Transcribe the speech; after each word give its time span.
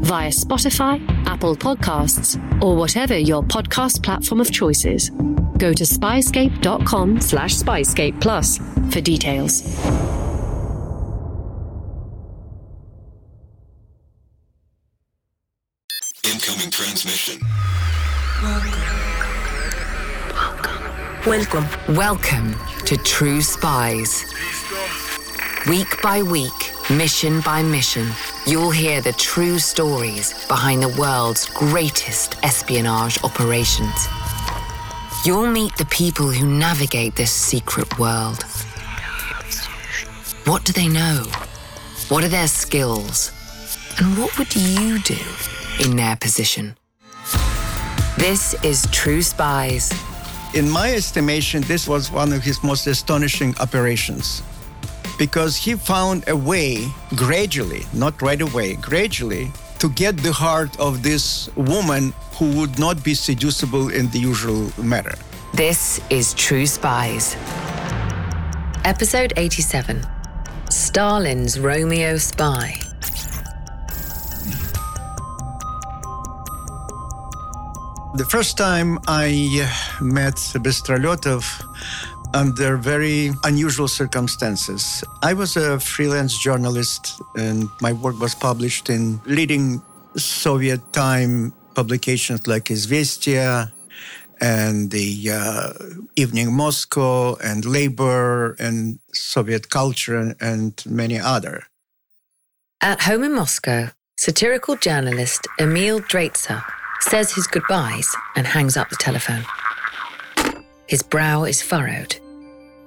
via 0.00 0.30
Spotify, 0.30 1.00
Apple 1.26 1.56
Podcasts, 1.56 2.36
or 2.62 2.76
whatever 2.76 3.16
your 3.16 3.42
podcast 3.42 4.02
platform 4.02 4.40
of 4.40 4.50
choice 4.52 4.84
is. 4.84 5.10
Go 5.58 5.72
to 5.72 5.84
spyscape.com 5.84 7.20
slash 7.20 7.54
spyscape 7.54 8.20
plus 8.20 8.58
for 8.92 9.00
details. 9.00 9.62
Incoming 16.24 16.70
transmission. 16.70 17.40
Welcome. 21.26 21.66
Welcome 21.96 22.54
to 22.84 22.96
True 22.98 23.40
Spies. 23.40 24.24
Week 25.68 26.00
by 26.00 26.22
week, 26.22 26.72
mission 26.90 27.40
by 27.40 27.60
mission, 27.60 28.06
you'll 28.46 28.70
hear 28.70 29.00
the 29.00 29.12
true 29.14 29.58
stories 29.58 30.32
behind 30.46 30.80
the 30.80 30.96
world's 30.96 31.46
greatest 31.46 32.36
espionage 32.44 33.18
operations. 33.24 34.06
You'll 35.24 35.50
meet 35.50 35.76
the 35.76 35.86
people 35.86 36.30
who 36.30 36.46
navigate 36.46 37.16
this 37.16 37.32
secret 37.32 37.98
world. 37.98 38.44
What 40.44 40.64
do 40.64 40.72
they 40.72 40.86
know? 40.86 41.24
What 42.10 42.22
are 42.22 42.28
their 42.28 42.46
skills? 42.46 43.32
And 43.98 44.16
what 44.16 44.38
would 44.38 44.54
you 44.54 45.00
do 45.00 45.18
in 45.80 45.96
their 45.96 46.14
position? 46.14 46.76
This 48.16 48.54
is 48.62 48.86
True 48.92 49.20
Spies. 49.20 49.92
In 50.54 50.70
my 50.70 50.94
estimation, 50.94 51.62
this 51.62 51.88
was 51.88 52.12
one 52.12 52.32
of 52.32 52.44
his 52.44 52.62
most 52.62 52.86
astonishing 52.86 53.52
operations 53.58 54.42
because 55.18 55.56
he 55.56 55.74
found 55.74 56.28
a 56.28 56.36
way 56.36 56.86
gradually, 57.14 57.86
not 57.92 58.20
right 58.22 58.40
away, 58.40 58.76
gradually 58.76 59.52
to 59.78 59.88
get 59.90 60.16
the 60.18 60.32
heart 60.32 60.78
of 60.80 61.02
this 61.02 61.50
woman 61.56 62.12
who 62.38 62.58
would 62.58 62.78
not 62.78 63.02
be 63.04 63.14
seducible 63.14 63.90
in 63.90 64.10
the 64.10 64.18
usual 64.18 64.70
manner. 64.82 65.14
This 65.54 66.00
is 66.10 66.34
True 66.34 66.66
Spies. 66.66 67.36
Episode 68.84 69.32
87 69.36 70.04
Stalin's 70.70 71.58
Romeo 71.58 72.16
Spy. 72.16 72.78
The 78.14 78.24
first 78.24 78.56
time 78.56 78.98
I 79.06 79.26
uh, 79.62 80.04
met 80.04 80.36
Bystrolyotov 80.36 81.65
under 82.34 82.76
very 82.76 83.30
unusual 83.44 83.88
circumstances. 83.88 85.04
I 85.22 85.34
was 85.34 85.56
a 85.56 85.78
freelance 85.80 86.38
journalist, 86.38 87.20
and 87.36 87.68
my 87.80 87.92
work 87.92 88.18
was 88.20 88.34
published 88.34 88.90
in 88.90 89.20
leading 89.26 89.82
Soviet 90.16 90.80
time 90.92 91.52
publications 91.74 92.46
like 92.46 92.64
Izvestia 92.64 93.72
and 94.40 94.90
the 94.90 95.30
uh, 95.32 95.72
Evening 96.16 96.52
Moscow 96.54 97.36
and 97.36 97.64
Labor 97.64 98.56
and 98.58 98.98
Soviet 99.12 99.70
Culture 99.70 100.34
and, 100.40 100.82
many 100.86 101.18
other. 101.18 101.64
At 102.80 103.00
home 103.02 103.24
in 103.24 103.34
Moscow, 103.34 103.90
satirical 104.18 104.76
journalist 104.76 105.46
Emil 105.58 106.00
Draitser 106.00 106.62
says 107.00 107.32
his 107.32 107.46
goodbyes 107.46 108.14
and 108.36 108.46
hangs 108.46 108.76
up 108.76 108.90
the 108.90 108.96
telephone. 108.96 109.44
His 110.86 111.02
brow 111.02 111.44
is 111.44 111.62
furrowed. 111.62 112.16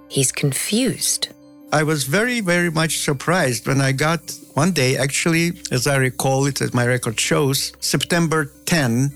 He's 0.08 0.32
confused. 0.32 1.30
I 1.72 1.84
was 1.84 2.04
very, 2.06 2.42
very 2.42 2.72
much 2.72 3.00
surprised 3.00 3.68
when 3.68 3.80
I 3.80 3.92
got 3.92 4.22
one 4.54 4.72
day, 4.72 4.98
actually, 4.98 5.54
as 5.72 5.86
I 5.86 5.98
recall 5.98 6.48
it, 6.48 6.62
as 6.62 6.74
my 6.74 6.86
record 6.86 7.20
shows, 7.20 7.74
September 7.80 8.52
10, 8.66 9.12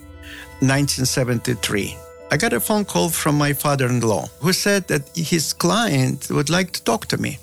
1973. 0.60 1.98
I 2.32 2.38
got 2.38 2.54
a 2.54 2.60
phone 2.60 2.86
call 2.86 3.10
from 3.10 3.38
my 3.38 3.54
father 3.54 3.88
in 3.88 4.02
law 4.02 4.28
who 4.40 4.54
said 4.54 4.88
that 4.88 5.10
his 5.16 5.54
client 5.54 6.30
would 6.30 6.50
like 6.50 6.72
to 6.74 6.84
talk 6.84 7.08
to 7.08 7.18
me. 7.18 7.40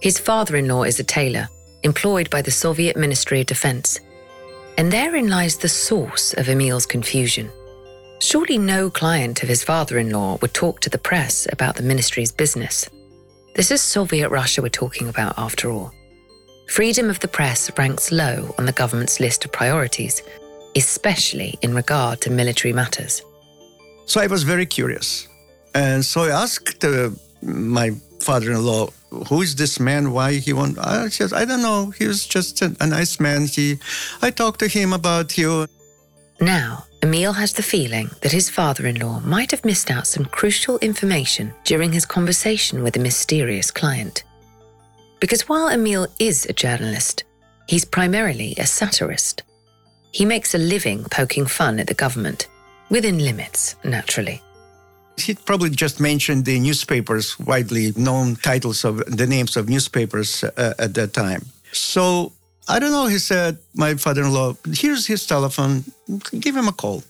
His 0.00 0.18
father 0.18 0.56
in 0.56 0.68
law 0.68 0.82
is 0.84 0.98
a 0.98 1.04
tailor, 1.04 1.48
employed 1.82 2.28
by 2.30 2.42
the 2.42 2.50
Soviet 2.50 2.96
Ministry 2.96 3.40
of 3.40 3.46
Defense. 3.46 4.00
And 4.78 4.90
therein 4.92 5.28
lies 5.28 5.56
the 5.56 5.68
source 5.68 6.32
of 6.34 6.48
Emil's 6.48 6.86
confusion. 6.86 7.50
Surely 8.20 8.58
no 8.58 8.90
client 8.90 9.42
of 9.42 9.48
his 9.48 9.64
father 9.64 9.98
in 9.98 10.10
law 10.10 10.36
would 10.42 10.52
talk 10.52 10.80
to 10.80 10.90
the 10.90 10.98
press 10.98 11.46
about 11.52 11.74
the 11.74 11.82
ministry's 11.82 12.30
business. 12.30 12.88
This 13.54 13.70
is 13.70 13.80
Soviet 13.80 14.28
Russia 14.28 14.60
we're 14.60 14.68
talking 14.68 15.08
about, 15.08 15.38
after 15.38 15.70
all. 15.70 15.90
Freedom 16.68 17.08
of 17.08 17.18
the 17.20 17.28
press 17.28 17.70
ranks 17.78 18.12
low 18.12 18.54
on 18.58 18.66
the 18.66 18.72
government's 18.72 19.20
list 19.20 19.46
of 19.46 19.52
priorities, 19.52 20.22
especially 20.76 21.58
in 21.62 21.74
regard 21.74 22.20
to 22.20 22.30
military 22.30 22.74
matters. 22.74 23.22
So 24.04 24.20
I 24.20 24.26
was 24.26 24.42
very 24.42 24.66
curious. 24.66 25.26
And 25.74 26.04
so 26.04 26.24
I 26.24 26.42
asked 26.42 26.84
uh, 26.84 27.10
my 27.42 27.92
father 28.20 28.52
in 28.52 28.62
law, 28.66 28.90
who 29.28 29.40
is 29.40 29.56
this 29.56 29.80
man? 29.80 30.12
Why 30.12 30.34
he 30.34 30.52
want? 30.52 30.78
I 30.78 31.08
said, 31.08 31.32
I 31.32 31.46
don't 31.46 31.62
know. 31.62 31.90
He 31.90 32.06
was 32.06 32.26
just 32.26 32.60
a, 32.60 32.76
a 32.80 32.86
nice 32.86 33.18
man. 33.18 33.46
He, 33.46 33.78
I 34.20 34.30
talked 34.30 34.60
to 34.60 34.68
him 34.68 34.92
about 34.92 35.38
you. 35.38 35.66
Now, 36.38 36.84
Emil 37.02 37.32
has 37.32 37.54
the 37.54 37.62
feeling 37.62 38.10
that 38.20 38.32
his 38.32 38.50
father 38.50 38.86
in 38.86 39.00
law 39.00 39.20
might 39.20 39.50
have 39.50 39.64
missed 39.64 39.90
out 39.90 40.06
some 40.06 40.26
crucial 40.26 40.78
information 40.80 41.52
during 41.64 41.92
his 41.92 42.04
conversation 42.04 42.82
with 42.82 42.94
a 42.96 43.00
mysterious 43.00 43.70
client. 43.70 44.24
Because 45.18 45.48
while 45.48 45.68
Emil 45.68 46.06
is 46.18 46.44
a 46.46 46.52
journalist, 46.52 47.24
he's 47.66 47.86
primarily 47.86 48.54
a 48.58 48.66
satirist. 48.66 49.42
He 50.12 50.26
makes 50.26 50.54
a 50.54 50.58
living 50.58 51.04
poking 51.04 51.46
fun 51.46 51.80
at 51.80 51.86
the 51.86 51.94
government, 51.94 52.48
within 52.90 53.18
limits, 53.18 53.76
naturally. 53.82 54.42
He 55.16 55.34
probably 55.34 55.70
just 55.70 56.00
mentioned 56.00 56.44
the 56.44 56.58
newspapers, 56.60 57.38
widely 57.38 57.92
known 57.96 58.36
titles 58.36 58.84
of 58.84 58.98
the 59.06 59.26
names 59.26 59.56
of 59.56 59.68
newspapers 59.68 60.44
uh, 60.44 60.74
at 60.78 60.94
that 60.94 61.14
time. 61.14 61.46
So 61.72 62.32
I 62.68 62.78
don't 62.78 62.92
know. 62.92 63.06
He 63.06 63.18
said, 63.18 63.58
my 63.74 63.94
father 63.94 64.22
in 64.22 64.32
law, 64.32 64.54
here's 64.72 65.06
his 65.06 65.26
telephone. 65.26 65.84
Give 66.38 66.56
him 66.56 66.68
a 66.68 66.72
call. 66.72 67.02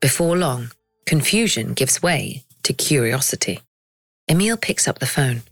Before 0.00 0.36
long, 0.36 0.72
confusion 1.06 1.74
gives 1.74 2.02
way 2.02 2.44
to 2.64 2.72
curiosity. 2.72 3.60
Emil 4.28 4.56
picks 4.56 4.88
up 4.88 4.98
the 4.98 5.06
phone. 5.06 5.42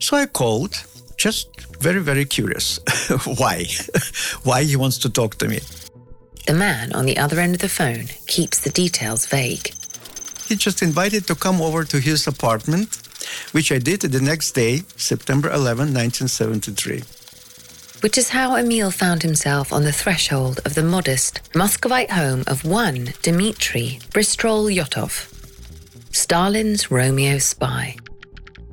So 0.00 0.16
I 0.16 0.26
called, 0.26 0.74
just 1.16 1.48
very, 1.80 2.00
very 2.00 2.24
curious. 2.24 2.80
Why? 3.24 3.66
Why 4.44 4.64
he 4.64 4.76
wants 4.76 4.98
to 4.98 5.10
talk 5.10 5.36
to 5.38 5.48
me. 5.48 5.60
The 6.46 6.54
man 6.54 6.92
on 6.94 7.04
the 7.04 7.18
other 7.18 7.38
end 7.40 7.54
of 7.54 7.60
the 7.60 7.68
phone 7.68 8.06
keeps 8.26 8.60
the 8.60 8.70
details 8.70 9.26
vague. 9.26 9.74
He 10.48 10.56
just 10.56 10.82
invited 10.82 11.26
to 11.26 11.34
come 11.34 11.60
over 11.60 11.84
to 11.84 12.00
his 12.00 12.26
apartment, 12.26 13.02
which 13.52 13.70
I 13.70 13.78
did 13.78 14.00
the 14.00 14.20
next 14.20 14.52
day, 14.52 14.82
September 14.96 15.50
11, 15.50 15.92
1973 15.92 17.17
which 18.00 18.18
is 18.18 18.30
how 18.30 18.56
Emil 18.56 18.90
found 18.90 19.22
himself 19.22 19.72
on 19.72 19.84
the 19.84 19.92
threshold 19.92 20.60
of 20.64 20.74
the 20.74 20.82
modest 20.82 21.40
Muscovite 21.54 22.10
home 22.10 22.44
of 22.46 22.64
one 22.64 23.12
Dmitri 23.22 23.48
Dmitry 23.48 23.98
Bystrolyotov, 24.12 25.32
Stalin's 26.12 26.90
Romeo 26.90 27.38
spy. 27.38 27.96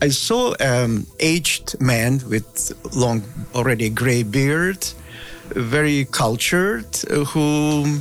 I 0.02 0.10
saw 0.10 0.54
an 0.60 0.84
um, 0.84 1.08
aged 1.20 1.80
man 1.80 2.22
with 2.30 2.72
long, 2.96 3.24
already 3.54 3.90
gray 3.90 4.24
beard, 4.24 4.86
very 5.50 6.06
cultured, 6.06 6.96
who, 7.28 8.00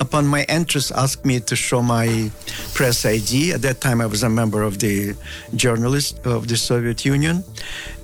upon 0.00 0.26
my 0.26 0.42
entrance, 0.44 0.90
asked 0.90 1.24
me 1.24 1.40
to 1.40 1.56
show 1.56 1.82
my 1.82 2.30
press 2.74 3.04
ID. 3.04 3.52
At 3.52 3.62
that 3.62 3.80
time, 3.80 4.00
I 4.00 4.06
was 4.06 4.22
a 4.22 4.28
member 4.28 4.62
of 4.62 4.78
the 4.78 5.14
journalist 5.54 6.26
of 6.26 6.48
the 6.48 6.56
Soviet 6.56 7.04
Union. 7.04 7.44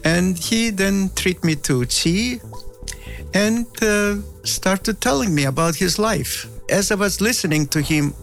And 0.04 0.38
he 0.38 0.70
then 0.70 1.10
treated 1.14 1.44
me 1.44 1.56
to 1.56 1.84
tea 1.86 2.40
and 3.34 3.66
uh, 3.82 4.16
started 4.44 5.00
telling 5.00 5.34
me 5.34 5.44
about 5.44 5.74
his 5.74 5.98
life. 5.98 6.46
As 6.68 6.90
I 6.90 6.94
was 6.96 7.20
listening 7.20 7.66
to 7.68 7.80
him, 7.80 8.14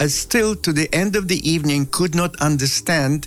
I 0.00 0.08
still, 0.08 0.56
to 0.56 0.72
the 0.72 0.92
end 0.92 1.14
of 1.16 1.28
the 1.28 1.48
evening, 1.48 1.86
could 1.86 2.14
not 2.14 2.34
understand 2.40 3.26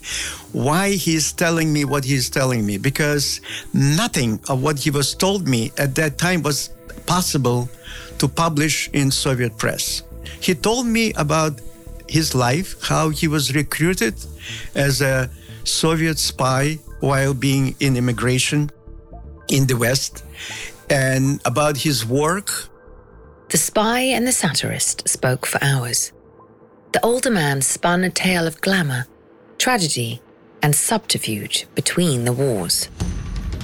why 0.51 0.92
he's 0.92 1.31
telling 1.31 1.72
me 1.72 1.86
what 1.86 2.04
he's 2.04 2.30
telling 2.30 2.66
me 2.66 2.78
because 2.78 3.42
nothing 3.74 4.39
of 4.50 4.62
what 4.62 4.80
he 4.80 4.92
was 4.92 5.16
told 5.16 5.48
me 5.48 5.72
at 5.78 5.95
that 5.95 6.18
time 6.18 6.42
was 6.42 6.69
possible 7.06 7.69
to 8.19 8.28
publish 8.28 8.90
in 8.94 9.12
Soviet 9.12 9.57
press. 9.57 10.04
He 10.42 10.54
told 10.54 10.86
me 10.86 11.13
about 11.13 11.62
his 12.10 12.36
life, 12.36 12.75
how 12.83 13.10
he 13.10 13.28
was 13.28 13.56
recruited 13.56 14.16
as 14.75 15.01
a 15.01 15.30
Soviet 15.63 16.18
spy 16.18 16.80
while 17.00 17.33
being 17.33 17.75
in 17.80 17.95
immigration 17.95 18.69
in 19.50 19.68
the 19.68 19.78
West, 19.78 20.24
and 20.89 21.42
about 21.45 21.78
his 21.78 22.06
work. 22.06 22.69
The 23.50 23.57
spy 23.57 24.00
and 24.00 24.28
the 24.28 24.31
satirist 24.31 25.07
spoke 25.07 25.45
for 25.45 25.63
hours. 25.63 26.12
The 26.94 27.06
older 27.06 27.31
man 27.31 27.62
spun 27.62 28.04
a 28.04 28.10
tale 28.10 28.48
of 28.48 28.62
glamour, 28.62 29.07
tragedy, 29.57 30.22
and 30.62 30.75
subterfuge 30.75 31.68
between 31.75 32.25
the 32.25 32.34
wars. 32.34 32.89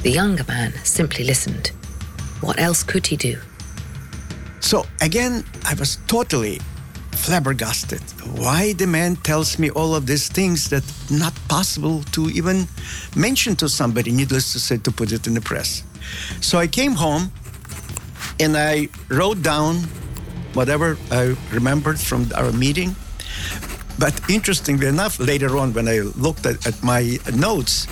The 0.04 0.12
younger 0.12 0.44
man 0.48 0.74
simply 0.84 1.24
listened. 1.24 1.72
What 2.42 2.60
else 2.60 2.84
could 2.84 3.08
he 3.08 3.16
do? 3.16 3.40
So 4.60 4.86
again, 5.02 5.44
I 5.66 5.74
was 5.76 5.98
totally 6.08 6.60
flabbergasted. 7.12 8.02
Why 8.38 8.74
the 8.74 8.88
man 8.88 9.16
tells 9.18 9.58
me 9.58 9.70
all 9.70 9.96
of 9.96 10.06
these 10.06 10.28
things 10.28 10.70
that 10.70 10.84
not 11.10 11.34
possible 11.48 12.04
to 12.12 12.30
even 12.30 12.68
mention 13.16 13.56
to 13.58 13.70
somebody, 13.70 14.12
needless 14.12 14.52
to 14.54 14.60
say, 14.60 14.78
to 14.78 14.92
put 14.92 15.12
it 15.12 15.28
in 15.28 15.34
the 15.34 15.42
press. 15.42 15.84
So 16.42 16.58
I 16.58 16.68
came 16.68 16.94
home 16.94 17.32
and 18.40 18.58
I 18.58 18.90
wrote 19.10 19.42
down 19.42 19.76
whatever 20.54 20.98
I 21.12 21.36
remembered 21.52 22.00
from 22.00 22.30
our 22.36 22.52
meeting. 22.52 22.96
But 24.00 24.20
interestingly 24.30 24.88
enough, 24.88 25.20
later 25.20 25.58
on, 25.58 25.74
when 25.74 25.88
I 25.88 26.00
looked 26.00 26.46
at, 26.46 26.66
at 26.66 26.84
my 26.84 27.18
notes, 27.34 27.88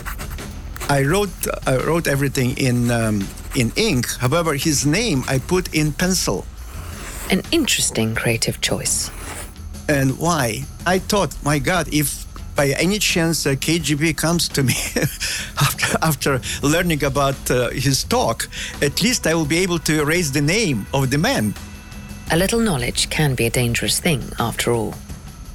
I 0.89 1.03
wrote 1.03 1.29
I 1.67 1.77
wrote 1.77 2.07
everything 2.07 2.57
in 2.57 2.91
um, 2.91 3.27
in 3.55 3.71
ink. 3.75 4.09
However, 4.19 4.55
his 4.55 4.85
name 4.85 5.23
I 5.27 5.39
put 5.39 5.73
in 5.73 5.93
pencil. 5.93 6.45
An 7.29 7.43
interesting 7.51 8.15
creative 8.15 8.59
choice. 8.59 9.09
And 9.87 10.17
why? 10.19 10.63
I 10.85 10.99
thought, 10.99 11.35
my 11.43 11.59
God, 11.59 11.87
if 11.93 12.20
by 12.55 12.69
any 12.79 12.99
chance 12.99 13.45
uh, 13.45 13.51
KGB 13.51 14.15
comes 14.17 14.47
to 14.49 14.63
me 14.63 14.73
after, 15.61 15.97
after 16.01 16.41
learning 16.61 17.03
about 17.03 17.49
uh, 17.49 17.69
his 17.69 18.03
talk, 18.03 18.47
at 18.81 19.01
least 19.01 19.27
I 19.27 19.33
will 19.33 19.45
be 19.45 19.59
able 19.59 19.79
to 19.79 20.01
erase 20.01 20.29
the 20.31 20.41
name 20.41 20.85
of 20.93 21.09
the 21.09 21.17
man. 21.17 21.53
A 22.31 22.37
little 22.37 22.59
knowledge 22.59 23.09
can 23.09 23.35
be 23.35 23.45
a 23.45 23.49
dangerous 23.49 23.99
thing, 23.99 24.23
after 24.39 24.71
all. 24.71 24.93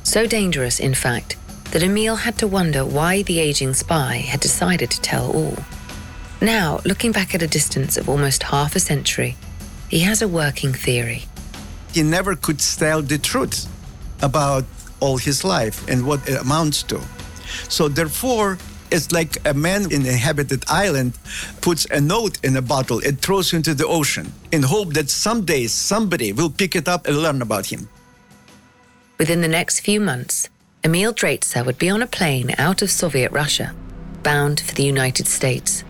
So 0.02 0.26
dangerous, 0.26 0.78
in 0.78 0.94
fact, 0.94 1.36
that 1.72 1.82
Emil 1.82 2.16
had 2.16 2.38
to 2.38 2.46
wonder 2.46 2.84
why 2.84 3.22
the 3.22 3.40
aging 3.40 3.74
spy 3.74 4.16
had 4.16 4.40
decided 4.40 4.90
to 4.90 5.00
tell 5.00 5.32
all. 5.32 5.56
Now, 6.40 6.80
looking 6.84 7.12
back 7.12 7.34
at 7.34 7.42
a 7.42 7.46
distance 7.46 7.96
of 7.96 8.08
almost 8.08 8.42
half 8.42 8.76
a 8.76 8.80
century, 8.80 9.36
he 9.88 10.00
has 10.00 10.20
a 10.20 10.28
working 10.28 10.72
theory. 10.72 11.24
He 11.92 12.02
never 12.02 12.36
could 12.36 12.58
tell 12.58 13.00
the 13.02 13.18
truth 13.18 13.66
about 14.20 14.64
all 15.00 15.16
his 15.16 15.44
life 15.44 15.86
and 15.88 16.06
what 16.06 16.28
it 16.28 16.40
amounts 16.40 16.82
to. 16.84 17.00
So, 17.68 17.88
therefore, 17.88 18.58
it's 18.90 19.12
like 19.12 19.38
a 19.44 19.54
man 19.54 19.90
in 19.90 20.06
a 20.06 20.10
inhabited 20.10 20.64
island 20.68 21.18
puts 21.60 21.86
a 21.86 22.00
note 22.00 22.38
in 22.44 22.56
a 22.56 22.62
bottle 22.62 23.00
and 23.04 23.20
throws 23.20 23.52
into 23.52 23.74
the 23.74 23.86
ocean 23.86 24.32
in 24.52 24.62
hope 24.62 24.94
that 24.94 25.10
someday 25.10 25.66
somebody 25.66 26.32
will 26.32 26.50
pick 26.50 26.76
it 26.76 26.88
up 26.88 27.06
and 27.06 27.18
learn 27.18 27.42
about 27.42 27.66
him. 27.66 27.88
Within 29.18 29.40
the 29.40 29.48
next 29.48 29.80
few 29.80 30.00
months, 30.00 30.48
Emil 30.84 31.12
Draitser 31.12 31.64
would 31.64 31.78
be 31.78 31.90
on 31.90 32.02
a 32.02 32.06
plane 32.06 32.54
out 32.58 32.82
of 32.82 32.90
Soviet 32.90 33.32
Russia, 33.32 33.74
bound 34.22 34.60
for 34.60 34.74
the 34.74 34.84
United 34.84 35.26
States. 35.26 35.82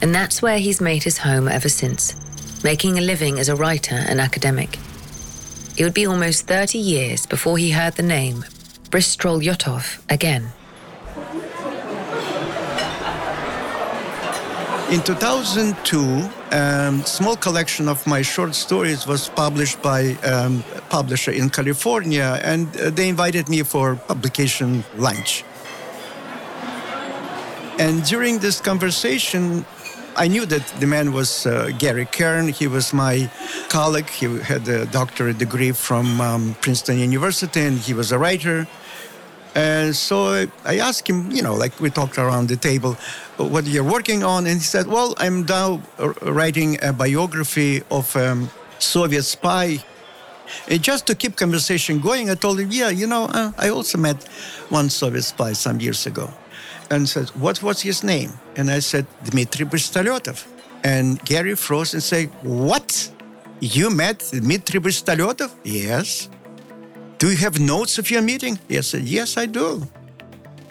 And 0.00 0.14
that's 0.14 0.40
where 0.40 0.58
he's 0.58 0.80
made 0.80 1.02
his 1.02 1.18
home 1.18 1.48
ever 1.48 1.68
since, 1.68 2.14
making 2.64 2.98
a 2.98 3.02
living 3.02 3.38
as 3.38 3.48
a 3.48 3.56
writer 3.56 3.96
and 3.96 4.20
academic. 4.20 4.78
It 5.76 5.82
would 5.82 5.94
be 5.94 6.06
almost 6.06 6.46
30 6.46 6.78
years 6.78 7.26
before 7.26 7.58
he 7.58 7.70
heard 7.70 7.94
the 7.94 8.02
name 8.04 8.44
Bystrolyotov 8.90 10.00
again. 10.08 10.52
In 14.92 15.02
2002, 15.02 16.30
a 16.52 16.86
um, 16.88 17.02
small 17.02 17.34
collection 17.34 17.88
of 17.88 18.06
my 18.06 18.22
short 18.22 18.54
stories 18.54 19.04
was 19.08 19.28
published 19.30 19.82
by 19.82 20.12
um, 20.22 20.62
a 20.76 20.80
publisher 20.82 21.32
in 21.32 21.50
California, 21.50 22.38
and 22.44 22.68
uh, 22.76 22.90
they 22.90 23.08
invited 23.08 23.48
me 23.48 23.64
for 23.64 23.96
publication 23.96 24.84
lunch. 24.96 25.42
And 27.80 28.04
during 28.04 28.38
this 28.38 28.60
conversation, 28.60 29.64
I 30.16 30.28
knew 30.28 30.46
that 30.46 30.66
the 30.78 30.86
man 30.86 31.12
was 31.12 31.44
uh, 31.44 31.70
Gary 31.76 32.06
Kern. 32.06 32.48
He 32.48 32.68
was 32.68 32.92
my 32.92 33.28
colleague. 33.68 34.08
He 34.08 34.26
had 34.38 34.68
a 34.68 34.86
doctorate 34.86 35.38
degree 35.38 35.72
from 35.72 36.20
um, 36.20 36.54
Princeton 36.60 36.98
University, 36.98 37.60
and 37.60 37.78
he 37.78 37.94
was 37.94 38.12
a 38.12 38.18
writer. 38.18 38.68
And 39.56 39.94
so 39.94 40.46
I 40.64 40.78
asked 40.78 41.08
him, 41.08 41.30
you 41.32 41.42
know, 41.42 41.54
like 41.54 41.80
we 41.80 41.90
talked 41.90 42.18
around 42.18 42.48
the 42.48 42.56
table, 42.56 42.96
what 43.38 43.66
you're 43.66 43.84
working 43.84 44.22
on. 44.22 44.46
And 44.46 44.58
he 44.58 44.64
said, 44.64 44.86
well, 44.86 45.14
I'm 45.18 45.46
now 45.46 45.82
writing 46.22 46.78
a 46.82 46.92
biography 46.92 47.82
of 47.90 48.14
a 48.16 48.32
um, 48.32 48.50
Soviet 48.78 49.24
spy. 49.24 49.82
And 50.68 50.82
just 50.82 51.06
to 51.06 51.14
keep 51.14 51.36
conversation 51.36 52.00
going, 52.00 52.30
I 52.30 52.34
told 52.34 52.60
him, 52.60 52.70
yeah, 52.70 52.90
you 52.90 53.06
know, 53.06 53.24
uh, 53.24 53.52
I 53.58 53.70
also 53.70 53.98
met 53.98 54.22
one 54.68 54.90
Soviet 54.90 55.22
spy 55.22 55.54
some 55.54 55.80
years 55.80 56.06
ago 56.06 56.32
and 56.90 57.08
said, 57.08 57.28
What 57.30 57.62
was 57.62 57.80
his 57.82 58.02
name? 58.02 58.32
And 58.56 58.70
I 58.70 58.80
said, 58.80 59.06
Dmitry 59.24 59.66
Bystrolyotov. 59.66 60.46
And 60.82 61.22
Gary 61.24 61.54
froze 61.54 61.94
and 61.94 62.02
said, 62.02 62.28
What? 62.42 63.10
You 63.60 63.90
met 63.90 64.18
Dmitry 64.30 64.80
Bystrolyotov? 64.80 65.52
Yes. 65.64 66.28
Do 67.18 67.30
you 67.30 67.36
have 67.36 67.58
notes 67.58 67.98
of 67.98 68.10
your 68.10 68.22
meeting? 68.22 68.58
He 68.68 68.80
said, 68.82 69.02
Yes, 69.02 69.36
I 69.36 69.46
do. 69.46 69.86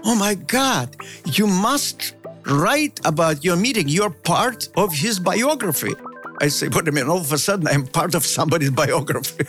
Oh 0.05 0.15
my 0.15 0.35
God, 0.35 0.95
you 1.25 1.47
must 1.47 2.15
write 2.45 2.99
about 3.05 3.43
your 3.43 3.55
meeting. 3.55 3.87
You're 3.87 4.09
part 4.09 4.67
of 4.75 4.93
his 4.93 5.19
biography. 5.19 5.93
I 6.41 6.49
say, 6.49 6.67
What 6.67 6.87
I 6.87 6.91
mean, 6.91 7.07
all 7.07 7.17
of 7.17 7.31
a 7.31 7.37
sudden 7.37 7.67
I'm 7.67 7.87
part 7.87 8.15
of 8.15 8.25
somebody's 8.25 8.71
biography. 8.83 9.45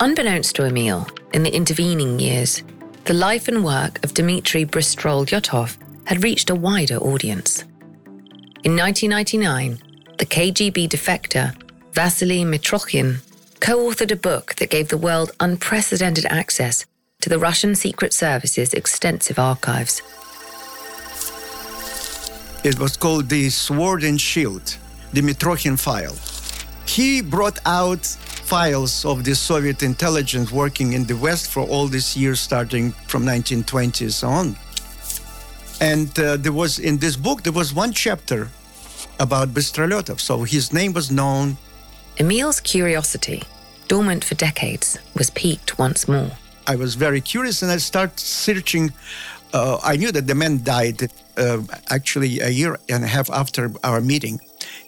Unbeknownst 0.00 0.56
to 0.56 0.64
Emil, 0.64 1.06
in 1.34 1.42
the 1.42 1.54
intervening 1.54 2.18
years, 2.18 2.62
the 3.10 3.14
life 3.14 3.48
and 3.48 3.64
work 3.64 3.98
of 4.04 4.14
Dmitry 4.14 4.64
Bystrolyotov 4.64 5.76
had 6.06 6.22
reached 6.22 6.48
a 6.48 6.54
wider 6.54 6.96
audience. 6.98 7.64
In 8.62 8.76
1999, 8.76 9.82
the 10.18 10.26
KGB 10.26 10.88
defector 10.88 11.60
Vasily 11.92 12.44
Mitrokhin 12.44 13.16
co 13.58 13.78
authored 13.78 14.12
a 14.12 14.16
book 14.28 14.54
that 14.54 14.70
gave 14.70 14.90
the 14.90 14.96
world 14.96 15.32
unprecedented 15.40 16.24
access 16.26 16.86
to 17.22 17.28
the 17.28 17.40
Russian 17.40 17.74
Secret 17.74 18.12
Service's 18.12 18.74
extensive 18.74 19.40
archives. 19.40 20.02
It 22.62 22.78
was 22.78 22.96
called 22.96 23.28
the 23.28 23.50
Sword 23.50 24.04
and 24.04 24.20
Shield, 24.20 24.76
the 25.12 25.20
Mitrokhin 25.20 25.76
file. 25.76 26.14
He 26.86 27.22
brought 27.22 27.58
out 27.66 28.06
files 28.50 29.04
of 29.04 29.22
the 29.22 29.32
Soviet 29.32 29.80
intelligence 29.84 30.50
working 30.50 30.94
in 30.94 31.04
the 31.04 31.14
West 31.14 31.52
for 31.52 31.62
all 31.72 31.86
these 31.86 32.16
years, 32.16 32.40
starting 32.40 32.90
from 33.06 33.22
1920s 33.24 34.26
on. 34.26 34.56
And 35.80 36.10
uh, 36.18 36.36
there 36.36 36.52
was 36.52 36.80
in 36.80 36.98
this 36.98 37.16
book 37.16 37.44
there 37.44 37.52
was 37.52 37.72
one 37.72 37.92
chapter 37.92 38.48
about 39.20 39.54
Bystrolyotov, 39.54 40.18
so 40.18 40.42
his 40.42 40.72
name 40.72 40.92
was 40.92 41.12
known. 41.12 41.56
Emil's 42.18 42.58
curiosity, 42.58 43.44
dormant 43.86 44.24
for 44.24 44.34
decades, 44.34 44.98
was 45.14 45.30
piqued 45.30 45.78
once 45.78 46.08
more. 46.08 46.32
I 46.66 46.74
was 46.74 46.96
very 46.96 47.20
curious, 47.20 47.62
and 47.62 47.70
I 47.70 47.78
started 47.78 48.18
searching. 48.18 48.92
Uh, 49.54 49.78
I 49.92 49.94
knew 49.94 50.10
that 50.10 50.26
the 50.26 50.34
man 50.34 50.64
died 50.64 50.98
uh, 51.36 51.62
actually 51.88 52.40
a 52.40 52.48
year 52.48 52.80
and 52.88 53.04
a 53.04 53.10
half 53.16 53.30
after 53.30 53.70
our 53.84 54.00
meeting. 54.00 54.40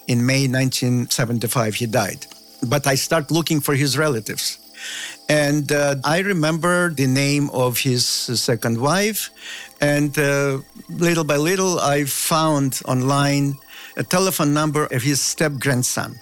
In 0.08 0.26
May 0.26 0.48
1975, 0.48 1.76
he 1.76 1.86
died 1.86 2.26
but 2.68 2.86
I 2.86 2.94
start 2.94 3.30
looking 3.30 3.60
for 3.60 3.74
his 3.74 3.98
relatives. 3.98 4.58
And 5.28 5.70
uh, 5.70 5.96
I 6.04 6.18
remember 6.20 6.90
the 6.90 7.06
name 7.06 7.50
of 7.50 7.78
his 7.78 8.04
second 8.04 8.80
wife. 8.80 9.30
And 9.80 10.16
uh, 10.18 10.58
little 10.88 11.24
by 11.24 11.36
little, 11.36 11.80
I 11.80 12.04
found 12.04 12.80
online 12.86 13.58
a 13.96 14.02
telephone 14.02 14.52
number 14.52 14.86
of 14.86 15.02
his 15.02 15.20
step 15.20 15.52
grandson. 15.58 16.18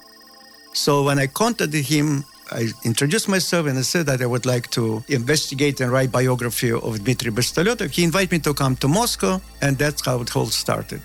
So 0.73 1.03
when 1.05 1.19
I 1.19 1.27
contacted 1.27 1.85
him, 1.85 2.25
I 2.53 2.69
introduced 2.85 3.29
myself 3.29 3.67
and 3.67 3.79
I 3.79 3.83
said 3.83 4.07
that 4.07 4.21
I 4.21 4.27
would 4.27 4.45
like 4.45 4.71
to 4.71 5.05
investigate 5.09 5.81
and 5.81 5.93
write 5.93 6.11
biography 6.11 6.73
of 6.73 7.05
Dmitry 7.05 7.31
Bystrolyotov. 7.31 7.91
He 7.91 8.03
invited 8.03 8.33
me 8.33 8.39
to 8.41 8.55
come 8.55 8.75
to 8.77 8.89
Moscow, 8.89 9.41
and 9.63 9.79
that's 9.79 10.05
how 10.05 10.21
it 10.21 10.35
all 10.37 10.47
started. 10.47 11.01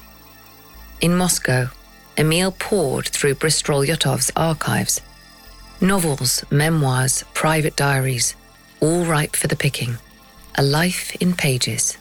In 1.02 1.16
Moscow, 1.16 1.70
Emil 2.18 2.52
poured 2.58 3.08
through 3.08 3.36
Bristol 3.36 3.86
archives 4.36 5.02
Novels, 5.82 6.44
memoirs, 6.52 7.24
private 7.34 7.76
diaries, 7.76 8.36
all 8.80 9.04
ripe 9.06 9.36
for 9.36 9.48
the 9.48 9.56
picking. 9.56 9.98
A 10.56 10.64
life 10.64 11.16
in 11.22 11.34
pages. 11.34 11.98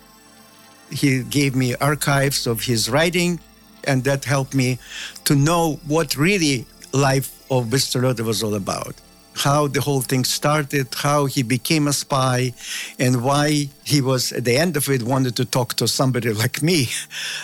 He 0.90 1.24
gave 1.24 1.56
me 1.56 1.74
archives 1.76 2.46
of 2.46 2.62
his 2.62 2.88
writing, 2.88 3.40
and 3.84 4.04
that 4.04 4.24
helped 4.24 4.54
me 4.54 4.78
to 5.24 5.34
know 5.34 5.80
what 5.86 6.16
really 6.16 6.66
life 6.92 7.30
of 7.50 7.66
Mr. 7.66 8.00
Bystrolyotov 8.00 8.26
was 8.26 8.42
all 8.42 8.54
about. 8.54 8.94
how 9.36 9.66
the 9.66 9.80
whole 9.80 10.00
thing 10.00 10.24
started, 10.24 10.86
how 10.94 11.26
he 11.26 11.42
became 11.42 11.88
a 11.88 11.92
spy, 11.92 12.52
and 12.98 13.22
why 13.22 13.68
he 13.84 14.00
was, 14.00 14.32
at 14.32 14.44
the 14.44 14.56
end 14.56 14.76
of 14.76 14.88
it, 14.88 15.02
wanted 15.02 15.34
to 15.36 15.44
talk 15.44 15.74
to 15.74 15.88
somebody 15.88 16.32
like 16.32 16.62
me 16.62 16.88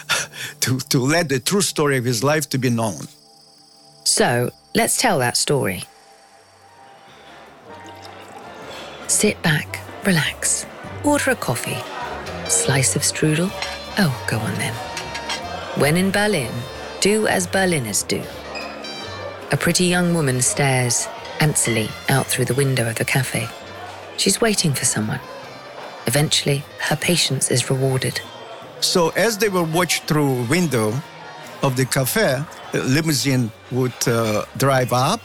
to, 0.60 0.78
to 0.78 0.98
let 1.00 1.28
the 1.28 1.40
true 1.40 1.62
story 1.62 1.98
of 1.98 2.04
his 2.04 2.22
life 2.22 2.48
to 2.48 2.58
be 2.58 2.70
known. 2.70 3.08
So 4.04 4.50
let's 4.74 4.96
tell 4.96 5.18
that 5.18 5.36
story. 5.36 5.82
Sit 9.10 9.42
back, 9.42 9.80
relax, 10.06 10.66
order 11.02 11.32
a 11.32 11.34
coffee, 11.34 11.76
slice 12.48 12.94
of 12.94 13.02
strudel. 13.02 13.50
Oh, 13.98 14.24
go 14.28 14.38
on 14.38 14.54
then. 14.54 14.72
When 15.80 15.96
in 15.96 16.12
Berlin, 16.12 16.52
do 17.00 17.26
as 17.26 17.44
Berliners 17.44 18.04
do. 18.04 18.22
A 19.50 19.56
pretty 19.56 19.86
young 19.86 20.14
woman 20.14 20.40
stares 20.40 21.08
antsily 21.40 21.90
out 22.08 22.24
through 22.24 22.44
the 22.44 22.54
window 22.54 22.88
of 22.88 22.94
the 22.94 23.04
cafe. 23.04 23.48
She's 24.16 24.40
waiting 24.40 24.72
for 24.74 24.84
someone. 24.84 25.20
Eventually, 26.06 26.62
her 26.78 26.94
patience 26.94 27.50
is 27.50 27.68
rewarded. 27.68 28.20
So 28.78 29.08
as 29.16 29.36
they 29.38 29.48
were 29.48 29.64
watched 29.64 30.04
through 30.04 30.44
window 30.44 30.94
of 31.64 31.74
the 31.76 31.84
cafe, 31.84 32.44
a 32.74 32.78
limousine 32.78 33.50
would 33.72 34.06
uh, 34.06 34.44
drive 34.56 34.92
up 34.92 35.22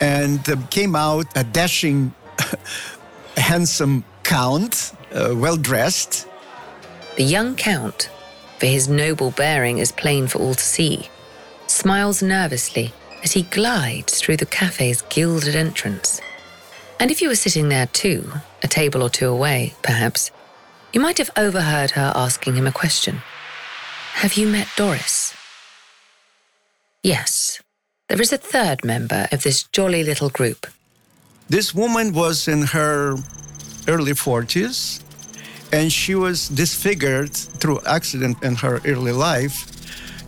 and 0.00 0.40
uh, 0.48 0.56
came 0.70 0.96
out 0.96 1.26
a 1.36 1.44
dashing, 1.44 2.14
handsome 3.40 4.04
count, 4.22 4.92
uh, 5.12 5.34
well 5.34 5.56
dressed. 5.56 6.28
The 7.16 7.24
young 7.24 7.56
count, 7.56 8.10
for 8.58 8.66
his 8.66 8.88
noble 8.88 9.30
bearing 9.32 9.78
is 9.78 9.92
plain 9.92 10.28
for 10.28 10.38
all 10.38 10.54
to 10.54 10.62
see, 10.62 11.08
smiles 11.66 12.22
nervously 12.22 12.92
as 13.22 13.32
he 13.32 13.42
glides 13.42 14.20
through 14.20 14.36
the 14.36 14.46
cafe's 14.46 15.02
gilded 15.02 15.56
entrance. 15.56 16.20
And 16.98 17.10
if 17.10 17.22
you 17.22 17.28
were 17.28 17.34
sitting 17.34 17.68
there 17.68 17.86
too, 17.86 18.30
a 18.62 18.68
table 18.68 19.02
or 19.02 19.10
two 19.10 19.28
away, 19.28 19.74
perhaps, 19.82 20.30
you 20.92 21.00
might 21.00 21.18
have 21.18 21.30
overheard 21.36 21.92
her 21.92 22.12
asking 22.14 22.56
him 22.56 22.66
a 22.66 22.72
question 22.72 23.22
Have 24.14 24.34
you 24.34 24.46
met 24.46 24.68
Doris? 24.76 25.34
Yes, 27.02 27.62
there 28.08 28.20
is 28.20 28.32
a 28.32 28.38
third 28.38 28.84
member 28.84 29.28
of 29.32 29.42
this 29.42 29.62
jolly 29.62 30.04
little 30.04 30.30
group. 30.30 30.66
This 31.50 31.74
woman 31.74 32.12
was 32.12 32.46
in 32.46 32.62
her 32.62 33.16
early 33.88 34.12
40s 34.12 35.02
and 35.72 35.92
she 35.92 36.14
was 36.14 36.48
disfigured 36.48 37.34
through 37.34 37.80
accident 37.86 38.40
in 38.44 38.54
her 38.54 38.80
early 38.86 39.10
life 39.10 39.66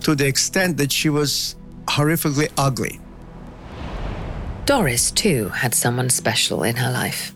to 0.01 0.17
the 0.17 0.27
extent 0.27 0.77
that 0.79 0.91
she 0.91 1.09
was 1.09 1.55
horrifically 1.87 2.51
ugly. 2.59 2.99
Doris, 4.65 5.13
too, 5.13 5.49
had 5.51 5.77
someone 5.77 6.11
special 6.11 6.65
in 6.65 6.75
her 6.75 6.91
life. 6.91 7.35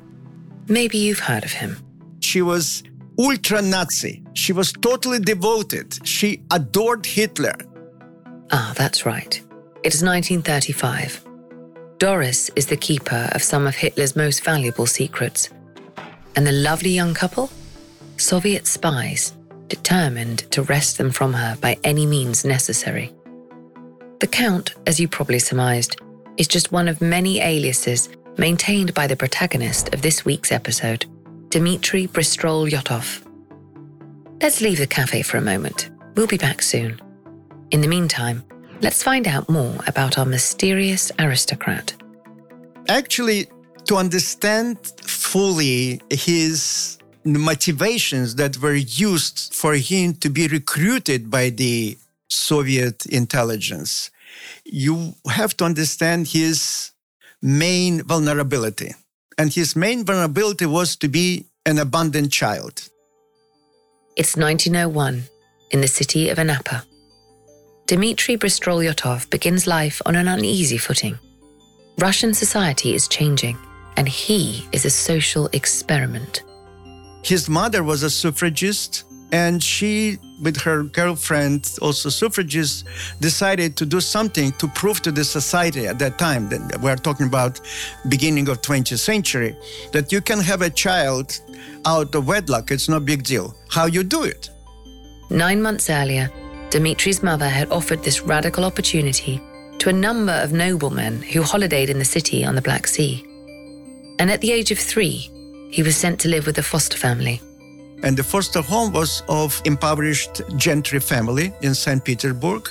Maybe 0.66 0.98
you've 0.98 1.20
heard 1.20 1.44
of 1.44 1.52
him. 1.52 1.76
She 2.18 2.42
was 2.42 2.82
ultra 3.20 3.62
Nazi. 3.62 4.24
She 4.34 4.52
was 4.52 4.72
totally 4.72 5.20
devoted. 5.20 6.04
She 6.04 6.42
adored 6.50 7.06
Hitler. 7.06 7.54
Ah, 8.50 8.72
that's 8.76 9.06
right. 9.06 9.40
It 9.84 9.94
is 9.94 10.02
1935. 10.02 11.25
Doris 11.98 12.50
is 12.56 12.66
the 12.66 12.76
keeper 12.76 13.30
of 13.32 13.42
some 13.42 13.66
of 13.66 13.74
Hitler's 13.74 14.16
most 14.16 14.44
valuable 14.44 14.84
secrets. 14.84 15.48
And 16.34 16.46
the 16.46 16.52
lovely 16.52 16.90
young 16.90 17.14
couple? 17.14 17.50
Soviet 18.18 18.66
spies, 18.66 19.32
determined 19.68 20.40
to 20.52 20.62
wrest 20.64 20.98
them 20.98 21.10
from 21.10 21.32
her 21.32 21.56
by 21.58 21.78
any 21.84 22.04
means 22.04 22.44
necessary. 22.44 23.14
The 24.20 24.26
Count, 24.26 24.74
as 24.86 25.00
you 25.00 25.08
probably 25.08 25.38
surmised, 25.38 25.96
is 26.36 26.46
just 26.46 26.70
one 26.70 26.86
of 26.88 27.00
many 27.00 27.40
aliases 27.40 28.10
maintained 28.36 28.92
by 28.92 29.06
the 29.06 29.16
protagonist 29.16 29.94
of 29.94 30.02
this 30.02 30.22
week's 30.22 30.52
episode, 30.52 31.06
Dmitry 31.48 32.08
Bystrolyotov. 32.08 33.26
Let's 34.42 34.60
leave 34.60 34.78
the 34.78 34.86
cafe 34.86 35.22
for 35.22 35.38
a 35.38 35.42
moment. 35.42 35.88
We'll 36.14 36.26
be 36.26 36.36
back 36.36 36.60
soon. 36.60 37.00
In 37.70 37.80
the 37.80 37.88
meantime, 37.88 38.44
let's 38.80 39.02
find 39.02 39.26
out 39.26 39.48
more 39.48 39.76
about 39.86 40.18
our 40.18 40.24
mysterious 40.24 41.10
aristocrat. 41.18 41.94
Actually, 42.88 43.48
to 43.86 43.96
understand 43.96 44.78
fully 45.02 46.00
his 46.10 46.98
motivations 47.24 48.36
that 48.36 48.58
were 48.58 48.74
used 48.74 49.54
for 49.54 49.74
him 49.74 50.14
to 50.14 50.28
be 50.28 50.46
recruited 50.48 51.30
by 51.30 51.50
the 51.50 51.96
Soviet 52.28 53.06
intelligence, 53.06 54.10
you 54.64 55.14
have 55.28 55.56
to 55.56 55.64
understand 55.64 56.28
his 56.28 56.92
main 57.42 58.02
vulnerability. 58.02 58.94
And 59.38 59.52
his 59.52 59.76
main 59.76 60.04
vulnerability 60.04 60.66
was 60.66 60.96
to 60.96 61.08
be 61.08 61.46
an 61.64 61.78
abandoned 61.78 62.32
child. 62.32 62.88
It's 64.16 64.36
1901 64.36 65.24
in 65.70 65.80
the 65.80 65.88
city 65.88 66.30
of 66.30 66.38
Anapa. 66.38 66.84
Dmitry 67.86 68.36
Bystrolyotov 68.36 69.30
begins 69.30 69.68
life 69.68 70.02
on 70.06 70.16
an 70.16 70.26
uneasy 70.26 70.76
footing. 70.76 71.16
Russian 71.98 72.34
society 72.34 72.94
is 72.94 73.06
changing, 73.06 73.56
and 73.96 74.08
he 74.08 74.66
is 74.72 74.84
a 74.84 74.90
social 74.90 75.48
experiment. 75.52 76.42
His 77.22 77.48
mother 77.48 77.84
was 77.84 78.02
a 78.02 78.10
suffragist 78.10 79.04
and 79.30 79.62
she, 79.62 80.18
with 80.42 80.56
her 80.56 80.82
girlfriend, 80.82 81.76
also 81.80 82.08
suffragist, 82.08 82.86
decided 83.20 83.76
to 83.76 83.86
do 83.86 84.00
something 84.00 84.50
to 84.52 84.66
prove 84.68 85.00
to 85.02 85.12
the 85.12 85.24
society 85.24 85.86
at 85.86 85.98
that 86.00 86.18
time, 86.18 86.48
that 86.48 86.80
we're 86.80 86.96
talking 86.96 87.26
about 87.26 87.60
beginning 88.08 88.48
of 88.48 88.62
20th 88.62 88.98
century, 88.98 89.56
that 89.92 90.10
you 90.10 90.20
can 90.20 90.40
have 90.40 90.62
a 90.62 90.70
child 90.70 91.40
out 91.84 92.14
of 92.14 92.26
wedlock. 92.26 92.70
It's 92.70 92.88
no 92.88 93.00
big 93.00 93.22
deal. 93.24 93.56
How 93.68 93.86
you 93.86 94.02
do 94.02 94.24
it? 94.24 94.50
Nine 95.28 95.60
months 95.60 95.90
earlier, 95.90 96.30
Dmitry's 96.76 97.22
mother 97.22 97.48
had 97.48 97.72
offered 97.72 98.02
this 98.02 98.20
radical 98.20 98.62
opportunity 98.62 99.40
to 99.78 99.88
a 99.88 99.94
number 99.94 100.32
of 100.32 100.52
noblemen 100.52 101.22
who 101.22 101.40
holidayed 101.40 101.88
in 101.88 101.98
the 101.98 102.04
city 102.04 102.44
on 102.44 102.54
the 102.54 102.60
Black 102.60 102.86
Sea. 102.86 103.24
And 104.18 104.30
at 104.30 104.42
the 104.42 104.52
age 104.52 104.70
of 104.70 104.78
three, 104.78 105.30
he 105.70 105.82
was 105.82 105.96
sent 105.96 106.20
to 106.20 106.28
live 106.28 106.44
with 106.44 106.58
a 106.58 106.62
foster 106.62 106.98
family. 106.98 107.40
And 108.02 108.14
the 108.14 108.22
foster 108.22 108.60
home 108.60 108.92
was 108.92 109.22
of 109.26 109.58
impoverished 109.64 110.42
gentry 110.58 111.00
family 111.00 111.50
in 111.62 111.74
St. 111.74 112.04
Petersburg. 112.04 112.68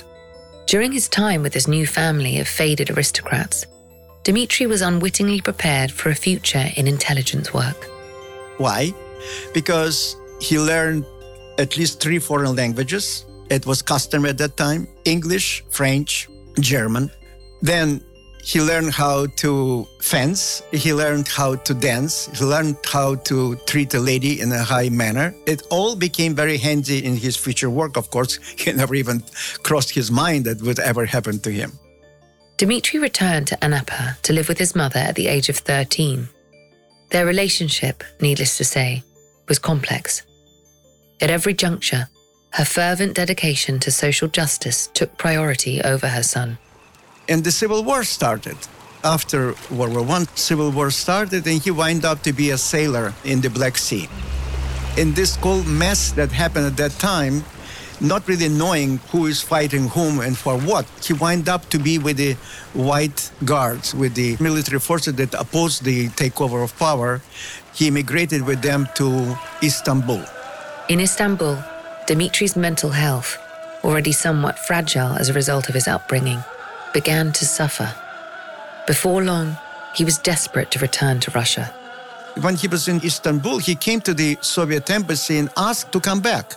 During 0.66 0.92
his 0.92 1.08
time 1.08 1.42
with 1.42 1.52
his 1.52 1.66
new 1.66 1.84
family 1.84 2.38
of 2.38 2.46
faded 2.46 2.90
aristocrats, 2.90 3.66
Dmitry 4.22 4.68
was 4.68 4.82
unwittingly 4.82 5.40
prepared 5.40 5.90
for 5.90 6.10
a 6.10 6.14
future 6.14 6.68
in 6.76 6.86
intelligence 6.86 7.52
work. 7.52 7.88
Why? 8.58 8.94
Because 9.52 10.14
he 10.40 10.60
learned 10.60 11.04
at 11.58 11.76
least 11.76 11.98
three 12.00 12.20
foreign 12.20 12.54
languages. 12.54 13.26
It 13.50 13.66
was 13.66 13.82
custom 13.82 14.26
at 14.26 14.38
that 14.38 14.56
time 14.56 14.88
English, 15.04 15.64
French, 15.70 16.28
German. 16.60 17.10
Then 17.62 18.02
he 18.42 18.60
learned 18.60 18.92
how 18.92 19.26
to 19.42 19.86
fence. 20.00 20.62
He 20.70 20.94
learned 20.94 21.26
how 21.26 21.56
to 21.56 21.74
dance. 21.74 22.28
He 22.38 22.44
learned 22.44 22.76
how 22.86 23.16
to 23.28 23.56
treat 23.66 23.92
a 23.94 23.98
lady 23.98 24.40
in 24.40 24.52
a 24.52 24.62
high 24.62 24.88
manner. 24.88 25.34
It 25.46 25.62
all 25.68 25.96
became 25.96 26.32
very 26.34 26.56
handy 26.56 27.04
in 27.04 27.16
his 27.16 27.36
future 27.36 27.70
work. 27.70 27.96
Of 27.96 28.10
course, 28.10 28.36
he 28.56 28.72
never 28.72 28.94
even 28.94 29.24
crossed 29.64 29.90
his 29.90 30.10
mind 30.10 30.44
that 30.44 30.62
would 30.62 30.78
ever 30.78 31.06
happen 31.06 31.40
to 31.40 31.50
him. 31.50 31.72
Dmitry 32.56 33.00
returned 33.00 33.48
to 33.48 33.56
Anapa 33.56 34.20
to 34.22 34.32
live 34.32 34.48
with 34.48 34.58
his 34.58 34.74
mother 34.76 35.00
at 35.00 35.16
the 35.16 35.26
age 35.26 35.48
of 35.48 35.56
13. 35.58 36.28
Their 37.10 37.26
relationship, 37.26 38.04
needless 38.20 38.56
to 38.58 38.64
say, 38.64 39.02
was 39.48 39.58
complex. 39.58 40.22
At 41.20 41.30
every 41.30 41.54
juncture, 41.54 42.08
her 42.50 42.64
fervent 42.64 43.14
dedication 43.14 43.78
to 43.80 43.90
social 43.90 44.28
justice 44.28 44.88
took 44.94 45.16
priority 45.16 45.82
over 45.82 46.08
her 46.08 46.22
son 46.22 46.58
and 47.28 47.44
the 47.44 47.50
Civil 47.50 47.82
War 47.84 48.04
started. 48.04 48.56
After 49.04 49.54
World 49.70 49.94
War 49.94 50.16
I, 50.16 50.26
Civil 50.34 50.70
War 50.72 50.90
started, 50.90 51.46
and 51.46 51.62
he 51.62 51.70
wound 51.70 52.04
up 52.04 52.22
to 52.22 52.32
be 52.32 52.50
a 52.50 52.58
sailor 52.58 53.14
in 53.24 53.40
the 53.40 53.50
Black 53.50 53.76
Sea. 53.76 54.08
In 54.96 55.14
this 55.14 55.36
whole 55.36 55.62
mess 55.62 56.12
that 56.12 56.32
happened 56.32 56.66
at 56.66 56.76
that 56.78 56.92
time, 56.98 57.44
not 58.00 58.26
really 58.28 58.48
knowing 58.48 58.98
who 59.10 59.26
is 59.26 59.40
fighting 59.40 59.88
whom 59.88 60.20
and 60.20 60.36
for 60.36 60.58
what, 60.58 60.86
he 61.02 61.12
wound 61.12 61.48
up 61.48 61.68
to 61.70 61.78
be 61.78 61.98
with 61.98 62.16
the 62.16 62.34
White 62.74 63.30
Guards, 63.44 63.94
with 63.94 64.14
the 64.14 64.36
military 64.40 64.80
forces 64.80 65.14
that 65.14 65.34
opposed 65.34 65.84
the 65.84 66.08
takeover 66.10 66.62
of 66.64 66.76
power. 66.78 67.22
He 67.74 67.88
immigrated 67.88 68.42
with 68.42 68.62
them 68.62 68.88
to 68.96 69.36
Istanbul. 69.62 70.24
In 70.88 71.00
Istanbul, 71.00 71.62
Dmitry's 72.06 72.56
mental 72.56 72.90
health, 72.90 73.38
already 73.82 74.12
somewhat 74.12 74.58
fragile 74.58 75.16
as 75.16 75.28
a 75.28 75.32
result 75.32 75.68
of 75.68 75.74
his 75.74 75.88
upbringing, 75.88 76.42
began 76.92 77.32
to 77.32 77.44
suffer. 77.44 77.92
Before 78.86 79.24
long, 79.24 79.56
he 79.94 80.04
was 80.04 80.18
desperate 80.18 80.70
to 80.70 80.78
return 80.78 81.20
to 81.20 81.30
Russia. 81.32 81.74
When 82.40 82.54
he 82.54 82.68
was 82.68 82.86
in 82.86 83.02
Istanbul, 83.02 83.58
he 83.58 83.74
came 83.74 84.00
to 84.02 84.12
the 84.12 84.36
Soviet 84.42 84.90
embassy 84.90 85.38
and 85.38 85.48
asked 85.56 85.90
to 85.92 86.00
come 86.00 86.20
back. 86.20 86.52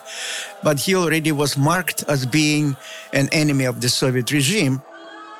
But 0.61 0.77
he 0.79 0.93
already 0.93 1.31
was 1.31 1.57
marked 1.57 2.03
as 2.07 2.25
being 2.25 2.75
an 3.13 3.29
enemy 3.31 3.65
of 3.65 3.79
the 3.79 3.89
Soviet 3.89 4.31
regime. 4.31 4.81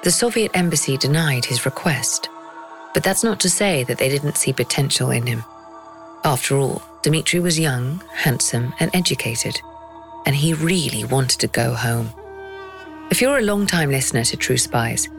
The 0.03 0.11
Soviet 0.11 0.51
embassy 0.53 0.97
denied 0.97 1.45
his 1.45 1.65
request. 1.65 2.29
But 2.93 3.03
that's 3.03 3.23
not 3.23 3.39
to 3.41 3.49
say 3.49 3.83
that 3.83 3.97
they 3.97 4.09
didn't 4.09 4.37
see 4.37 4.53
potential 4.53 5.11
in 5.11 5.27
him. 5.27 5.43
After 6.23 6.57
all, 6.57 6.81
Dmitri 7.03 7.41
was 7.41 7.59
young, 7.59 8.01
handsome, 8.15 8.73
and 8.79 8.89
educated, 8.93 9.61
and 10.29 10.35
he 10.35 10.53
really 10.53 11.03
wanted 11.05 11.39
to 11.39 11.47
go 11.47 11.73
home. 11.73 12.07
If 13.09 13.19
you're 13.19 13.39
a 13.39 13.41
long-time 13.41 13.89
listener 13.89 14.23
to 14.25 14.37
True 14.37 14.59
Spies, 14.59 15.09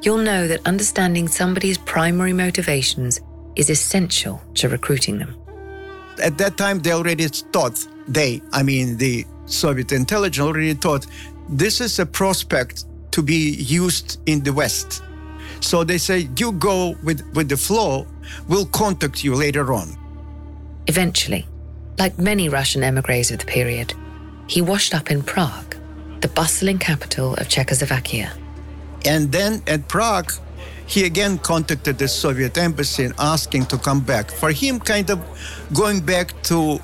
you'll 0.00 0.18
know 0.18 0.46
that 0.46 0.64
understanding 0.64 1.26
somebody's 1.26 1.76
primary 1.76 2.32
motivations 2.32 3.20
is 3.56 3.68
essential 3.68 4.40
to 4.54 4.68
recruiting 4.68 5.18
them. 5.18 5.34
At 6.22 6.38
that 6.38 6.56
time, 6.56 6.78
they 6.78 6.92
already 6.92 7.26
thought, 7.26 7.84
they, 8.06 8.42
I 8.52 8.62
mean, 8.62 8.96
the 8.96 9.26
Soviet 9.46 9.90
intelligence 9.90 10.46
already 10.46 10.74
thought 10.74 11.04
this 11.48 11.80
is 11.80 11.98
a 11.98 12.06
prospect 12.06 12.84
to 13.10 13.22
be 13.22 13.56
used 13.56 14.20
in 14.26 14.44
the 14.44 14.52
West. 14.52 15.02
So 15.58 15.82
they 15.82 15.98
say, 15.98 16.28
you 16.38 16.52
go 16.52 16.96
with, 17.02 17.28
with 17.34 17.48
the 17.48 17.56
flow, 17.56 18.06
we'll 18.46 18.66
contact 18.66 19.24
you 19.24 19.34
later 19.34 19.72
on. 19.72 19.88
Eventually, 20.86 21.48
like 21.98 22.20
many 22.20 22.48
Russian 22.48 22.84
emigres 22.84 23.32
of 23.32 23.40
the 23.40 23.46
period, 23.46 23.94
he 24.50 24.60
washed 24.60 24.94
up 24.94 25.12
in 25.12 25.22
Prague, 25.22 25.76
the 26.20 26.28
bustling 26.28 26.78
capital 26.78 27.34
of 27.34 27.48
Czechoslovakia. 27.48 28.32
And 29.06 29.30
then 29.30 29.62
at 29.68 29.86
Prague, 29.86 30.32
he 30.86 31.04
again 31.06 31.38
contacted 31.38 31.98
the 31.98 32.08
Soviet 32.08 32.58
embassy 32.58 33.08
asking 33.18 33.66
to 33.66 33.78
come 33.78 34.00
back. 34.00 34.28
For 34.28 34.50
him, 34.50 34.80
kind 34.80 35.08
of 35.08 35.20
going 35.72 36.00
back 36.00 36.34
to 36.50 36.80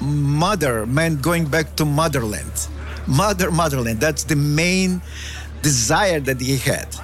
mother 0.00 0.84
meant 0.84 1.22
going 1.22 1.46
back 1.46 1.74
to 1.76 1.86
motherland. 1.86 2.68
Mother, 3.06 3.50
motherland. 3.50 3.98
That's 3.98 4.24
the 4.24 4.36
main 4.36 5.00
desire 5.62 6.20
that 6.20 6.38
he 6.38 6.58
had. 6.58 6.94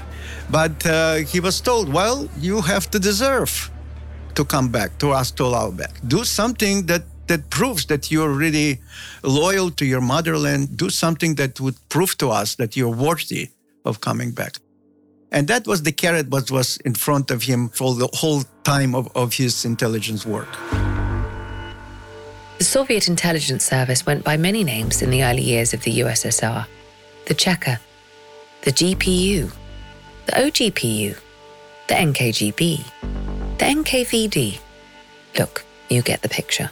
But 0.50 0.86
uh, 0.86 1.14
he 1.24 1.40
was 1.40 1.60
told, 1.62 1.90
well, 1.90 2.28
you 2.38 2.60
have 2.60 2.90
to 2.90 2.98
deserve 2.98 3.70
to 4.34 4.44
come 4.44 4.68
back, 4.68 4.98
to 4.98 5.14
ask 5.14 5.34
to 5.36 5.44
allow 5.44 5.70
back. 5.70 5.94
Do 6.06 6.22
something 6.24 6.84
that, 6.86 7.02
that 7.28 7.50
proves 7.50 7.86
that 7.86 8.10
you're 8.10 8.30
really 8.30 8.80
loyal 9.22 9.70
to 9.72 9.84
your 9.84 10.00
motherland. 10.00 10.76
Do 10.76 10.90
something 10.90 11.34
that 11.36 11.60
would 11.60 11.76
prove 11.88 12.16
to 12.18 12.30
us 12.30 12.54
that 12.56 12.76
you're 12.76 12.94
worthy 12.94 13.50
of 13.84 14.00
coming 14.00 14.32
back. 14.32 14.56
And 15.32 15.48
that 15.48 15.66
was 15.66 15.82
the 15.82 15.92
carrot 15.92 16.30
that 16.30 16.50
was 16.50 16.76
in 16.78 16.94
front 16.94 17.30
of 17.30 17.42
him 17.42 17.68
for 17.68 17.94
the 17.94 18.08
whole 18.12 18.42
time 18.64 18.94
of, 18.94 19.08
of 19.16 19.34
his 19.34 19.64
intelligence 19.64 20.24
work. 20.24 20.48
The 22.58 22.64
Soviet 22.64 23.08
intelligence 23.08 23.64
service 23.64 24.06
went 24.06 24.24
by 24.24 24.36
many 24.36 24.64
names 24.64 25.02
in 25.02 25.10
the 25.10 25.22
early 25.24 25.42
years 25.42 25.74
of 25.74 25.82
the 25.82 26.00
USSR 26.00 26.66
the 27.26 27.34
Cheka, 27.34 27.80
the 28.62 28.70
GPU, 28.70 29.52
the 30.26 30.32
OGPU, 30.32 31.18
the 31.88 31.94
NKGB, 31.94 32.84
the 33.58 33.64
NKVD. 33.64 34.58
Look, 35.36 35.64
you 35.90 36.02
get 36.02 36.22
the 36.22 36.28
picture. 36.28 36.70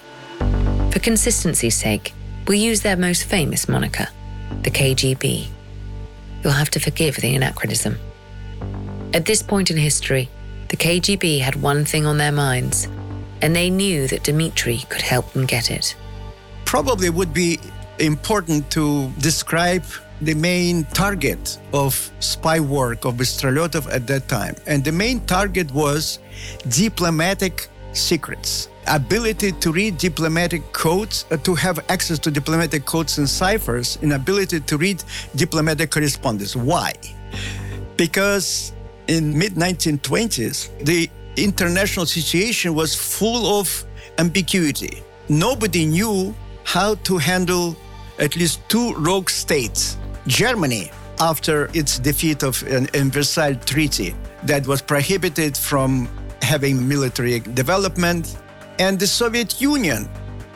For 0.94 1.00
consistency's 1.00 1.74
sake, 1.74 2.14
we'll 2.46 2.56
use 2.56 2.82
their 2.82 2.96
most 2.96 3.24
famous 3.24 3.68
moniker, 3.68 4.06
the 4.62 4.70
KGB. 4.70 5.48
You'll 6.40 6.52
have 6.52 6.70
to 6.70 6.78
forgive 6.78 7.16
the 7.16 7.34
anachronism. 7.34 7.98
At 9.12 9.24
this 9.24 9.42
point 9.42 9.72
in 9.72 9.76
history, 9.76 10.28
the 10.68 10.76
KGB 10.76 11.40
had 11.40 11.56
one 11.60 11.84
thing 11.84 12.06
on 12.06 12.18
their 12.18 12.30
minds, 12.30 12.86
and 13.42 13.56
they 13.56 13.70
knew 13.70 14.06
that 14.06 14.22
Dmitri 14.22 14.84
could 14.88 15.02
help 15.02 15.32
them 15.32 15.46
get 15.46 15.68
it. 15.68 15.96
Probably 16.64 17.10
would 17.10 17.34
be 17.34 17.58
important 17.98 18.70
to 18.70 19.10
describe 19.18 19.82
the 20.20 20.34
main 20.34 20.84
target 20.84 21.58
of 21.72 22.08
spy 22.20 22.60
work 22.60 23.04
of 23.04 23.14
Bystrolyotov 23.14 23.92
at 23.92 24.06
that 24.06 24.28
time. 24.28 24.54
And 24.68 24.84
the 24.84 24.92
main 24.92 25.26
target 25.26 25.72
was 25.72 26.20
diplomatic 26.68 27.68
secrets. 27.94 28.68
Ability 28.86 29.52
to 29.52 29.72
read 29.72 29.98
diplomatic 29.98 30.72
codes, 30.72 31.24
uh, 31.30 31.36
to 31.38 31.54
have 31.54 31.78
access 31.88 32.18
to 32.20 32.30
diplomatic 32.30 32.84
codes 32.84 33.18
and 33.18 33.28
ciphers, 33.28 33.98
and 34.02 34.12
ability 34.12 34.60
to 34.60 34.76
read 34.76 35.02
diplomatic 35.36 35.90
correspondence. 35.90 36.54
Why? 36.54 36.92
Because 37.96 38.72
in 39.08 39.36
mid 39.38 39.54
1920s, 39.54 40.84
the 40.84 41.08
international 41.36 42.06
situation 42.06 42.74
was 42.74 42.94
full 42.94 43.58
of 43.58 43.84
ambiguity. 44.18 45.02
Nobody 45.28 45.86
knew 45.86 46.34
how 46.64 46.94
to 46.96 47.18
handle 47.18 47.76
at 48.18 48.36
least 48.36 48.60
two 48.68 48.94
rogue 48.94 49.28
states 49.30 49.96
Germany, 50.26 50.90
after 51.20 51.70
its 51.74 51.98
defeat 51.98 52.42
of 52.42 52.62
an, 52.64 52.88
an 52.94 53.10
Versailles 53.10 53.54
Treaty 53.54 54.14
that 54.44 54.66
was 54.66 54.80
prohibited 54.82 55.56
from 55.56 56.08
having 56.42 56.86
military 56.88 57.40
development, 57.40 58.36
and 58.78 58.98
the 58.98 59.06
Soviet 59.06 59.60
Union. 59.60 60.08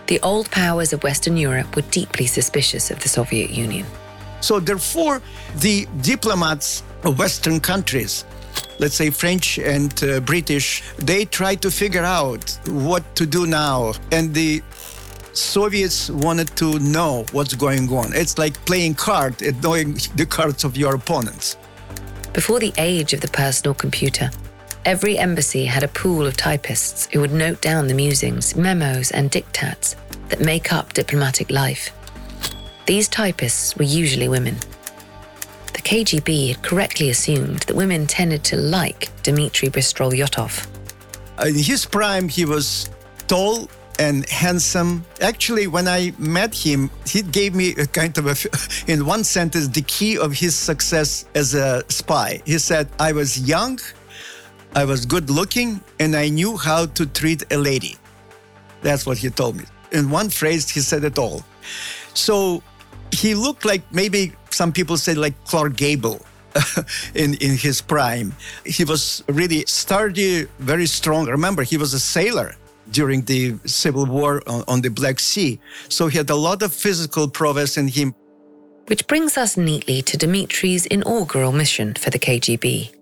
The 0.07 0.21
old 0.23 0.51
powers 0.51 0.93
of 0.93 1.03
Western 1.03 1.37
Europe 1.37 1.77
were 1.77 1.83
deeply 1.91 2.27
suspicious 2.27 2.91
of 2.91 3.01
the 3.01 3.09
Soviet 3.09 3.51
Union. 3.51 3.87
So, 4.41 4.61
therefore, 4.61 5.21
the 5.57 5.87
diplomats 6.01 6.83
of 7.05 7.19
Western 7.19 7.61
countries, 7.61 8.25
let's 8.79 8.95
say 8.95 9.11
French 9.11 9.59
and 9.59 9.93
uh, 10.03 10.21
British, 10.21 10.83
they 10.99 11.25
tried 11.25 11.61
to 11.63 11.71
figure 11.71 12.05
out 12.05 12.59
what 12.69 13.03
to 13.17 13.27
do 13.27 13.47
now. 13.47 13.93
And 14.13 14.33
the 14.33 14.63
Soviets 15.33 16.11
wanted 16.11 16.49
to 16.57 16.79
know 16.79 17.25
what's 17.33 17.55
going 17.55 17.89
on. 17.93 18.13
It's 18.15 18.39
like 18.39 18.55
playing 18.65 18.95
cards 18.95 19.43
and 19.43 19.63
knowing 19.63 19.95
the 20.17 20.27
cards 20.27 20.65
of 20.65 20.77
your 20.77 20.95
opponents. 20.95 21.57
Before 22.33 22.61
the 22.61 22.73
age 22.79 23.13
of 23.13 23.21
the 23.21 23.29
personal 23.29 23.75
computer, 23.75 24.31
every 24.89 25.19
embassy 25.19 25.67
had 25.67 25.83
a 25.83 25.89
pool 25.89 26.27
of 26.27 26.35
typists 26.35 27.07
who 27.13 27.21
would 27.21 27.31
note 27.31 27.61
down 27.61 27.87
the 27.87 27.93
musings, 27.93 28.57
memos, 28.57 29.11
and 29.11 29.31
diktats 29.31 29.97
that 30.31 30.41
make 30.41 30.73
up 30.73 30.95
diplomatic 30.95 31.51
life. 31.51 31.91
These 32.87 33.07
typists 33.09 33.77
were 33.77 33.85
usually 33.85 34.29
women. 34.29 34.57
The 35.75 35.83
KGB 35.83 36.49
had 36.49 36.63
correctly 36.63 37.11
assumed 37.11 37.59
that 37.65 37.77
women 37.77 38.07
tended 38.07 38.45
to 38.45 38.57
like 38.57 39.11
Dmitry 39.23 39.69
Bystrolyotov. 39.69 40.67
In 41.47 41.55
his 41.55 41.85
prime, 41.85 42.27
he 42.27 42.47
was 42.47 42.89
tall 43.27 43.69
and 43.99 44.27
handsome. 44.31 45.05
Actually, 45.21 45.67
when 45.67 45.87
I 45.87 46.15
met 46.17 46.55
him, 46.55 46.91
he 47.07 47.21
gave 47.21 47.55
me 47.55 47.75
a 47.77 47.87
kind 47.87 48.17
of 48.17 48.27
a, 48.27 48.37
in 48.91 49.05
one 49.05 49.23
sentence, 49.23 49.69
the 49.69 49.83
key 49.83 50.17
of 50.17 50.33
his 50.33 50.57
success 50.57 51.27
as 51.35 51.55
a 51.55 51.85
spy. 51.91 52.41
He 52.47 52.59
said, 52.59 52.89
I 52.99 53.13
was 53.13 53.39
young, 53.39 53.79
I 54.79 54.85
was 54.85 55.05
good 55.07 55.29
looking, 55.29 55.81
and 55.99 56.15
I 56.15 56.29
knew 56.29 56.57
how 56.57 56.87
to 56.87 57.05
treat 57.05 57.43
a 57.53 57.59
lady. 57.59 57.97
That's 58.81 59.05
what 59.07 59.19
he 59.19 59.29
told 59.29 59.57
me. 59.57 59.65
In 59.91 60.09
one 60.09 60.31
phrase, 60.31 60.71
he 60.71 60.79
said 60.79 61.03
it 61.03 61.19
all. 61.19 61.43
So 62.15 62.63
he 63.11 63.35
looked 63.35 63.65
like 63.65 63.83
maybe 63.91 64.35
some 64.51 64.71
people 64.71 64.97
say 64.97 65.15
like 65.15 65.35
Clark 65.47 65.75
Gable. 65.77 66.21
in 67.15 67.35
in 67.47 67.57
his 67.57 67.83
prime, 67.83 68.33
he 68.65 68.85
was 68.85 69.25
really 69.27 69.65
sturdy, 69.67 70.47
very 70.61 70.87
strong. 70.87 71.27
Remember, 71.27 71.65
he 71.65 71.77
was 71.77 71.93
a 71.93 72.01
sailor 72.01 72.55
during 72.93 73.23
the 73.25 73.59
civil 73.65 74.07
war 74.07 74.43
on, 74.47 74.63
on 74.69 74.81
the 74.81 74.91
Black 74.91 75.19
Sea. 75.19 75.59
So 75.89 76.07
he 76.07 76.19
had 76.19 76.31
a 76.31 76.41
lot 76.49 76.63
of 76.63 76.73
physical 76.73 77.29
prowess 77.29 77.77
in 77.77 77.89
him. 77.89 78.15
Which 78.87 79.09
brings 79.09 79.37
us 79.37 79.57
neatly 79.57 80.03
to 80.03 80.17
Dmitri's 80.17 80.87
inaugural 80.87 81.53
mission 81.53 81.95
for 81.95 82.11
the 82.11 82.19
KGB. 82.19 82.98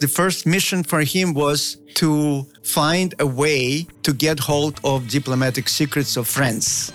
The 0.00 0.08
first 0.08 0.44
mission 0.44 0.82
for 0.82 1.00
him 1.00 1.34
was 1.34 1.78
to 1.94 2.46
find 2.62 3.14
a 3.18 3.26
way 3.26 3.86
to 4.02 4.12
get 4.12 4.38
hold 4.40 4.80
of 4.84 5.08
diplomatic 5.08 5.68
secrets 5.68 6.16
of 6.16 6.26
France. 6.26 6.92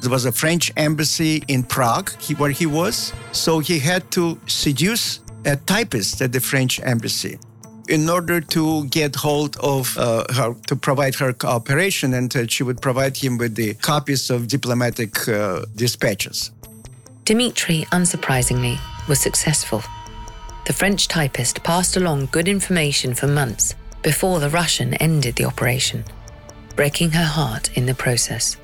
There 0.00 0.10
was 0.10 0.24
a 0.24 0.32
French 0.32 0.70
embassy 0.76 1.42
in 1.48 1.64
Prague 1.64 2.10
where 2.36 2.50
he 2.50 2.66
was, 2.66 3.12
so 3.32 3.58
he 3.58 3.78
had 3.78 4.08
to 4.12 4.38
seduce 4.46 5.20
a 5.44 5.56
typist 5.56 6.22
at 6.22 6.32
the 6.32 6.40
French 6.40 6.80
embassy 6.80 7.38
in 7.88 8.08
order 8.08 8.40
to 8.40 8.86
get 8.86 9.14
hold 9.14 9.56
of 9.58 9.96
uh, 9.98 10.24
her, 10.34 10.54
to 10.66 10.76
provide 10.76 11.14
her 11.16 11.32
cooperation, 11.32 12.14
and 12.14 12.34
uh, 12.36 12.46
she 12.46 12.62
would 12.62 12.80
provide 12.80 13.16
him 13.16 13.38
with 13.38 13.54
the 13.54 13.74
copies 13.74 14.30
of 14.30 14.48
diplomatic 14.48 15.28
uh, 15.28 15.64
dispatches. 15.74 16.50
Dmitri, 17.24 17.84
unsurprisingly, 17.92 18.78
was 19.08 19.20
successful. 19.20 19.82
The 20.66 20.72
French 20.72 21.06
typist 21.06 21.62
passed 21.62 21.96
along 21.96 22.30
good 22.32 22.48
information 22.48 23.14
for 23.14 23.28
months 23.28 23.76
before 24.02 24.40
the 24.40 24.50
Russian 24.50 24.94
ended 24.94 25.36
the 25.36 25.44
operation, 25.44 26.04
breaking 26.74 27.12
her 27.12 27.24
heart 27.24 27.70
in 27.78 27.86
the 27.86 27.94
process. 27.94 28.56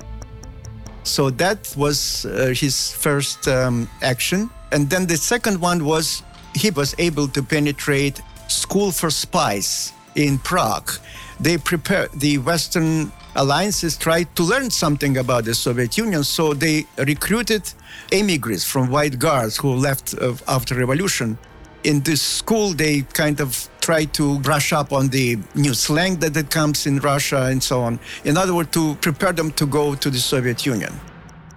So 1.03 1.29
that 1.29 1.73
was 1.77 2.25
uh, 2.25 2.53
his 2.53 2.91
first 2.91 3.47
um, 3.47 3.89
action. 4.01 4.49
And 4.73 4.89
then 4.89 5.07
the 5.07 5.15
second 5.15 5.61
one 5.61 5.85
was 5.85 6.23
he 6.53 6.71
was 6.71 6.93
able 6.97 7.29
to 7.29 7.41
penetrate 7.41 8.21
School 8.49 8.91
for 8.91 9.09
Spies 9.09 9.93
in 10.15 10.39
Prague. 10.39 10.91
They 11.39 11.57
prepared 11.57 12.11
the 12.19 12.37
Western 12.39 13.13
alliances 13.37 13.95
tried 13.97 14.35
to 14.35 14.43
learn 14.43 14.69
something 14.69 15.17
about 15.17 15.45
the 15.45 15.55
Soviet 15.55 15.97
Union, 15.97 16.25
so 16.25 16.53
they 16.53 16.85
recruited 16.97 17.63
emigres 18.11 18.65
from 18.65 18.89
White 18.89 19.19
Guards 19.19 19.55
who 19.55 19.73
left 19.73 20.15
uh, 20.19 20.33
after 20.49 20.75
revolution. 20.75 21.37
In 21.83 22.01
this 22.01 22.21
school, 22.21 22.73
they 22.73 23.01
kind 23.01 23.41
of 23.41 23.69
try 23.81 24.05
to 24.05 24.39
brush 24.39 24.71
up 24.71 24.93
on 24.93 25.09
the 25.09 25.37
new 25.55 25.73
slang 25.73 26.17
that, 26.19 26.33
that 26.33 26.49
comes 26.49 26.87
in 26.87 26.99
Russia 26.99 27.47
and 27.51 27.61
so 27.61 27.81
on. 27.81 27.99
In 28.23 28.37
other 28.37 28.53
words, 28.53 28.71
to 28.71 28.95
prepare 28.95 29.33
them 29.33 29.51
to 29.51 29.65
go 29.65 29.95
to 29.95 30.09
the 30.09 30.19
Soviet 30.19 30.65
Union. 30.65 30.93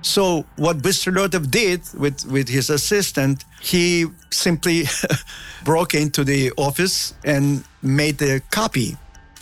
So 0.03 0.45
what 0.57 0.79
Bystrolyotov 0.79 1.51
did 1.51 1.83
with, 1.95 2.25
with 2.27 2.49
his 2.49 2.71
assistant, 2.71 3.45
he 3.61 4.07
simply 4.31 4.85
broke 5.65 5.95
into 5.95 6.25
the 6.25 6.53
office 6.57 7.15
and 7.25 7.65
made 7.83 8.21
a 8.23 8.41
copy 8.51 8.97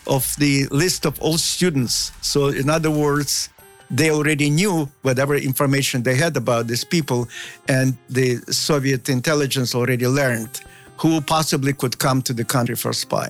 of 0.06 0.34
the 0.38 0.66
list 0.70 1.06
of 1.06 1.20
all 1.20 1.38
students. 1.38 2.12
So 2.20 2.48
in 2.48 2.68
other 2.70 2.90
words, 2.90 3.48
they 3.96 4.10
already 4.10 4.50
knew 4.50 4.88
whatever 5.02 5.36
information 5.36 6.02
they 6.02 6.16
had 6.16 6.36
about 6.36 6.66
these 6.66 6.84
people, 6.84 7.28
and 7.68 7.96
the 8.10 8.38
Soviet 8.50 9.08
intelligence 9.08 9.74
already 9.74 10.06
learned 10.06 10.60
who 10.96 11.20
possibly 11.20 11.72
could 11.72 11.98
come 11.98 12.20
to 12.22 12.32
the 12.32 12.44
country 12.44 12.74
for 12.74 12.92
spy. 12.92 13.28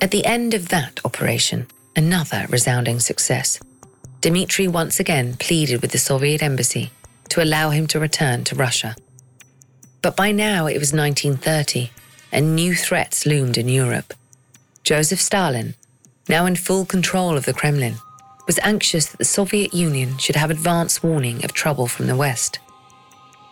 At 0.00 0.10
the 0.10 0.24
end 0.24 0.52
of 0.54 0.68
that 0.68 1.00
operation, 1.04 1.66
another 1.96 2.46
resounding 2.50 3.00
success. 3.00 3.60
Dmitry 4.20 4.68
once 4.68 5.00
again 5.00 5.36
pleaded 5.38 5.80
with 5.80 5.92
the 5.92 5.98
Soviet 5.98 6.42
embassy 6.42 6.90
to 7.30 7.42
allow 7.42 7.70
him 7.70 7.86
to 7.88 8.00
return 8.00 8.44
to 8.44 8.54
Russia. 8.54 8.96
But 10.02 10.16
by 10.16 10.32
now 10.32 10.66
it 10.66 10.78
was 10.78 10.92
1930, 10.92 11.90
and 12.30 12.54
new 12.54 12.74
threats 12.74 13.24
loomed 13.24 13.56
in 13.56 13.68
Europe. 13.68 14.12
Joseph 14.82 15.20
Stalin, 15.20 15.74
now 16.28 16.44
in 16.44 16.56
full 16.56 16.84
control 16.84 17.36
of 17.36 17.46
the 17.46 17.54
Kremlin, 17.54 17.96
was 18.46 18.58
anxious 18.62 19.06
that 19.06 19.18
the 19.18 19.24
Soviet 19.24 19.72
Union 19.72 20.18
should 20.18 20.36
have 20.36 20.50
advance 20.50 21.02
warning 21.02 21.44
of 21.44 21.52
trouble 21.52 21.86
from 21.86 22.06
the 22.06 22.16
West. 22.16 22.58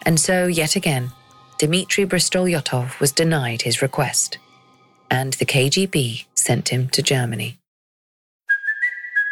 And 0.05 0.19
so, 0.19 0.47
yet 0.47 0.77
again, 0.77 1.13
Dmitry 1.59 2.07
Bystrolyotov 2.07 2.99
was 2.99 3.13
denied 3.13 3.63
his 3.63 3.83
request, 3.83 4.39
and 5.11 5.35
the 5.35 5.47
KGB 5.47 6.25
sent 6.35 6.71
him 6.71 6.89
to 6.89 7.03
Germany. 7.03 7.59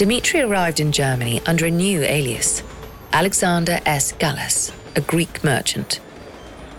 Dmitry 0.00 0.40
arrived 0.40 0.80
in 0.80 0.92
Germany 0.92 1.42
under 1.44 1.66
a 1.66 1.70
new 1.70 2.00
alias, 2.00 2.62
Alexander 3.12 3.80
S. 3.84 4.12
Gallus, 4.12 4.72
a 4.96 5.02
Greek 5.02 5.44
merchant. 5.44 6.00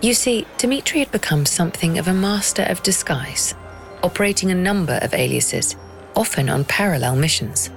You 0.02 0.16
see, 0.16 0.48
Dimitri 0.58 1.02
had 1.02 1.12
become 1.12 1.46
something 1.46 2.00
of 2.00 2.08
a 2.08 2.16
master 2.16 2.64
of 2.64 2.82
disguise, 2.82 3.54
operating 4.02 4.50
a 4.50 4.56
number 4.56 4.98
of 5.04 5.14
aliases, 5.14 5.76
often 6.16 6.50
on 6.50 6.66
parallel 6.66 7.16
missions. 7.16 7.70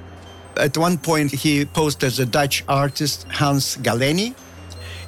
At 0.56 0.78
one 0.78 0.96
point, 0.96 1.30
he 1.30 1.66
posed 1.66 2.02
as 2.04 2.18
a 2.18 2.24
Dutch 2.24 2.64
artist, 2.66 3.26
Hans 3.28 3.76
Galeni, 3.76 4.34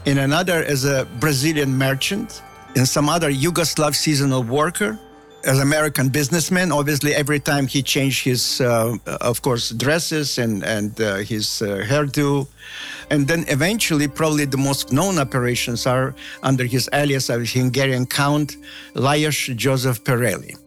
in 0.05 0.19
another 0.19 0.63
as 0.65 0.85
a 0.85 1.07
Brazilian 1.19 1.79
merchant, 1.79 2.43
in 2.75 2.85
some 2.85 3.09
other 3.09 3.33
Yugoslav 3.33 3.95
seasonal 3.95 4.43
worker, 4.43 4.99
as 5.47 5.61
American 5.61 6.09
businessman, 6.09 6.73
obviously, 6.73 7.15
every 7.15 7.39
time 7.39 7.67
he 7.67 7.83
changed 7.83 8.25
his, 8.25 8.61
uh, 8.61 8.97
of 9.21 9.41
course, 9.43 9.71
dresses 9.71 10.39
and 10.39 10.65
and 10.65 11.01
uh, 11.01 11.17
his 11.17 11.63
uh, 11.63 11.87
hairdo, 11.87 12.47
and 13.11 13.29
then 13.29 13.45
eventually, 13.49 14.09
probably 14.09 14.45
the 14.45 14.59
most 14.59 14.93
known 14.93 15.19
operations 15.19 15.87
are 15.87 16.15
under 16.43 16.65
his 16.65 16.89
alias 16.93 17.31
of 17.31 17.49
Hungarian 17.49 18.07
Count 18.07 18.57
Lajos 18.95 19.55
Joseph 19.57 20.03
Pirelli. 20.03 20.59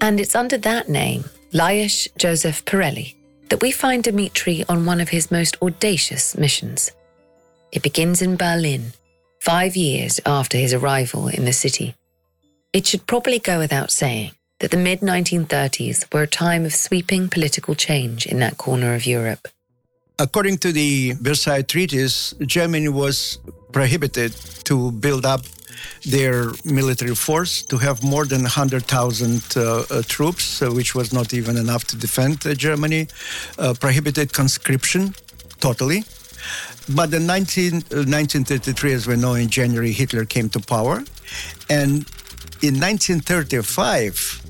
And 0.00 0.20
it's 0.20 0.34
under 0.34 0.58
that 0.58 0.88
name, 0.88 1.24
Lajos 1.52 2.08
Joseph 2.16 2.64
Pirelli, 2.64 3.14
that 3.50 3.60
we 3.60 3.70
find 3.70 4.04
Dmitri 4.04 4.64
on 4.68 4.86
one 4.86 5.00
of 5.00 5.10
his 5.10 5.30
most 5.30 5.56
audacious 5.60 6.36
missions. 6.36 6.92
It 7.72 7.82
begins 7.82 8.22
in 8.22 8.36
Berlin, 8.36 8.92
five 9.40 9.76
years 9.76 10.20
after 10.24 10.56
his 10.56 10.72
arrival 10.72 11.28
in 11.28 11.44
the 11.44 11.52
city. 11.52 11.97
It 12.72 12.86
should 12.86 13.06
probably 13.06 13.38
go 13.38 13.58
without 13.58 13.90
saying 13.90 14.32
that 14.60 14.70
the 14.70 14.76
mid 14.76 15.00
1930s 15.00 16.12
were 16.12 16.22
a 16.22 16.26
time 16.26 16.64
of 16.66 16.74
sweeping 16.74 17.28
political 17.28 17.74
change 17.74 18.26
in 18.26 18.40
that 18.40 18.58
corner 18.58 18.94
of 18.94 19.06
Europe. 19.06 19.48
According 20.18 20.58
to 20.58 20.72
the 20.72 21.12
Versailles 21.12 21.62
Treaties, 21.62 22.34
Germany 22.44 22.88
was 22.88 23.38
prohibited 23.72 24.32
to 24.64 24.92
build 24.92 25.24
up 25.24 25.42
their 26.04 26.52
military 26.64 27.14
force 27.14 27.62
to 27.62 27.78
have 27.78 28.02
more 28.02 28.26
than 28.26 28.42
100,000 28.42 29.42
uh, 29.56 29.60
uh, 29.90 30.02
troops, 30.02 30.60
uh, 30.60 30.70
which 30.70 30.94
was 30.94 31.12
not 31.12 31.32
even 31.32 31.56
enough 31.56 31.84
to 31.84 31.96
defend 31.96 32.44
uh, 32.46 32.54
Germany, 32.54 33.06
uh, 33.58 33.74
prohibited 33.80 34.32
conscription 34.32 35.14
totally. 35.60 36.04
But 36.88 37.12
in 37.14 37.26
19, 37.26 37.72
1933, 37.72 38.92
uh, 38.92 38.94
as 38.94 39.06
we 39.06 39.16
know, 39.16 39.34
in 39.34 39.48
January, 39.48 39.92
Hitler 39.92 40.24
came 40.24 40.48
to 40.50 40.60
power. 40.60 41.04
And 41.68 42.06
in 42.62 42.74
1935, 42.80 44.42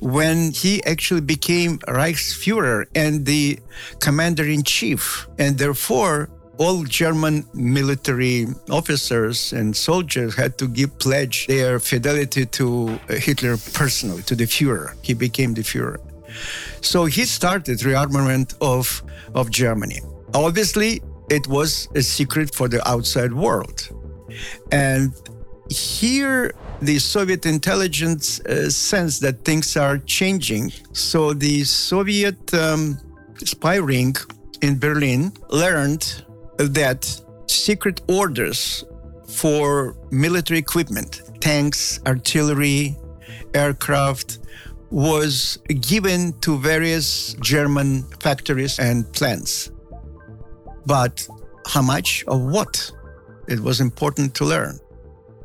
when 0.00 0.50
he 0.52 0.82
actually 0.84 1.20
became 1.20 1.78
Reichsfuhrer 1.80 2.86
and 2.94 3.24
the 3.24 3.58
commander 4.00 4.44
in 4.44 4.62
chief, 4.64 5.28
and 5.38 5.58
therefore 5.58 6.28
all 6.58 6.84
German 6.84 7.44
military 7.54 8.46
officers 8.70 9.52
and 9.52 9.76
soldiers 9.76 10.34
had 10.34 10.58
to 10.58 10.68
give 10.68 10.96
pledge 10.98 11.46
their 11.46 11.80
fidelity 11.80 12.46
to 12.46 12.98
uh, 13.08 13.14
Hitler 13.14 13.56
personally, 13.72 14.22
to 14.22 14.34
the 14.34 14.44
Fuhrer. 14.44 14.94
He 15.02 15.14
became 15.14 15.54
the 15.54 15.62
Fuhrer. 15.62 15.98
So 16.80 17.04
he 17.06 17.24
started 17.24 17.78
rearmament 17.80 18.54
of, 18.60 19.02
of 19.34 19.50
Germany. 19.50 20.00
Obviously, 20.34 21.02
it 21.30 21.46
was 21.46 21.88
a 21.94 22.02
secret 22.02 22.54
for 22.54 22.68
the 22.68 22.86
outside 22.88 23.32
world. 23.32 23.88
And 24.70 25.12
here 25.68 26.52
the 26.82 26.98
Soviet 26.98 27.46
intelligence 27.46 28.40
uh, 28.40 28.68
sense 28.68 29.20
that 29.20 29.44
things 29.44 29.76
are 29.76 29.98
changing. 29.98 30.72
So 30.92 31.32
the 31.32 31.62
Soviet 31.62 32.52
um, 32.54 32.98
spy 33.36 33.76
ring 33.76 34.16
in 34.62 34.78
Berlin 34.78 35.32
learned 35.48 36.24
that 36.58 37.22
secret 37.46 38.00
orders 38.08 38.84
for 39.28 39.96
military 40.10 40.58
equipment, 40.58 41.22
tanks, 41.40 42.00
artillery, 42.06 42.96
aircraft, 43.54 44.40
was 44.90 45.58
given 45.80 46.32
to 46.40 46.58
various 46.58 47.34
German 47.34 48.02
factories 48.20 48.78
and 48.78 49.10
plants. 49.12 49.70
But 50.84 51.26
how 51.66 51.82
much 51.82 52.24
of 52.26 52.42
what? 52.42 52.90
It 53.48 53.60
was 53.60 53.80
important 53.80 54.34
to 54.36 54.44
learn. 54.44 54.78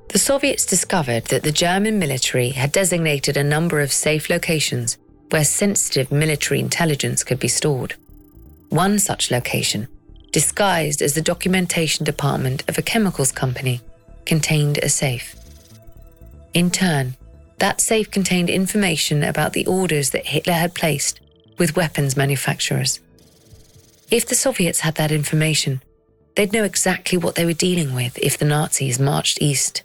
The 0.10 0.20
Soviets 0.20 0.65
discovered 0.65 1.26
that 1.26 1.43
the 1.43 1.52
German 1.52 2.00
military 2.00 2.50
had 2.50 2.72
designated 2.72 3.36
a 3.36 3.43
number 3.43 3.82
of 3.82 3.91
safe 3.91 4.30
locations 4.30 4.98
where 5.30 5.43
sensitive 5.43 6.12
military 6.12 6.60
intelligence 6.60 7.24
could 7.24 7.39
be 7.39 7.50
stored. 7.50 7.96
One 8.70 9.00
such 9.00 9.32
location, 9.32 9.88
disguised 10.32 11.02
as 11.02 11.13
the 11.13 11.22
documentation 11.22 12.06
department 12.06 12.67
of 12.70 12.78
a 12.78 12.82
chemicals 12.82 13.32
company, 13.32 13.82
contained 14.26 14.78
a 14.80 14.89
safe. 14.89 15.36
In 16.54 16.72
turn, 16.72 17.15
that 17.60 17.82
safe 17.82 18.10
contained 18.10 18.50
information 18.50 19.24
about 19.24 19.54
the 19.54 19.65
orders 19.65 20.12
that 20.12 20.28
Hitler 20.28 20.54
had 20.54 20.74
placed 20.74 21.20
with 21.58 21.76
weapons 21.76 22.15
manufacturers. 22.15 23.00
If 24.10 24.26
the 24.26 24.36
Soviets 24.36 24.82
had 24.82 24.96
that 24.96 25.12
information, 25.12 25.82
They'd 26.38 26.54
know 26.54 26.65
exactly 26.65 27.17
what 27.17 27.34
they 27.34 27.46
were 27.46 27.54
dealing 27.54 27.96
with 27.96 28.15
if 28.20 28.38
the 28.38 28.46
Nazis 28.46 29.00
marched 29.00 29.41
east. 29.41 29.82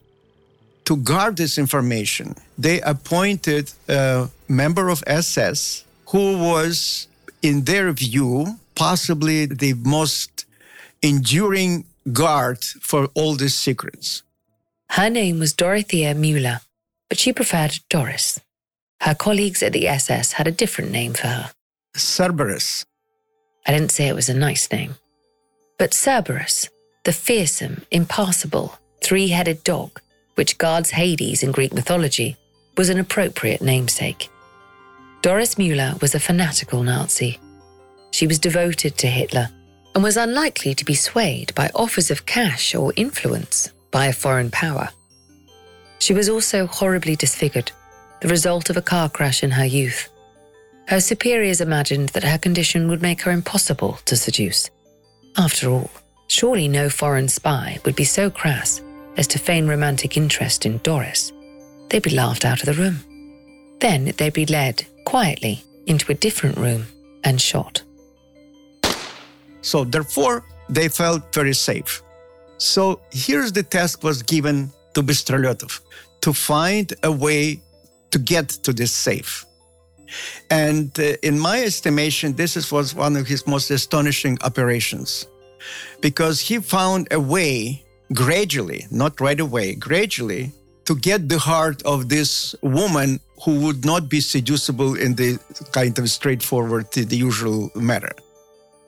To 0.86 0.96
guard 0.96 1.36
this 1.36 1.58
information, 1.58 2.34
they 2.58 2.80
appointed 2.80 3.72
a 3.88 4.28
member 4.48 4.88
of 4.88 5.02
SS 5.06 5.84
who 6.06 6.38
was, 6.38 7.06
in 7.40 7.64
their 7.64 7.92
view, 7.92 8.58
possibly 8.74 9.46
the 9.46 9.74
most 9.74 10.44
enduring 11.02 11.84
guard 12.12 12.62
for 12.80 13.08
all 13.14 13.34
these 13.34 13.54
secrets. 13.54 14.22
Her 14.90 15.08
name 15.08 15.38
was 15.38 15.54
Dorothea 15.54 16.14
Müller, 16.14 16.60
but 17.08 17.18
she 17.18 17.32
preferred 17.32 17.78
Doris. 17.88 18.40
Her 19.00 19.14
colleagues 19.14 19.62
at 19.62 19.72
the 19.72 19.88
SS 19.88 20.32
had 20.32 20.46
a 20.46 20.52
different 20.52 20.90
name 20.90 21.14
for 21.14 21.28
her. 21.28 21.50
Cerberus. 21.96 22.84
I 23.66 23.72
didn't 23.72 23.90
say 23.92 24.08
it 24.08 24.14
was 24.14 24.28
a 24.28 24.34
nice 24.34 24.70
name. 24.70 24.96
But 25.78 25.94
Cerberus, 25.94 26.68
the 27.04 27.12
fearsome, 27.12 27.82
impassable, 27.90 28.78
three 29.00 29.28
headed 29.28 29.64
dog, 29.64 30.01
which 30.34 30.58
guards 30.58 30.90
Hades 30.90 31.42
in 31.42 31.52
Greek 31.52 31.72
mythology, 31.72 32.36
was 32.76 32.88
an 32.88 32.98
appropriate 32.98 33.60
namesake. 33.60 34.28
Doris 35.20 35.56
Müller 35.56 36.00
was 36.00 36.14
a 36.14 36.20
fanatical 36.20 36.82
Nazi. 36.82 37.38
She 38.10 38.26
was 38.26 38.38
devoted 38.38 38.96
to 38.98 39.06
Hitler 39.06 39.50
and 39.94 40.02
was 40.02 40.16
unlikely 40.16 40.74
to 40.74 40.84
be 40.84 40.94
swayed 40.94 41.54
by 41.54 41.70
offers 41.74 42.10
of 42.10 42.26
cash 42.26 42.74
or 42.74 42.92
influence 42.96 43.70
by 43.90 44.06
a 44.06 44.12
foreign 44.12 44.50
power. 44.50 44.88
She 45.98 46.14
was 46.14 46.28
also 46.28 46.66
horribly 46.66 47.14
disfigured, 47.14 47.70
the 48.20 48.28
result 48.28 48.70
of 48.70 48.76
a 48.76 48.82
car 48.82 49.08
crash 49.08 49.42
in 49.42 49.50
her 49.52 49.64
youth. 49.64 50.08
Her 50.88 51.00
superiors 51.00 51.60
imagined 51.60 52.08
that 52.10 52.24
her 52.24 52.38
condition 52.38 52.88
would 52.88 53.02
make 53.02 53.20
her 53.22 53.30
impossible 53.30 53.98
to 54.06 54.16
seduce. 54.16 54.70
After 55.36 55.70
all, 55.70 55.90
surely 56.26 56.68
no 56.68 56.88
foreign 56.88 57.28
spy 57.28 57.78
would 57.84 57.94
be 57.94 58.04
so 58.04 58.30
crass 58.30 58.82
as 59.16 59.27
to 59.29 59.38
feign 59.38 59.66
romantic 59.66 60.16
interest 60.16 60.66
in 60.66 60.79
Doris. 60.79 61.33
They'd 61.88 62.03
be 62.03 62.11
laughed 62.11 62.44
out 62.44 62.61
of 62.61 62.66
the 62.66 62.83
room. 62.83 62.96
Then 63.81 64.12
they'd 64.16 64.33
be 64.33 64.46
led 64.46 64.87
quietly 65.05 65.62
into 65.87 66.11
a 66.12 66.14
different 66.14 66.57
room 66.57 66.87
and 67.25 67.40
shot. 67.40 67.83
So 69.61 69.85
therefore, 69.85 70.44
they 70.68 70.88
felt 70.88 71.35
very 71.35 71.55
safe. 71.55 72.03
So 72.59 73.01
here's 73.11 73.53
the 73.53 73.62
task 73.62 74.03
was 74.03 74.22
given 74.22 74.70
to 74.94 75.03
Bystrolyotov 75.03 75.81
to 76.20 76.33
find 76.33 76.92
a 77.03 77.11
way 77.11 77.61
to 78.11 78.18
get 78.18 78.48
to 78.64 78.72
this 78.72 78.92
safe. 78.92 79.44
And 80.51 80.98
uh, 80.98 81.16
in 81.22 81.38
my 81.38 81.62
estimation, 81.62 82.35
this 82.35 82.57
is, 82.57 82.70
was 82.70 82.94
one 82.94 83.16
of 83.16 83.27
his 83.27 83.46
most 83.46 83.70
astonishing 83.70 84.38
operations 84.42 85.27
because 86.01 86.40
he 86.40 86.59
found 86.59 87.09
a 87.11 87.20
way 87.20 87.81
gradually, 88.12 88.87
not 88.90 89.20
right 89.20 89.40
away, 89.40 89.75
gradually 89.75 90.53
to 90.85 90.94
get 90.96 91.29
the 91.29 91.38
heart 91.38 91.83
of 91.85 92.09
this 92.09 92.55
woman 92.62 93.20
who 93.44 93.61
would 93.61 93.85
not 93.85 94.09
be 94.09 94.20
seducible 94.20 94.96
in 94.96 95.14
the 95.14 95.38
kind 95.72 95.98
of 95.98 96.11
straightforward, 96.11 96.90
the 96.92 97.16
usual 97.16 97.70
manner. 97.75 98.12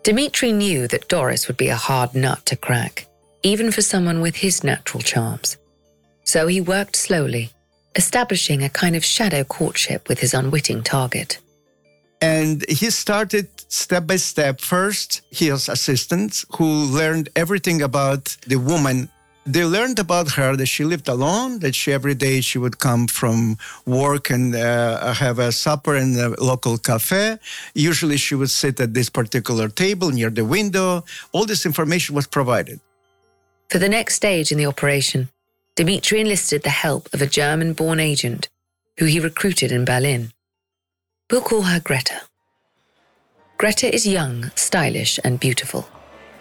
Dmitri 0.02 0.52
knew 0.52 0.86
that 0.88 1.08
Doris 1.08 1.48
would 1.48 1.56
be 1.56 1.68
a 1.68 1.76
hard 1.76 2.14
nut 2.14 2.44
to 2.46 2.56
crack, 2.56 3.06
even 3.42 3.70
for 3.72 3.82
someone 3.82 4.20
with 4.20 4.36
his 4.36 4.62
natural 4.62 5.02
charms. 5.02 5.56
So 6.24 6.46
he 6.46 6.60
worked 6.60 6.96
slowly, 6.96 7.50
establishing 7.96 8.62
a 8.62 8.68
kind 8.68 8.96
of 8.96 9.04
shadow 9.04 9.44
courtship 9.44 10.08
with 10.08 10.18
his 10.18 10.34
unwitting 10.34 10.82
target. 10.82 11.38
And 12.20 12.64
he 12.68 12.90
started 12.90 13.48
step 13.68 14.06
by 14.06 14.16
step. 14.16 14.60
First, 14.60 15.22
his 15.30 15.68
assistants, 15.68 16.44
who 16.56 16.84
learned 16.84 17.28
everything 17.36 17.82
about 17.82 18.36
the 18.46 18.56
woman. 18.56 19.08
They 19.46 19.64
learned 19.64 19.98
about 19.98 20.32
her 20.32 20.56
that 20.56 20.66
she 20.66 20.84
lived 20.84 21.06
alone, 21.06 21.58
that 21.58 21.74
she 21.74 21.92
every 21.92 22.14
day 22.14 22.40
she 22.40 22.58
would 22.58 22.78
come 22.78 23.06
from 23.06 23.58
work 23.84 24.30
and 24.30 24.54
uh, 24.54 25.12
have 25.12 25.38
a 25.38 25.52
supper 25.52 25.96
in 25.96 26.18
a 26.18 26.28
local 26.42 26.78
cafe. 26.78 27.38
Usually 27.74 28.16
she 28.16 28.34
would 28.34 28.50
sit 28.50 28.80
at 28.80 28.94
this 28.94 29.10
particular 29.10 29.68
table 29.68 30.10
near 30.10 30.30
the 30.30 30.46
window. 30.46 31.04
All 31.32 31.44
this 31.44 31.66
information 31.66 32.14
was 32.14 32.26
provided. 32.26 32.80
For 33.68 33.78
the 33.78 33.88
next 33.88 34.14
stage 34.14 34.50
in 34.50 34.56
the 34.56 34.66
operation, 34.66 35.28
Dmitri 35.76 36.20
enlisted 36.20 36.62
the 36.62 36.70
help 36.70 37.12
of 37.12 37.20
a 37.20 37.26
German 37.26 37.74
born 37.74 38.00
agent 38.00 38.48
who 38.98 39.04
he 39.04 39.20
recruited 39.20 39.72
in 39.72 39.84
Berlin. 39.84 40.32
We'll 41.30 41.42
call 41.42 41.62
her 41.62 41.80
Greta. 41.80 42.22
Greta 43.58 43.92
is 43.92 44.06
young, 44.06 44.52
stylish, 44.54 45.18
and 45.22 45.38
beautiful. 45.38 45.88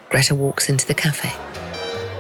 Greta 0.10 0.36
walks 0.36 0.70
into 0.70 0.86
the 0.86 0.94
cafe. 0.94 1.32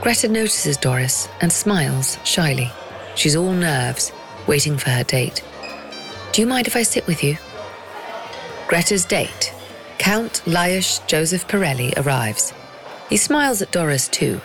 Greta 0.03 0.27
notices 0.27 0.75
Doris 0.75 1.29
and 1.39 1.49
smiles 1.49 2.17
shyly. 2.25 2.69
She's 3.15 3.37
all 3.37 3.53
nerves, 3.53 4.11
waiting 4.47 4.77
for 4.77 4.89
her 4.89 5.05
date. 5.05 5.41
Do 6.33 6.41
you 6.41 6.45
mind 6.45 6.67
if 6.67 6.75
I 6.75 6.83
sit 6.83 7.07
with 7.07 7.23
you? 7.23 7.37
Greta's 8.67 9.05
date, 9.05 9.53
Count 9.99 10.41
Lajos 10.43 11.07
Joseph 11.07 11.47
Pirelli, 11.47 11.97
arrives. 11.97 12.51
He 13.09 13.15
smiles 13.15 13.61
at 13.61 13.71
Doris 13.71 14.09
too, 14.09 14.41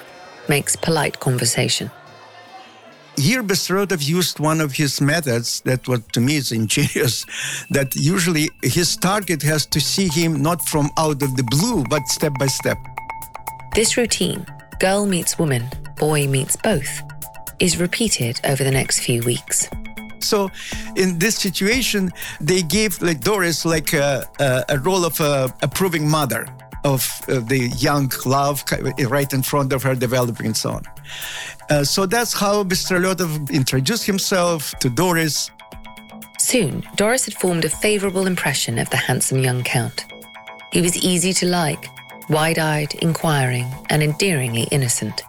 makes 0.49 0.77
polite 0.77 1.19
conversation. 1.19 1.91
Here, 3.17 3.43
Bystrolyotov 3.43 4.09
used 4.09 4.39
one 4.39 4.61
of 4.61 4.71
his 4.71 5.01
methods 5.01 5.61
that, 5.63 5.89
what 5.89 6.13
to 6.13 6.21
me 6.21 6.37
is 6.37 6.53
ingenious, 6.53 7.27
that 7.71 7.97
usually 7.97 8.49
his 8.63 8.97
target 8.97 9.43
has 9.43 9.67
to 9.67 9.81
see 9.81 10.07
him 10.07 10.41
not 10.41 10.63
from 10.63 10.89
out 10.97 11.21
of 11.21 11.35
the 11.37 11.43
blue, 11.43 11.83
but 11.91 12.07
step 12.07 12.35
by 12.39 12.47
step. 12.47 12.79
This 13.75 13.97
routine, 13.97 14.47
girl 14.79 15.07
meets 15.07 15.39
woman, 15.39 15.65
boy 15.97 16.27
meets 16.27 16.57
both, 16.57 17.03
is 17.59 17.79
repeated 17.79 18.41
over 18.45 18.65
the 18.65 18.71
next 18.71 19.01
few 19.01 19.23
weeks. 19.23 19.69
So, 20.21 20.51
in 20.97 21.19
this 21.19 21.37
situation, 21.37 22.11
they 22.41 22.63
gave 22.63 23.01
like 23.01 23.21
Doris 23.21 23.65
like 23.65 23.93
a, 23.93 24.25
a, 24.41 24.65
a 24.71 24.79
role 24.79 25.05
of 25.05 25.21
a 25.21 25.53
approving 25.63 26.09
mother 26.09 26.47
of 26.85 27.21
uh, 27.29 27.41
the 27.41 27.69
young 27.79 28.11
love 28.25 28.65
right 29.09 29.33
in 29.33 29.43
front 29.43 29.73
of 29.73 29.83
her 29.83 29.95
developing 29.95 30.47
and 30.47 30.57
so 30.57 30.71
on. 30.71 30.83
Uh, 31.71 31.85
so 31.85 32.07
that's 32.07 32.33
how 32.33 32.65
Bystrolyotov 32.65 33.51
introduced 33.51 34.07
himself 34.07 34.75
to 34.79 34.89
Doris. 34.89 35.51
Soon, 36.39 36.83
Doris 36.97 37.25
had 37.25 37.35
formed 37.35 37.65
a 37.65 37.69
favorable 37.69 38.27
impression 38.27 38.79
of 38.79 38.89
the 38.91 38.97
handsome 38.97 39.39
young 39.39 39.63
count. 39.63 40.07
He 40.73 40.81
was 40.81 40.97
easy 40.97 41.33
to 41.35 41.47
like, 41.47 41.89
wide 42.29 42.59
eyed, 42.59 42.95
inquiring, 42.97 43.67
and 43.91 44.03
endearingly 44.03 44.67
innocent. 44.71 45.23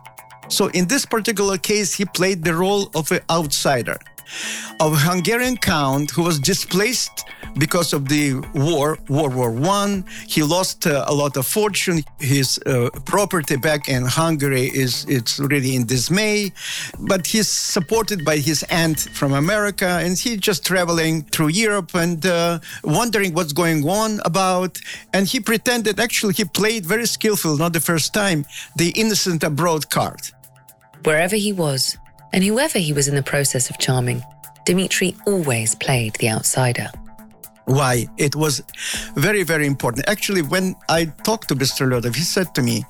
So, 0.47 0.67
in 0.67 0.87
this 0.87 1.05
particular 1.05 1.57
case, 1.57 1.93
he 1.93 2.05
played 2.05 2.43
the 2.43 2.55
role 2.55 2.89
of 2.95 3.11
an 3.11 3.21
outsider 3.29 3.99
of 4.79 4.93
a 4.93 4.97
Hungarian 4.97 5.57
count 5.57 6.11
who 6.11 6.23
was 6.23 6.39
displaced 6.39 7.25
because 7.57 7.93
of 7.93 8.07
the 8.07 8.35
war, 8.53 8.97
World 9.09 9.33
War 9.33 9.51
One. 9.51 10.05
He 10.27 10.43
lost 10.43 10.87
uh, 10.87 11.05
a 11.07 11.13
lot 11.13 11.37
of 11.37 11.45
fortune. 11.45 12.03
His 12.19 12.59
uh, 12.65 12.89
property 13.05 13.57
back 13.57 13.89
in 13.89 14.05
Hungary 14.05 14.67
is 14.67 15.05
it's 15.07 15.39
really 15.39 15.75
in 15.75 15.85
dismay, 15.85 16.51
but 16.99 17.25
he's 17.27 17.49
supported 17.49 18.23
by 18.23 18.37
his 18.37 18.63
aunt 18.69 18.99
from 19.13 19.33
America, 19.33 19.87
and 20.03 20.17
he's 20.17 20.39
just 20.39 20.65
traveling 20.65 21.23
through 21.23 21.49
Europe 21.49 21.91
and 21.95 22.25
uh, 22.25 22.59
wondering 22.83 23.33
what's 23.33 23.53
going 23.53 23.87
on 23.87 24.19
about. 24.25 24.79
And 25.13 25.27
he 25.27 25.39
pretended 25.39 25.99
actually 25.99 26.33
he 26.33 26.45
played 26.45 26.85
very 26.85 27.07
skillful, 27.07 27.57
not 27.57 27.73
the 27.73 27.79
first 27.79 28.13
time, 28.13 28.45
the 28.75 28.89
innocent 28.91 29.43
abroad 29.43 29.89
card. 29.89 30.21
Wherever 31.03 31.35
he 31.35 31.53
was, 31.53 31.97
and 32.33 32.43
whoever 32.43 32.79
he 32.79 32.93
was 32.93 33.07
in 33.07 33.15
the 33.15 33.23
process 33.23 33.69
of 33.69 33.77
charming, 33.77 34.23
Dmitri 34.65 35.15
always 35.25 35.75
played 35.75 36.13
the 36.15 36.29
outsider. 36.29 36.89
Why? 37.65 38.07
It 38.17 38.35
was 38.35 38.63
very, 39.15 39.43
very 39.43 39.67
important. 39.67 40.09
Actually, 40.09 40.41
when 40.41 40.75
I 40.89 41.05
talked 41.23 41.49
to 41.49 41.55
Bystrolyotov, 41.55 42.15
he 42.15 42.23
said 42.23 42.55
to 42.55 42.63
me, 42.63 42.83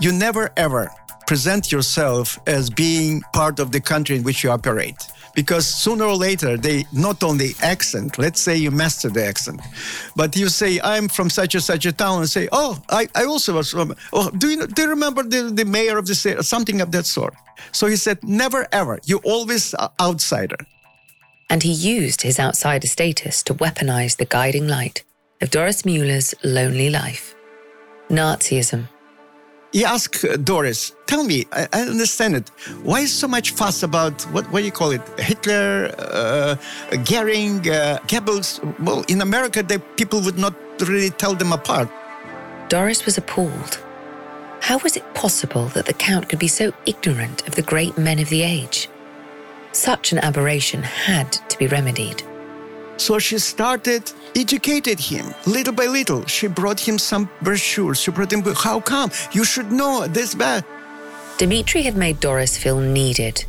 You 0.00 0.10
never 0.12 0.50
ever 0.56 0.90
present 1.26 1.70
yourself 1.70 2.38
as 2.46 2.68
being 2.68 3.22
part 3.32 3.60
of 3.60 3.70
the 3.70 3.80
country 3.80 4.16
in 4.16 4.24
which 4.24 4.42
you 4.42 4.50
operate. 4.50 4.96
Because 5.34 5.66
sooner 5.66 6.04
or 6.04 6.16
later, 6.16 6.56
they 6.56 6.86
not 6.92 7.22
only 7.24 7.50
accent, 7.60 8.18
let's 8.18 8.40
say 8.40 8.56
you 8.56 8.70
master 8.70 9.08
the 9.08 9.24
accent, 9.24 9.60
but 10.14 10.36
you 10.36 10.48
say, 10.48 10.80
I'm 10.82 11.08
from 11.08 11.28
such 11.28 11.54
and 11.54 11.64
such 11.64 11.86
a 11.86 11.92
town, 11.92 12.20
and 12.20 12.30
say, 12.30 12.48
Oh, 12.52 12.80
I, 12.88 13.08
I 13.14 13.24
also 13.24 13.54
was 13.54 13.70
from, 13.70 13.94
oh, 14.12 14.30
do 14.30 14.48
you, 14.48 14.66
do 14.66 14.82
you 14.82 14.88
remember 14.90 15.22
the, 15.22 15.50
the 15.50 15.64
mayor 15.64 15.98
of 15.98 16.06
the 16.06 16.14
city? 16.14 16.40
Something 16.42 16.80
of 16.80 16.92
that 16.92 17.06
sort. 17.06 17.34
So 17.72 17.86
he 17.86 17.96
said, 17.96 18.22
Never 18.22 18.66
ever. 18.70 19.00
You 19.04 19.20
always 19.24 19.74
outsider. 20.00 20.56
And 21.50 21.62
he 21.62 21.72
used 21.72 22.22
his 22.22 22.38
outsider 22.40 22.86
status 22.86 23.42
to 23.44 23.54
weaponize 23.54 24.16
the 24.16 24.24
guiding 24.24 24.68
light 24.68 25.04
of 25.40 25.50
Doris 25.50 25.82
Müller's 25.82 26.34
lonely 26.42 26.90
life 26.90 27.34
Nazism. 28.08 28.88
He 29.74 29.84
asked 29.84 30.24
uh, 30.24 30.36
Doris, 30.36 30.94
Tell 31.06 31.24
me, 31.24 31.46
I, 31.50 31.66
I 31.72 31.80
understand 31.82 32.36
it. 32.36 32.48
Why 32.84 33.00
is 33.00 33.12
so 33.12 33.26
much 33.26 33.50
fuss 33.50 33.82
about 33.82 34.22
what, 34.32 34.48
what 34.52 34.60
do 34.60 34.64
you 34.64 34.70
call 34.70 34.92
it? 34.92 35.02
Hitler, 35.18 35.92
uh, 35.98 36.54
Goering, 37.04 37.58
uh, 37.68 37.98
Goebbels? 38.06 38.60
Well, 38.78 39.04
in 39.08 39.20
America, 39.20 39.64
the 39.64 39.80
people 39.96 40.20
would 40.20 40.38
not 40.38 40.54
really 40.80 41.10
tell 41.10 41.34
them 41.34 41.52
apart. 41.52 41.88
Doris 42.68 43.04
was 43.04 43.18
appalled. 43.18 43.82
How 44.60 44.78
was 44.78 44.96
it 44.96 45.14
possible 45.14 45.66
that 45.74 45.86
the 45.86 45.92
Count 45.92 46.28
could 46.28 46.38
be 46.38 46.48
so 46.48 46.72
ignorant 46.86 47.46
of 47.48 47.56
the 47.56 47.62
great 47.62 47.98
men 47.98 48.20
of 48.20 48.28
the 48.28 48.42
age? 48.42 48.88
Such 49.72 50.12
an 50.12 50.18
aberration 50.18 50.84
had 50.84 51.32
to 51.50 51.58
be 51.58 51.66
remedied. 51.66 52.22
So 52.96 53.18
she 53.18 53.38
started 53.38 54.12
educated 54.36 54.98
him 54.98 55.34
little 55.46 55.72
by 55.72 55.86
little. 55.86 56.26
She 56.26 56.46
brought 56.46 56.80
him 56.80 56.98
some 56.98 57.28
brochures. 57.42 58.00
She 58.00 58.10
brought 58.10 58.32
him, 58.32 58.42
how 58.42 58.80
come? 58.80 59.10
You 59.32 59.44
should 59.44 59.72
know 59.72 60.06
this 60.06 60.34
bad. 60.34 60.64
Dmitri 61.38 61.82
had 61.82 61.96
made 61.96 62.20
Doris 62.20 62.56
feel 62.56 62.80
needed. 62.80 63.44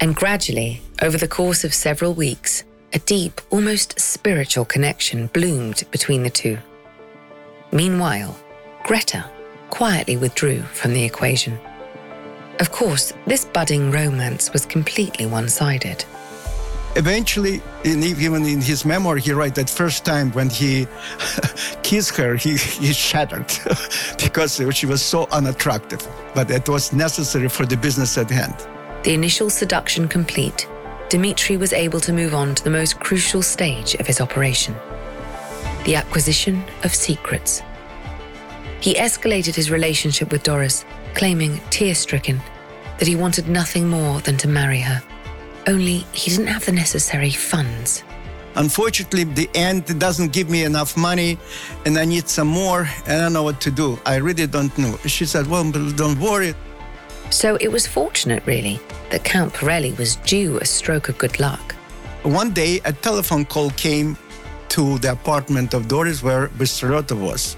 And 0.00 0.14
gradually, 0.14 0.82
over 1.00 1.16
the 1.16 1.28
course 1.28 1.64
of 1.64 1.72
several 1.72 2.12
weeks, 2.12 2.64
a 2.92 2.98
deep, 2.98 3.40
almost 3.50 3.98
spiritual 3.98 4.64
connection 4.64 5.28
bloomed 5.28 5.84
between 5.90 6.22
the 6.22 6.30
two. 6.30 6.58
Meanwhile, 7.72 8.38
Greta 8.84 9.24
quietly 9.70 10.16
withdrew 10.16 10.62
from 10.62 10.92
the 10.92 11.04
equation. 11.04 11.58
Of 12.60 12.70
course, 12.70 13.12
this 13.26 13.44
budding 13.44 13.90
romance 13.90 14.52
was 14.52 14.64
completely 14.64 15.26
one 15.26 15.48
sided. 15.48 16.04
Eventually, 16.96 17.60
in, 17.84 18.02
even 18.02 18.46
in 18.46 18.60
his 18.60 18.86
memoir, 18.86 19.16
he 19.16 19.32
writes 19.32 19.56
that 19.56 19.68
first 19.68 20.04
time 20.06 20.32
when 20.32 20.48
he 20.48 20.88
kissed 21.82 22.16
her, 22.16 22.36
he, 22.36 22.56
he 22.56 22.92
shattered 22.94 23.52
because 24.22 24.60
she 24.72 24.86
was 24.86 25.02
so 25.02 25.28
unattractive. 25.30 26.06
But 26.34 26.50
it 26.50 26.68
was 26.68 26.94
necessary 26.94 27.48
for 27.48 27.66
the 27.66 27.76
business 27.76 28.16
at 28.16 28.30
hand. 28.30 28.66
The 29.02 29.12
initial 29.12 29.50
seduction 29.50 30.08
complete, 30.08 30.66
Dmitri 31.10 31.58
was 31.58 31.74
able 31.74 32.00
to 32.00 32.12
move 32.12 32.34
on 32.34 32.54
to 32.54 32.64
the 32.64 32.70
most 32.70 32.98
crucial 32.98 33.42
stage 33.42 33.94
of 33.94 34.06
his 34.06 34.20
operation 34.20 34.74
the 35.84 35.94
acquisition 35.94 36.64
of 36.82 36.92
secrets. 36.92 37.62
He 38.80 38.94
escalated 38.94 39.54
his 39.54 39.70
relationship 39.70 40.32
with 40.32 40.42
Doris, 40.42 40.84
claiming, 41.14 41.60
tear 41.70 41.94
stricken, 41.94 42.42
that 42.98 43.06
he 43.06 43.14
wanted 43.14 43.48
nothing 43.48 43.88
more 43.88 44.20
than 44.20 44.36
to 44.38 44.48
marry 44.48 44.80
her. 44.80 45.00
Only 45.66 46.04
he 46.12 46.30
didn't 46.30 46.46
have 46.46 46.64
the 46.64 46.72
necessary 46.72 47.30
funds. 47.30 48.04
Unfortunately, 48.54 49.24
the 49.24 49.50
end 49.54 49.98
doesn't 49.98 50.32
give 50.32 50.48
me 50.48 50.64
enough 50.64 50.96
money 50.96 51.38
and 51.84 51.98
I 51.98 52.04
need 52.04 52.28
some 52.28 52.48
more 52.48 52.88
and 53.06 53.12
I 53.12 53.20
don't 53.20 53.32
know 53.34 53.42
what 53.42 53.60
to 53.62 53.70
do. 53.70 53.98
I 54.06 54.16
really 54.16 54.46
don't 54.46 54.76
know. 54.78 54.96
She 55.06 55.26
said, 55.26 55.46
Well, 55.46 55.70
don't 55.72 56.18
worry. 56.18 56.54
So 57.30 57.56
it 57.60 57.68
was 57.68 57.86
fortunate, 57.86 58.46
really, 58.46 58.80
that 59.10 59.24
Count 59.24 59.52
Pirelli 59.52 59.96
was 59.98 60.16
due 60.16 60.58
a 60.58 60.64
stroke 60.64 61.08
of 61.08 61.18
good 61.18 61.38
luck. 61.40 61.74
One 62.22 62.52
day, 62.52 62.80
a 62.84 62.92
telephone 62.92 63.44
call 63.44 63.70
came 63.70 64.16
to 64.70 64.98
the 64.98 65.12
apartment 65.12 65.74
of 65.74 65.88
Doris 65.88 66.22
where 66.22 66.48
Bystrolyotov 66.48 67.20
was. 67.20 67.56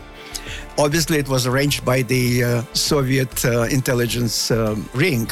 Obviously, 0.78 1.18
it 1.18 1.28
was 1.28 1.46
arranged 1.46 1.84
by 1.84 2.02
the 2.02 2.44
uh, 2.44 2.62
Soviet 2.72 3.44
uh, 3.44 3.62
intelligence 3.70 4.50
um, 4.50 4.88
ring. 4.94 5.28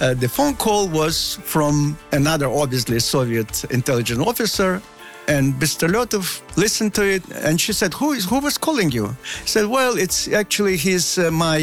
Uh, 0.00 0.14
the 0.14 0.28
phone 0.28 0.56
call 0.56 0.88
was 0.88 1.38
from 1.44 1.96
another, 2.12 2.48
obviously, 2.48 2.98
Soviet 2.98 3.64
intelligence 3.64 4.20
officer 4.26 4.80
and 5.30 5.54
Bystrolyotov 5.54 6.42
listened 6.56 6.92
to 6.94 7.04
it, 7.16 7.22
and 7.46 7.60
she 7.60 7.72
said, 7.72 7.94
"Who 7.94 8.08
is 8.18 8.24
who 8.30 8.38
was 8.40 8.58
calling 8.58 8.90
you?" 8.98 9.06
He 9.44 9.48
said, 9.54 9.66
"Well, 9.76 9.94
it's 10.04 10.20
actually 10.42 10.76
he's 10.76 11.18
uh, 11.18 11.30
my 11.30 11.60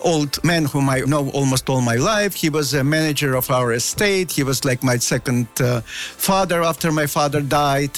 old 0.00 0.32
man 0.50 0.64
whom 0.72 0.86
I 0.96 0.98
know 1.12 1.30
almost 1.30 1.64
all 1.70 1.82
my 1.92 1.98
life. 2.14 2.34
He 2.44 2.50
was 2.58 2.74
a 2.74 2.84
manager 2.96 3.30
of 3.40 3.46
our 3.58 3.72
estate. 3.72 4.28
He 4.38 4.42
was 4.50 4.58
like 4.64 4.80
my 4.92 4.96
second 5.12 5.46
uh, 5.60 5.80
father 6.28 6.58
after 6.70 6.88
my 7.00 7.06
father 7.06 7.40
died. 7.40 7.94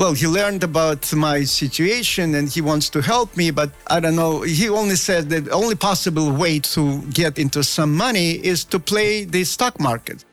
Well, 0.00 0.14
he 0.20 0.26
learned 0.38 0.62
about 0.62 1.02
my 1.28 1.38
situation 1.62 2.26
and 2.36 2.46
he 2.56 2.60
wants 2.70 2.86
to 2.90 3.00
help 3.12 3.36
me, 3.36 3.50
but 3.50 3.70
I 3.96 3.98
don't 4.02 4.18
know. 4.22 4.42
He 4.42 4.68
only 4.68 4.98
said 5.08 5.22
that 5.30 5.42
the 5.46 5.54
only 5.62 5.76
possible 5.90 6.28
way 6.42 6.60
to 6.74 6.82
get 7.20 7.38
into 7.38 7.60
some 7.64 7.92
money 8.06 8.30
is 8.52 8.64
to 8.72 8.78
play 8.78 9.24
the 9.24 9.42
stock 9.44 9.74
market." 9.80 10.24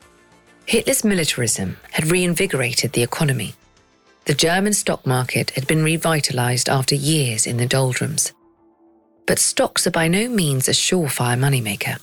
Hitler's 0.74 1.02
militarism 1.02 1.68
had 1.96 2.04
reinvigorated 2.12 2.92
the 2.92 3.02
economy 3.02 3.54
the 4.28 4.34
German 4.34 4.74
stock 4.74 5.06
market 5.06 5.48
had 5.52 5.66
been 5.66 5.82
revitalized 5.82 6.68
after 6.68 6.94
years 6.94 7.46
in 7.46 7.56
the 7.56 7.64
doldrums. 7.64 8.34
But 9.26 9.38
stocks 9.38 9.86
are 9.86 9.90
by 9.90 10.06
no 10.06 10.28
means 10.28 10.68
a 10.68 10.72
surefire 10.72 11.38
moneymaker. 11.38 11.98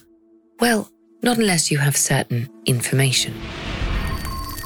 Well, 0.59 0.89
not 1.21 1.37
unless 1.37 1.69
you 1.69 1.77
have 1.77 1.95
certain 1.95 2.49
information. 2.65 3.35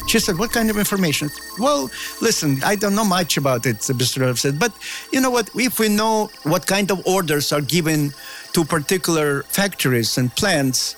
She 0.08 0.20
said, 0.20 0.38
What 0.38 0.54
kind 0.54 0.70
of 0.70 0.78
information? 0.78 1.30
Well, 1.60 1.92
listen, 2.22 2.62
I 2.64 2.78
don't 2.78 2.96
know 2.96 3.04
much 3.04 3.36
about 3.36 3.66
it, 3.66 3.76
Bystrolyotov 3.76 4.38
said, 4.38 4.58
but 4.58 4.72
you 5.12 5.20
know 5.20 5.30
what? 5.30 5.50
If 5.54 5.80
we 5.80 5.90
know 5.90 6.30
what 6.44 6.66
kind 6.66 6.90
of 6.92 7.06
orders 7.06 7.52
are 7.52 7.62
given 7.62 8.14
to 8.54 8.64
particular 8.64 9.44
factories 9.44 10.18
and 10.18 10.34
plants, 10.38 10.96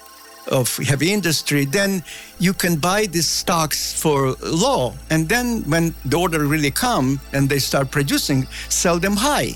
of 0.47 0.77
heavy 0.77 1.13
industry, 1.13 1.65
then 1.65 2.04
you 2.39 2.54
can 2.54 2.77
buy 2.77 3.06
these 3.06 3.27
stocks 3.27 3.99
for 3.99 4.36
low. 4.41 4.93
And 5.10 5.30
then 5.30 5.63
when 5.69 5.93
the 6.06 6.17
order 6.17 6.45
really 6.45 6.71
come 6.71 7.19
and 7.34 7.49
they 7.49 7.60
start 7.60 7.91
producing, 7.91 8.47
sell 8.69 8.99
them 8.99 9.15
high. 9.15 9.54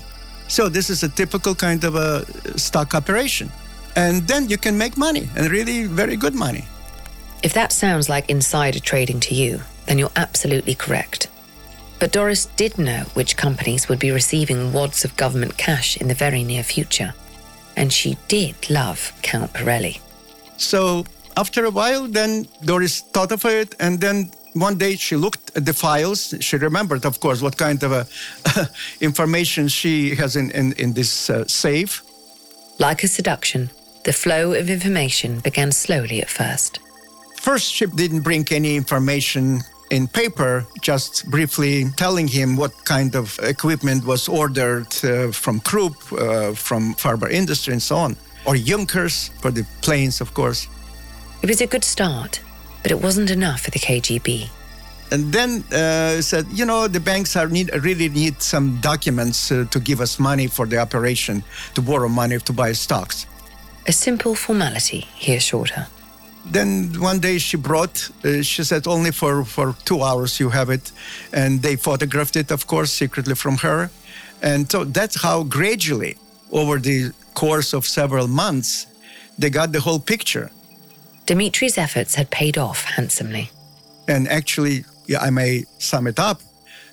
So 0.48 0.68
this 0.68 0.90
is 0.90 1.02
a 1.02 1.08
typical 1.08 1.54
kind 1.54 1.82
of 1.84 1.96
a 1.96 2.24
stock 2.58 2.94
operation. 2.94 3.50
And 3.96 4.26
then 4.28 4.48
you 4.48 4.58
can 4.58 4.78
make 4.78 4.96
money 4.96 5.28
and 5.36 5.50
really 5.50 5.86
very 5.86 6.16
good 6.16 6.34
money. 6.34 6.64
If 7.42 7.52
that 7.54 7.72
sounds 7.72 8.08
like 8.08 8.30
insider 8.30 8.80
trading 8.80 9.20
to 9.20 9.34
you, 9.34 9.60
then 9.86 9.98
you're 9.98 10.10
absolutely 10.16 10.74
correct. 10.74 11.28
But 11.98 12.12
Doris 12.12 12.46
did 12.56 12.78
know 12.78 13.04
which 13.14 13.36
companies 13.36 13.88
would 13.88 13.98
be 13.98 14.10
receiving 14.10 14.72
wads 14.72 15.04
of 15.04 15.16
government 15.16 15.56
cash 15.56 15.96
in 15.96 16.08
the 16.08 16.14
very 16.14 16.42
near 16.44 16.62
future. 16.62 17.14
And 17.74 17.92
she 17.92 18.16
did 18.28 18.68
love 18.68 19.12
Count 19.22 19.52
Pirelli. 19.52 20.00
So 20.56 21.04
after 21.36 21.64
a 21.64 21.70
while, 21.70 22.06
then 22.06 22.46
Doris 22.64 23.00
thought 23.00 23.32
of 23.32 23.44
it, 23.44 23.74
and 23.78 24.00
then 24.00 24.30
one 24.54 24.78
day 24.78 24.96
she 24.96 25.16
looked 25.16 25.56
at 25.56 25.66
the 25.66 25.74
files. 25.74 26.34
She 26.40 26.56
remembered, 26.56 27.04
of 27.04 27.20
course, 27.20 27.42
what 27.42 27.56
kind 27.56 27.82
of 27.82 27.92
a, 27.92 28.06
information 29.00 29.68
she 29.68 30.14
has 30.14 30.36
in, 30.36 30.50
in, 30.52 30.72
in 30.72 30.94
this 30.94 31.28
uh, 31.28 31.46
safe. 31.46 32.02
Like 32.78 33.04
a 33.04 33.08
seduction, 33.08 33.70
the 34.04 34.12
flow 34.12 34.52
of 34.52 34.70
information 34.70 35.40
began 35.40 35.72
slowly 35.72 36.22
at 36.22 36.30
first. 36.30 36.80
First, 37.36 37.72
she 37.72 37.86
didn't 37.86 38.22
bring 38.22 38.46
any 38.50 38.76
information 38.76 39.60
in 39.90 40.08
paper, 40.08 40.66
just 40.80 41.30
briefly 41.30 41.84
telling 41.96 42.26
him 42.26 42.56
what 42.56 42.72
kind 42.84 43.14
of 43.14 43.38
equipment 43.42 44.04
was 44.04 44.26
ordered 44.26 44.88
uh, 45.04 45.30
from 45.30 45.60
Krupp, 45.60 45.94
uh, 46.12 46.52
from 46.54 46.94
Farben 46.94 47.30
Industry, 47.30 47.72
and 47.74 47.82
so 47.82 47.96
on 47.96 48.16
or 48.46 48.54
Junkers 48.56 49.30
for 49.40 49.50
the 49.50 49.66
planes, 49.82 50.20
of 50.20 50.32
course. 50.34 50.68
It 51.42 51.48
was 51.48 51.60
a 51.60 51.66
good 51.66 51.84
start, 51.84 52.40
but 52.82 52.90
it 52.90 53.00
wasn't 53.00 53.30
enough 53.30 53.60
for 53.60 53.70
the 53.70 53.78
KGB. 53.78 54.48
And 55.12 55.32
then 55.32 55.62
uh, 55.72 56.20
said, 56.20 56.46
you 56.50 56.64
know, 56.64 56.88
the 56.88 57.00
banks 57.00 57.36
are 57.36 57.48
need, 57.48 57.70
really 57.84 58.08
need 58.08 58.42
some 58.42 58.80
documents 58.80 59.52
uh, 59.52 59.66
to 59.70 59.78
give 59.78 60.00
us 60.00 60.18
money 60.18 60.48
for 60.48 60.66
the 60.66 60.78
operation, 60.78 61.44
to 61.74 61.82
borrow 61.82 62.08
money 62.08 62.38
to 62.38 62.52
buy 62.52 62.72
stocks. 62.72 63.26
A 63.86 63.92
simple 63.92 64.34
formality, 64.34 65.06
he 65.14 65.36
assured 65.36 65.70
her. 65.70 65.86
Then 66.44 67.00
one 67.00 67.20
day 67.20 67.38
she 67.38 67.56
brought, 67.56 68.10
uh, 68.24 68.42
she 68.42 68.64
said, 68.64 68.86
only 68.86 69.12
for, 69.12 69.44
for 69.44 69.76
two 69.84 70.02
hours 70.02 70.40
you 70.40 70.48
have 70.50 70.70
it. 70.70 70.90
And 71.32 71.62
they 71.62 71.76
photographed 71.76 72.36
it, 72.36 72.50
of 72.50 72.66
course, 72.66 72.92
secretly 72.92 73.34
from 73.34 73.58
her. 73.58 73.90
And 74.42 74.70
so 74.70 74.84
that's 74.84 75.22
how 75.22 75.44
gradually, 75.44 76.16
over 76.52 76.78
the 76.78 77.12
course 77.36 77.72
of 77.72 77.86
several 77.86 78.26
months, 78.26 78.86
they 79.38 79.50
got 79.50 79.70
the 79.70 79.80
whole 79.80 80.00
picture. 80.00 80.50
Dmitri's 81.26 81.78
efforts 81.78 82.14
had 82.14 82.30
paid 82.30 82.56
off 82.58 82.82
handsomely. 82.96 83.50
And 84.08 84.26
actually, 84.28 84.84
yeah, 85.06 85.20
I 85.20 85.30
may 85.30 85.64
sum 85.78 86.06
it 86.06 86.18
up. 86.18 86.40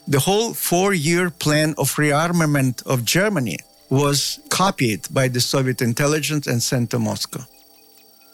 The 0.08 0.20
whole 0.20 0.54
four 0.54 0.94
year 0.94 1.30
plan 1.30 1.74
of 1.78 1.96
rearmament 1.96 2.86
of 2.86 3.06
Germany 3.06 3.58
was 3.90 4.40
copied 4.50 5.02
by 5.12 5.28
the 5.30 5.40
Soviet 5.40 5.82
intelligence 5.82 6.46
and 6.48 6.62
sent 6.62 6.90
to 6.92 7.00
Moscow. 7.00 7.42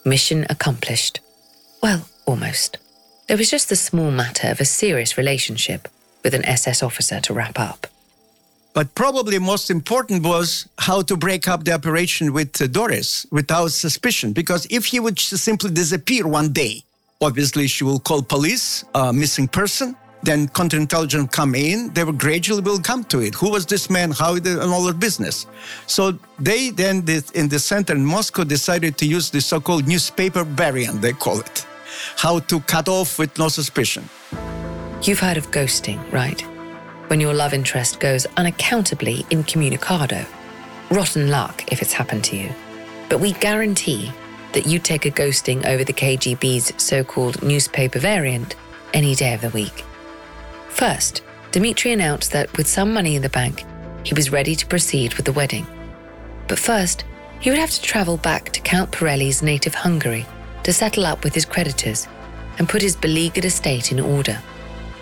Mission 0.04 0.46
accomplished. 0.48 1.20
Well, 1.82 2.08
almost. 2.26 2.78
There 3.28 3.36
was 3.36 3.50
just 3.50 3.68
the 3.68 3.76
small 3.76 4.10
matter 4.10 4.48
of 4.48 4.60
a 4.60 4.64
serious 4.64 5.16
relationship 5.16 5.86
with 6.24 6.34
an 6.34 6.44
SS 6.44 6.82
officer 6.82 7.20
to 7.20 7.34
wrap 7.34 7.58
up. 7.58 7.86
But 8.72 8.94
probably 8.94 9.38
most 9.38 9.70
important 9.70 10.22
was 10.24 10.68
how 10.78 11.02
to 11.02 11.16
break 11.16 11.48
up 11.48 11.64
the 11.64 11.72
operation 11.72 12.32
with 12.32 12.60
uh, 12.62 12.68
Doris 12.68 13.26
without 13.30 13.72
suspicion. 13.72 14.32
Because 14.32 14.66
if 14.70 14.86
he 14.86 15.00
would 15.00 15.18
simply 15.18 15.70
disappear 15.70 16.26
one 16.26 16.52
day, 16.52 16.84
obviously 17.20 17.66
she 17.66 17.82
will 17.82 17.98
call 17.98 18.22
police, 18.22 18.84
uh, 18.94 19.12
missing 19.12 19.48
person. 19.48 19.96
Then 20.22 20.48
counterintelligence 20.48 21.32
come 21.32 21.54
in. 21.54 21.92
They 21.94 22.04
will 22.04 22.12
gradually 22.12 22.60
will 22.60 22.78
come 22.78 23.04
to 23.04 23.20
it. 23.20 23.34
Who 23.34 23.50
was 23.50 23.64
this 23.66 23.88
man? 23.88 24.12
How 24.12 24.34
did 24.34 24.58
and 24.58 24.70
all 24.70 24.84
that 24.84 25.00
business. 25.00 25.46
So 25.86 26.18
they 26.38 26.70
then 26.70 27.00
did, 27.00 27.24
in 27.34 27.48
the 27.48 27.58
center 27.58 27.94
in 27.94 28.04
Moscow 28.04 28.44
decided 28.44 28.98
to 28.98 29.06
use 29.06 29.30
the 29.30 29.40
so-called 29.40 29.88
newspaper 29.88 30.44
variant. 30.44 31.00
They 31.00 31.14
call 31.14 31.40
it, 31.40 31.66
how 32.16 32.38
to 32.38 32.60
cut 32.60 32.86
off 32.86 33.18
with 33.18 33.36
no 33.38 33.48
suspicion. 33.48 34.08
You've 35.02 35.20
heard 35.20 35.38
of 35.38 35.50
ghosting, 35.50 35.98
right? 36.12 36.44
When 37.10 37.20
your 37.20 37.34
love 37.34 37.52
interest 37.52 37.98
goes 37.98 38.24
unaccountably 38.36 39.26
incommunicado. 39.32 40.24
Rotten 40.92 41.28
luck 41.28 41.64
if 41.72 41.82
it's 41.82 41.92
happened 41.92 42.22
to 42.22 42.36
you. 42.36 42.54
But 43.08 43.18
we 43.18 43.32
guarantee 43.32 44.12
that 44.52 44.66
you 44.66 44.78
take 44.78 45.06
a 45.06 45.10
ghosting 45.10 45.66
over 45.66 45.82
the 45.82 45.92
KGB's 45.92 46.72
so 46.80 47.02
called 47.02 47.42
newspaper 47.42 47.98
variant 47.98 48.54
any 48.94 49.16
day 49.16 49.34
of 49.34 49.40
the 49.40 49.50
week. 49.50 49.84
First, 50.68 51.22
Dmitri 51.50 51.92
announced 51.92 52.30
that 52.30 52.56
with 52.56 52.68
some 52.68 52.94
money 52.94 53.16
in 53.16 53.22
the 53.22 53.28
bank, 53.28 53.64
he 54.04 54.14
was 54.14 54.30
ready 54.30 54.54
to 54.54 54.66
proceed 54.66 55.14
with 55.14 55.26
the 55.26 55.32
wedding. 55.32 55.66
But 56.46 56.60
first, 56.60 57.04
he 57.40 57.50
would 57.50 57.58
have 57.58 57.70
to 57.70 57.82
travel 57.82 58.18
back 58.18 58.50
to 58.50 58.60
Count 58.60 58.92
Pirelli's 58.92 59.42
native 59.42 59.74
Hungary 59.74 60.26
to 60.62 60.72
settle 60.72 61.06
up 61.06 61.24
with 61.24 61.34
his 61.34 61.44
creditors 61.44 62.06
and 62.58 62.68
put 62.68 62.82
his 62.82 62.94
beleaguered 62.94 63.44
estate 63.44 63.90
in 63.90 63.98
order. 63.98 64.40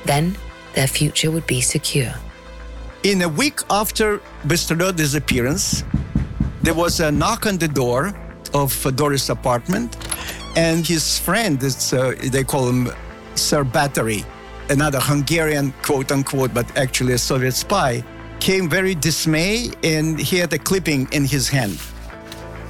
Then, 0.07 0.39
their 0.75 0.87
future 0.87 1.31
would 1.31 1.47
be 1.47 1.61
secure. 1.61 2.13
In 3.03 3.23
a 3.23 3.29
week 3.29 3.61
after 3.71 4.21
Bystrelot's 4.47 4.97
disappearance, 4.97 5.85
there 6.63 6.75
was 6.75 7.01
a 7.01 7.11
knock 7.11 7.47
on 7.47 7.59
the 7.59 7.69
door 7.69 8.13
of 8.55 8.71
Doris' 8.97 9.29
apartment, 9.29 9.97
and 10.57 10.87
his 10.87 11.19
friend, 11.19 11.63
uh, 11.63 12.13
they 12.33 12.45
call 12.45 12.69
him 12.69 12.91
Sir 13.35 13.63
Battery, 13.65 14.25
another 14.69 15.01
Hungarian 15.01 15.73
quote 15.83 16.11
unquote, 16.11 16.53
but 16.53 16.67
actually 16.77 17.13
a 17.13 17.19
Soviet 17.19 17.53
spy, 17.53 18.03
came 18.41 18.69
very 18.69 18.95
dismayed 18.95 19.77
and 19.85 20.19
he 20.19 20.37
had 20.37 20.53
a 20.53 20.59
clipping 20.59 21.09
in 21.13 21.25
his 21.25 21.49
hand 21.49 21.79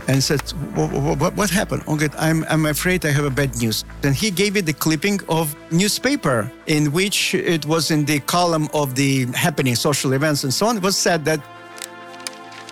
and 0.08 0.24
said, 0.24 0.40
what, 0.74 1.50
happened? 1.50 1.82
Okay, 1.86 2.08
I'm, 2.18 2.42
I'm 2.48 2.64
afraid 2.64 3.04
I 3.04 3.10
have 3.10 3.26
a 3.26 3.30
bad 3.30 3.54
news. 3.58 3.84
And 4.02 4.14
he 4.14 4.30
gave 4.30 4.56
it 4.56 4.64
the 4.64 4.72
clipping 4.72 5.20
of 5.28 5.54
newspaper 5.70 6.50
in 6.66 6.90
which 6.92 7.34
it 7.34 7.66
was 7.66 7.90
in 7.90 8.06
the 8.06 8.20
column 8.20 8.68
of 8.72 8.94
the 8.94 9.26
happening 9.26 9.74
social 9.74 10.14
events 10.14 10.44
and 10.44 10.52
so 10.52 10.66
on. 10.66 10.78
It 10.78 10.82
was 10.82 10.96
said 10.96 11.26
that 11.26 11.40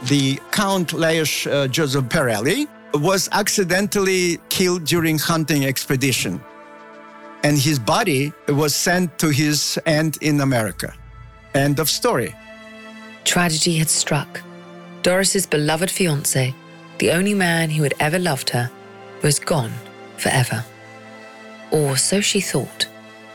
the 0.04 0.40
Count 0.50 0.88
Lajos 0.88 1.50
uh, 1.50 1.68
Joseph 1.68 2.06
Pirelli 2.06 2.68
was 2.94 3.28
accidentally 3.32 4.38
killed 4.48 4.84
during 4.84 5.18
hunting 5.18 5.66
expedition. 5.66 6.40
And 7.42 7.58
his 7.58 7.78
body 7.78 8.32
was 8.48 8.74
sent 8.74 9.18
to 9.18 9.28
his 9.28 9.78
aunt 9.84 10.16
in 10.22 10.40
America. 10.40 10.94
End 11.54 11.78
of 11.80 11.90
story. 11.90 12.34
Tragedy 13.24 13.76
had 13.76 13.90
struck. 13.90 14.40
Doris's 15.02 15.46
beloved 15.46 15.90
fiance, 15.90 16.54
the 16.98 17.10
only 17.10 17.34
man 17.34 17.70
who 17.70 17.82
had 17.82 17.94
ever 18.00 18.18
loved 18.18 18.50
her, 18.50 18.70
was 19.22 19.38
gone 19.38 19.72
forever. 20.16 20.64
Or 21.70 21.96
so 21.96 22.20
she 22.20 22.40
thought. 22.40 22.86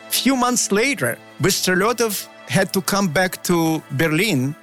Few 0.09 0.35
months 0.35 0.71
later, 0.71 1.17
Bystrolyotov 1.41 2.27
had 2.47 2.73
to 2.73 2.81
come 2.81 3.07
back 3.07 3.43
to 3.43 3.81
Berlin 3.91 4.55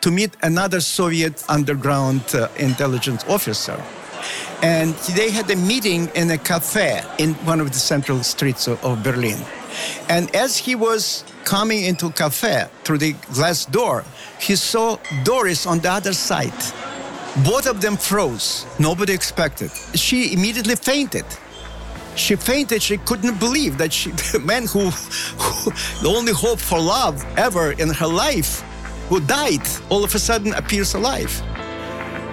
to 0.00 0.10
meet 0.10 0.36
another 0.42 0.80
Soviet 0.80 1.44
underground 1.48 2.22
uh, 2.34 2.48
intelligence 2.56 3.24
officer. 3.28 3.82
And 4.62 4.94
they 5.16 5.30
had 5.30 5.50
a 5.50 5.56
meeting 5.56 6.10
in 6.14 6.30
a 6.30 6.38
cafe 6.38 7.02
in 7.18 7.34
one 7.46 7.60
of 7.60 7.72
the 7.72 7.78
central 7.78 8.22
streets 8.22 8.66
of, 8.66 8.82
of 8.84 9.02
Berlin. 9.02 9.38
And 10.08 10.34
as 10.34 10.56
he 10.56 10.74
was 10.74 11.24
coming 11.44 11.84
into 11.84 12.10
cafe 12.10 12.66
through 12.84 12.98
the 12.98 13.12
glass 13.32 13.64
door, 13.64 14.04
he 14.38 14.56
saw 14.56 14.98
Doris 15.24 15.66
on 15.66 15.78
the 15.78 15.90
other 15.90 16.12
side. 16.12 16.52
Both 17.36 17.66
of 17.68 17.80
them 17.80 17.96
froze. 17.96 18.66
Nobody 18.78 19.12
expected. 19.12 19.70
She 19.94 20.32
immediately 20.32 20.74
fainted. 20.74 21.24
She 22.16 22.34
fainted. 22.34 22.82
She 22.82 22.98
couldn't 22.98 23.38
believe 23.38 23.78
that 23.78 23.92
she, 23.92 24.10
the 24.32 24.40
man 24.40 24.66
who, 24.66 24.90
who, 24.90 25.70
the 26.02 26.08
only 26.08 26.32
hope 26.32 26.58
for 26.58 26.80
love 26.80 27.24
ever 27.38 27.72
in 27.72 27.88
her 27.90 28.06
life, 28.06 28.62
who 29.08 29.20
died, 29.20 29.66
all 29.90 30.02
of 30.02 30.14
a 30.14 30.18
sudden 30.18 30.54
appears 30.54 30.94
alive. 30.94 31.30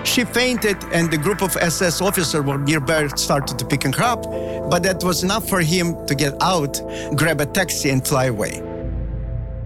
She 0.03 0.23
fainted, 0.23 0.77
and 0.93 1.11
the 1.11 1.17
group 1.17 1.43
of 1.43 1.55
SS 1.57 2.01
officers 2.01 2.41
were 2.43 2.57
nearby 2.57 3.07
started 3.07 3.59
to 3.59 3.65
pick 3.65 3.83
her 3.83 4.03
up, 4.03 4.23
but 4.69 4.81
that 4.83 5.03
was 5.03 5.23
enough 5.23 5.47
for 5.47 5.59
him 5.59 6.05
to 6.07 6.15
get 6.15 6.33
out, 6.41 6.81
grab 7.15 7.41
a 7.41 7.45
taxi, 7.45 7.89
and 7.89 8.07
fly 8.07 8.25
away. 8.25 8.61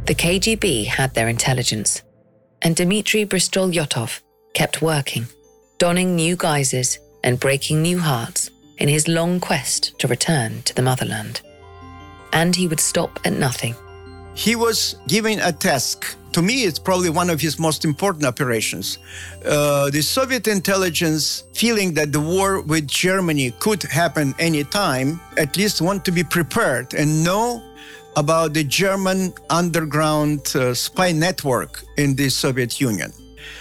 The 0.07 0.15
KGB 0.15 0.87
had 0.87 1.13
their 1.13 1.29
intelligence, 1.29 2.01
and 2.61 2.75
Dmitry 2.75 3.25
Bystrolyotov 3.25 4.21
kept 4.53 4.81
working, 4.81 5.27
donning 5.77 6.15
new 6.15 6.35
guises 6.35 6.99
and 7.23 7.39
breaking 7.39 7.81
new 7.81 7.99
hearts 7.99 8.49
in 8.77 8.89
his 8.89 9.07
long 9.07 9.39
quest 9.39 9.97
to 9.99 10.07
return 10.07 10.61
to 10.63 10.75
the 10.75 10.81
motherland. 10.81 11.41
And 12.33 12.55
he 12.55 12.67
would 12.67 12.79
stop 12.79 13.19
at 13.25 13.33
nothing. 13.33 13.75
He 14.33 14.55
was 14.55 14.95
given 15.07 15.39
a 15.39 15.51
task 15.51 16.15
to 16.33 16.41
me, 16.41 16.63
it's 16.63 16.79
probably 16.79 17.09
one 17.09 17.29
of 17.29 17.41
his 17.41 17.59
most 17.59 17.83
important 17.83 18.25
operations. 18.25 18.99
Uh, 19.45 19.89
the 19.89 20.01
Soviet 20.01 20.47
intelligence, 20.47 21.43
feeling 21.53 21.93
that 21.95 22.13
the 22.13 22.21
war 22.21 22.61
with 22.61 22.87
Germany 22.87 23.51
could 23.59 23.83
happen 23.83 24.33
anytime, 24.39 25.19
at 25.37 25.57
least 25.57 25.81
want 25.81 26.05
to 26.05 26.11
be 26.11 26.23
prepared 26.23 26.93
and 26.93 27.23
know 27.23 27.61
about 28.15 28.53
the 28.53 28.63
German 28.63 29.33
underground 29.49 30.53
uh, 30.55 30.73
spy 30.73 31.11
network 31.11 31.83
in 31.97 32.15
the 32.15 32.29
Soviet 32.29 32.79
Union. 32.79 33.11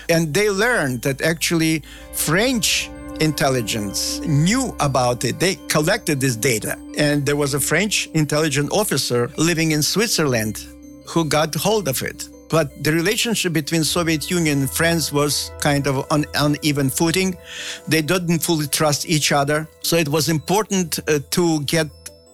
And 0.09 0.33
they 0.33 0.51
learned 0.51 1.03
that 1.03 1.23
actually 1.23 1.83
French 2.13 2.91
intelligence 3.21 4.21
knew 4.21 4.75
about 4.81 5.25
it. 5.25 5.39
They 5.39 5.57
collected 5.69 6.21
this 6.21 6.37
data. 6.37 6.79
And 6.97 7.25
there 7.25 7.37
was 7.37 7.55
a 7.55 7.61
French 7.61 8.09
intelligence 8.15 8.71
officer 8.73 9.31
living 9.37 9.73
in 9.73 9.83
Switzerland 9.83 10.65
who 11.07 11.25
got 11.25 11.55
hold 11.55 11.89
of 11.89 12.03
it. 12.03 12.29
But 12.49 12.83
the 12.83 12.93
relationship 12.93 13.53
between 13.53 13.85
Soviet 13.85 14.29
Union 14.29 14.61
and 14.61 14.71
France 14.71 15.13
was 15.13 15.53
kind 15.61 15.87
of 15.87 16.05
on 16.11 16.25
uneven 16.35 16.91
footing. 16.91 17.37
They 17.87 18.03
didn't 18.03 18.41
fully 18.41 18.67
trust 18.67 19.09
each 19.09 19.31
other. 19.31 19.69
So 19.83 19.97
it 19.97 20.09
was 20.09 20.29
important 20.29 20.99
uh, 20.99 21.21
to 21.31 21.61
get 21.63 21.87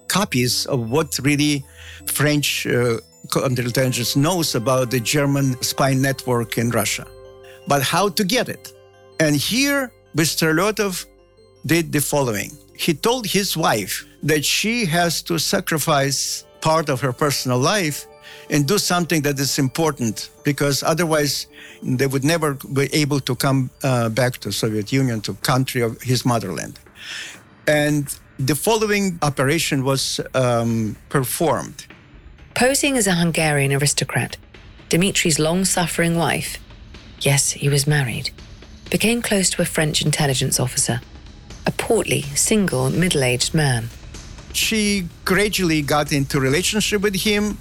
copies 0.07 0.65
of 0.65 0.89
what 0.89 1.19
really 1.19 1.63
French 2.07 2.65
uh, 2.65 2.97
counterintelligence 3.27 4.15
knows 4.15 4.55
about 4.55 4.89
the 4.89 4.99
German 4.99 5.61
spy 5.61 5.93
network 5.93 6.57
in 6.57 6.71
Russia. 6.71 7.05
But 7.67 7.83
how 7.83 8.09
to 8.09 8.23
get 8.23 8.49
it? 8.49 8.73
And 9.19 9.35
here, 9.35 9.91
Bystrolyotov 10.15 11.05
did 11.65 11.91
the 11.91 12.01
following. 12.01 12.51
He 12.75 12.93
told 12.93 13.25
his 13.25 13.57
wife 13.57 14.05
that 14.23 14.45
she 14.45 14.85
has 14.85 15.21
to 15.23 15.37
sacrifice 15.37 16.45
part 16.61 16.89
of 16.89 17.01
her 17.01 17.13
personal 17.13 17.59
life 17.59 18.07
and 18.49 18.67
do 18.67 18.77
something 18.77 19.21
that 19.23 19.39
is 19.39 19.59
important 19.59 20.29
because 20.43 20.83
otherwise 20.83 21.47
they 21.83 22.07
would 22.07 22.23
never 22.23 22.53
be 22.73 22.89
able 22.93 23.19
to 23.19 23.35
come 23.35 23.69
uh, 23.83 24.09
back 24.09 24.37
to 24.37 24.51
Soviet 24.51 24.91
Union, 24.91 25.21
to 25.21 25.33
country 25.35 25.81
of 25.81 26.01
his 26.01 26.25
motherland. 26.25 26.79
And 27.67 28.07
the 28.39 28.55
following 28.55 29.19
operation 29.21 29.83
was 29.83 30.19
um, 30.33 30.95
performed. 31.09 31.85
Posing 32.53 32.97
as 32.97 33.07
a 33.07 33.13
Hungarian 33.13 33.73
aristocrat, 33.73 34.37
Dimitri's 34.89 35.37
long-suffering 35.37 36.15
wife, 36.15 36.57
yes, 37.21 37.51
he 37.51 37.69
was 37.69 37.87
married, 37.87 38.31
became 38.89 39.21
close 39.21 39.49
to 39.51 39.61
a 39.61 39.65
French 39.65 40.01
intelligence 40.01 40.59
officer, 40.59 41.01
a 41.65 41.71
portly, 41.71 42.21
single, 42.35 42.89
middle-aged 42.89 43.53
man. 43.53 43.89
She 44.53 45.07
gradually 45.25 45.81
got 45.81 46.11
into 46.11 46.39
relationship 46.39 47.01
with 47.01 47.15
him 47.15 47.57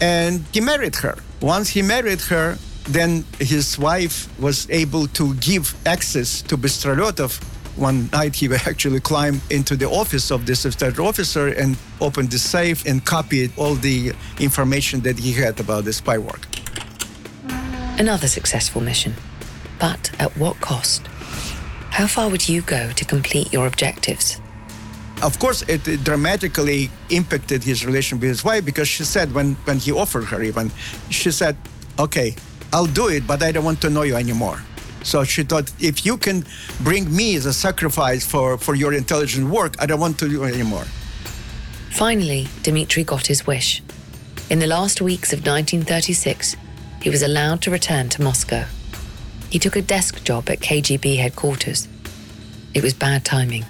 and 0.00 0.44
he 0.52 0.60
married 0.60 0.96
her. 0.96 1.16
Once 1.40 1.68
he 1.68 1.82
married 1.82 2.20
her, 2.22 2.56
then 2.84 3.24
his 3.38 3.78
wife 3.78 4.28
was 4.40 4.68
able 4.70 5.06
to 5.08 5.34
give 5.34 5.74
access 5.86 6.42
to 6.42 6.56
Bystrolyotov. 6.56 7.42
One 7.76 8.08
night 8.12 8.34
he 8.34 8.52
actually 8.66 9.00
climbed 9.00 9.40
into 9.50 9.76
the 9.76 9.88
office 9.88 10.30
of 10.30 10.46
this 10.46 10.66
officer 10.98 11.48
and 11.48 11.76
opened 12.00 12.30
the 12.30 12.38
safe 12.38 12.84
and 12.86 13.04
copied 13.04 13.52
all 13.56 13.74
the 13.74 14.12
information 14.40 15.00
that 15.00 15.18
he 15.18 15.32
had 15.32 15.58
about 15.60 15.84
the 15.84 15.92
spy 15.92 16.18
work. 16.18 16.46
Another 17.98 18.26
successful 18.26 18.80
mission. 18.80 19.14
But 19.78 20.10
at 20.20 20.36
what 20.36 20.60
cost? 20.60 21.06
How 21.90 22.06
far 22.06 22.30
would 22.30 22.48
you 22.48 22.62
go 22.62 22.90
to 22.92 23.04
complete 23.04 23.52
your 23.52 23.66
objectives? 23.66 24.40
Of 25.22 25.38
course, 25.38 25.62
it, 25.68 25.84
dramatically 26.02 26.90
impacted 27.10 27.62
his 27.62 27.84
relation 27.86 28.18
with 28.18 28.28
his 28.28 28.44
wife 28.44 28.64
because 28.64 28.88
she 28.88 29.04
said 29.04 29.32
when, 29.34 29.54
when 29.66 29.78
he 29.78 29.92
offered 29.92 30.24
her 30.24 30.42
even, 30.42 30.70
she 31.10 31.30
said, 31.30 31.56
okay, 31.98 32.34
I'll 32.72 32.86
do 32.86 33.08
it, 33.08 33.26
but 33.26 33.42
I 33.42 33.52
don't 33.52 33.64
want 33.64 33.80
to 33.82 33.90
know 33.90 34.02
you 34.02 34.16
anymore. 34.16 34.60
So 35.04 35.22
she 35.22 35.42
thought, 35.42 35.70
if 35.78 36.06
you 36.06 36.16
can 36.16 36.44
bring 36.80 37.14
me 37.14 37.36
as 37.36 37.46
a 37.46 37.52
sacrifice 37.52 38.24
for, 38.26 38.56
for 38.56 38.74
your 38.74 38.94
intelligent 38.94 39.48
work, 39.48 39.76
I 39.78 39.86
don't 39.86 40.00
want 40.00 40.18
to 40.20 40.28
do 40.28 40.44
it 40.44 40.54
anymore. 40.54 40.84
Finally, 41.90 42.48
Dmitri 42.62 43.04
got 43.04 43.26
his 43.26 43.46
wish. 43.46 43.82
In 44.48 44.58
the 44.58 44.66
last 44.66 45.00
weeks 45.00 45.32
of 45.32 45.40
1936, 45.40 46.56
he 47.02 47.10
was 47.10 47.22
allowed 47.22 47.60
to 47.62 47.70
return 47.70 48.08
to 48.10 48.22
Moscow. 48.22 48.64
He 49.50 49.58
took 49.58 49.76
a 49.76 49.82
desk 49.82 50.24
job 50.24 50.48
at 50.48 50.60
KGB 50.60 51.18
headquarters. 51.18 51.88
It 52.74 52.82
was 52.82 52.94
bad 52.94 53.24
timing 53.24 53.66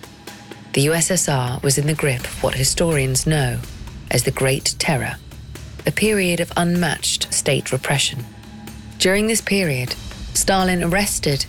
the 0.73 0.87
USSR 0.87 1.63
was 1.63 1.77
in 1.77 1.87
the 1.87 1.95
grip 1.95 2.25
of 2.25 2.43
what 2.43 2.55
historians 2.55 3.27
know 3.27 3.59
as 4.11 4.25
the 4.25 4.31
Great 4.31 4.75
Terror, 4.79 5.17
a 5.87 5.93
period 5.93 6.41
of 6.41 6.53
unmatched 6.57 7.33
state 7.33 7.73
repression. 7.73 8.25
During 8.99 9.27
this 9.27 9.43
period, 9.43 9.95
Stalin 10.33 10.83
arrested, 10.83 11.45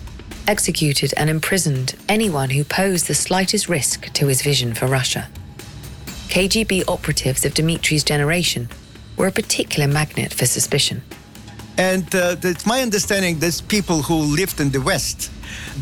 executed 0.46 1.14
and 1.16 1.30
imprisoned 1.30 1.94
anyone 2.06 2.50
who 2.50 2.64
posed 2.64 3.06
the 3.06 3.14
slightest 3.14 3.66
risk 3.66 4.12
to 4.12 4.26
his 4.26 4.42
vision 4.42 4.74
for 4.74 4.86
Russia. 4.86 5.28
KGB 6.28 6.84
operatives 6.86 7.46
of 7.46 7.54
Dmitri's 7.54 8.04
generation 8.04 8.68
were 9.16 9.26
a 9.26 9.32
particular 9.32 9.88
magnet 9.88 10.34
for 10.34 10.44
suspicion. 10.44 11.02
And 11.76 12.14
uh, 12.14 12.36
it's 12.42 12.66
my 12.66 12.82
understanding 12.82 13.40
that 13.40 13.62
people 13.68 14.02
who 14.02 14.14
lived 14.14 14.60
in 14.60 14.70
the 14.70 14.80
West, 14.80 15.30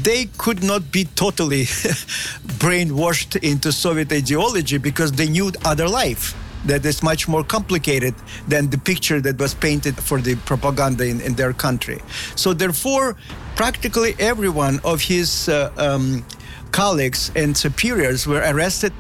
they 0.03 0.27
could 0.39 0.63
not 0.63 0.91
be 0.91 1.05
totally 1.05 1.65
brainwashed 2.63 3.37
into 3.43 3.73
Soviet 3.73 4.11
ideology 4.13 4.79
because 4.79 5.13
they 5.13 5.29
knew 5.29 5.53
other 5.65 5.89
life 5.89 6.35
that 6.65 6.87
is 6.87 7.03
much 7.03 7.29
more 7.29 7.45
complicated 7.45 8.15
than 8.49 8.71
the 8.71 8.79
picture 8.79 9.21
that 9.21 9.39
was 9.39 9.53
painted 9.55 9.97
for 9.97 10.21
the 10.21 10.37
propaganda 10.47 11.05
in, 11.05 11.21
in 11.21 11.35
their 11.35 11.53
country. 11.53 12.01
So 12.37 12.55
therefore, 12.55 13.17
practically 13.57 14.15
everyone 14.19 14.81
of 14.85 15.03
his 15.03 15.49
uh, 15.49 15.73
um, 15.77 16.25
colleagues 16.71 17.31
and 17.35 17.57
superiors 17.57 18.27
were 18.27 18.43
arrested. 18.47 18.93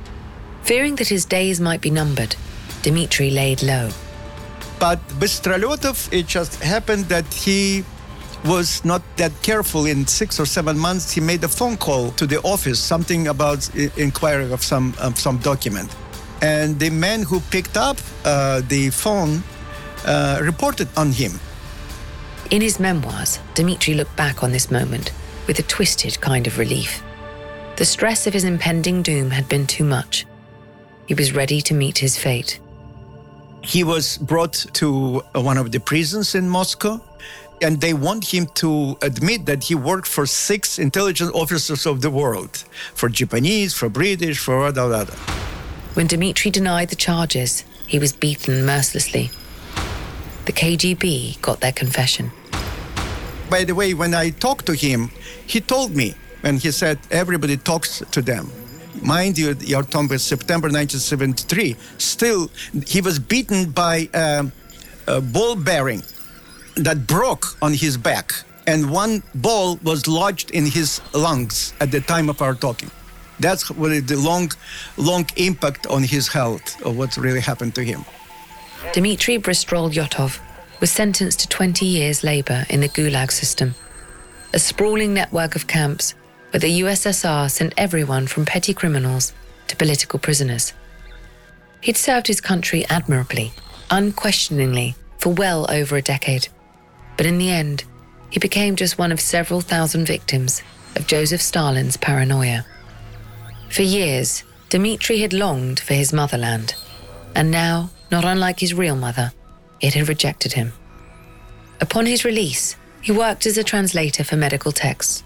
Fearing 0.63 0.97
that 0.97 1.09
his 1.09 1.25
days 1.25 1.61
might 1.61 1.81
be 1.81 1.91
numbered, 1.91 2.37
Dmitri 2.83 3.31
laid 3.31 3.63
low. 3.63 3.91
But 4.83 4.99
Bystrolyotov, 5.21 6.13
it 6.13 6.27
just 6.27 6.61
happened 6.61 7.05
that 7.05 7.33
he 7.33 7.85
was 8.45 8.85
not 8.85 9.01
that 9.17 9.31
careful. 9.41 9.87
In 9.87 10.09
six 10.09 10.41
or 10.41 10.45
seven 10.45 10.77
months, 10.77 11.13
he 11.13 11.21
made 11.21 11.45
a 11.45 11.49
phone 11.49 11.77
call 11.77 12.11
to 12.19 12.27
the 12.27 12.41
office, 12.43 12.81
something 12.81 13.29
about 13.29 13.61
inquiring 13.97 14.51
of 14.51 14.61
some 14.65 14.93
of 14.99 15.21
some 15.21 15.39
document, 15.39 15.95
and 16.43 16.81
the 16.81 16.91
man 16.91 17.23
who 17.23 17.39
picked 17.53 17.77
up 17.77 17.97
uh, 18.25 18.61
the 18.67 18.91
phone 18.91 19.45
uh, 20.05 20.41
reported 20.43 20.89
on 20.97 21.13
him. 21.13 21.39
In 22.51 22.61
his 22.61 22.81
memoirs, 22.81 23.39
Dmitri 23.55 23.95
looked 23.95 24.17
back 24.17 24.43
on 24.43 24.51
this 24.51 24.69
moment 24.69 25.13
with 25.47 25.61
a 25.61 25.63
twisted 25.63 26.21
kind 26.21 26.49
of 26.49 26.59
relief. 26.59 27.05
The 27.77 27.85
stress 27.85 28.27
of 28.27 28.35
his 28.35 28.43
impending 28.43 29.03
doom 29.03 29.31
had 29.31 29.49
been 29.49 29.69
too 29.69 29.85
much. 29.85 30.27
He 31.07 31.15
was 31.15 31.37
ready 31.37 31.61
to 31.61 31.73
meet 31.73 31.99
his 31.99 32.19
fate. 32.19 32.59
He 33.63 33.85
was 33.85 34.19
brought 34.19 34.55
to 34.75 35.23
uh, 35.35 35.41
one 35.41 35.57
of 35.57 35.71
the 35.71 35.79
prisons 35.79 36.35
in 36.35 36.49
Moscow, 36.49 37.01
and 37.63 37.81
they 37.81 37.95
want 37.95 38.35
him 38.35 38.47
to 38.55 38.99
admit 39.03 39.47
that 39.47 39.65
he 39.65 39.75
worked 39.77 40.09
for 40.09 40.27
six 40.27 40.79
intelligence 40.79 41.31
officers 41.33 41.87
of 41.87 42.01
the 42.01 42.11
world 42.11 42.65
for 42.95 43.09
Japanese, 43.09 43.73
for 43.73 43.89
British, 43.89 44.39
for 44.39 44.67
other, 44.67 44.83
other. 44.83 45.15
When 45.95 46.09
Dmitri 46.09 46.51
denied 46.51 46.89
the 46.89 46.97
charges, 46.97 47.65
he 47.87 47.99
was 48.01 48.13
beaten 48.13 48.67
mercilessly. 48.67 49.31
The 50.47 50.53
KGB 50.53 51.41
got 51.41 51.61
their 51.61 51.73
confession. 51.73 52.33
By 53.49 53.65
the 53.65 53.75
way, 53.75 53.95
when 53.95 54.13
I 54.13 54.31
talked 54.31 54.67
to 54.67 54.75
him, 54.75 55.11
he 55.47 55.61
told 55.61 55.95
me, 55.95 56.15
and 56.43 56.59
he 56.59 56.73
said, 56.73 56.99
everybody 57.11 57.57
talks 57.57 58.03
to 58.11 58.23
them. 58.23 58.51
Mind 59.03 59.37
you, 59.37 59.57
you're 59.61 59.83
talking 59.83 60.17
September 60.19 60.67
1973. 60.67 61.77
Still, 61.99 62.51
he 62.87 63.01
was 63.01 63.19
beaten 63.19 63.71
by 63.71 64.09
um, 64.15 64.53
a 65.09 65.21
ball 65.21 65.57
bearing 65.57 66.03
that 66.77 67.07
broke 67.07 67.57
on 67.61 67.75
his 67.75 67.97
back, 67.97 68.33
and 68.69 68.91
one 68.91 69.25
ball 69.35 69.77
was 69.83 70.07
lodged 70.07 70.53
in 70.53 70.67
his 70.67 71.01
lungs 71.13 71.75
at 71.81 71.91
the 71.91 72.01
time 72.01 72.29
of 72.31 72.41
our 72.41 72.55
talking. 72.55 72.91
That's 73.41 73.69
what 73.71 74.07
the 74.07 74.17
long, 74.17 74.53
long 74.97 75.27
impact 75.37 75.89
on 75.89 76.05
his 76.05 76.29
health 76.29 76.81
of 76.87 76.97
what 76.97 77.17
really 77.17 77.41
happened 77.41 77.75
to 77.75 77.83
him. 77.83 78.05
Dmitry 78.93 79.39
Bystrolyotov 79.39 80.39
was 80.81 80.93
sentenced 80.93 81.41
to 81.41 81.49
20 81.49 81.85
years 81.87 82.23
labor 82.23 82.65
in 82.71 82.81
the 82.81 82.89
Gulag 82.89 83.33
system, 83.33 83.75
a 84.55 84.61
sprawling 84.61 85.13
network 85.13 85.57
of 85.57 85.67
camps 85.67 86.15
where 86.53 86.61
the 86.61 86.81
USSR 86.81 87.51
sent 87.51 87.73
everyone 87.79 88.27
from 88.27 88.45
petty 88.45 88.75
criminals 88.75 89.33
to 89.69 89.77
political 89.77 90.19
prisoners. 90.19 90.75
He'd 91.81 91.97
served 91.97 92.27
his 92.27 92.43
country 92.43 92.85
admirably, 92.91 93.53
unquestioningly, 93.91 94.95
for 95.19 95.33
well 95.33 95.67
over 95.71 95.97
a 95.97 96.03
decade. 96.03 96.49
But 97.17 97.25
in 97.25 97.39
the 97.39 97.51
end, 97.51 97.85
he 98.29 98.39
became 98.39 98.77
just 98.77 98.99
one 98.99 99.13
of 99.13 99.21
several 99.21 99.63
thousand 99.63 100.07
victims 100.07 100.63
of 100.95 101.07
Joseph 101.07 101.41
Stalin's 101.41 101.97
paranoia. 101.97 102.67
For 103.71 103.83
years, 103.83 104.45
Dmitri 104.69 105.21
had 105.21 105.33
longed 105.33 105.81
for 105.81 105.95
his 105.95 106.13
motherland, 106.13 106.75
and 107.35 107.51
now, 107.51 107.89
not 108.11 108.27
unlike 108.27 108.61
his 108.61 108.75
real 108.75 108.97
mother, 108.97 109.33
it 109.81 109.95
had 109.95 110.09
rejected 110.09 110.53
him. 110.53 110.73
Upon 111.81 112.05
his 112.05 112.27
release, 112.27 112.77
he 113.01 113.11
worked 113.11 113.47
as 113.47 113.57
a 113.57 113.65
translator 113.65 114.23
for 114.23 114.37
medical 114.37 114.71
texts 114.71 115.25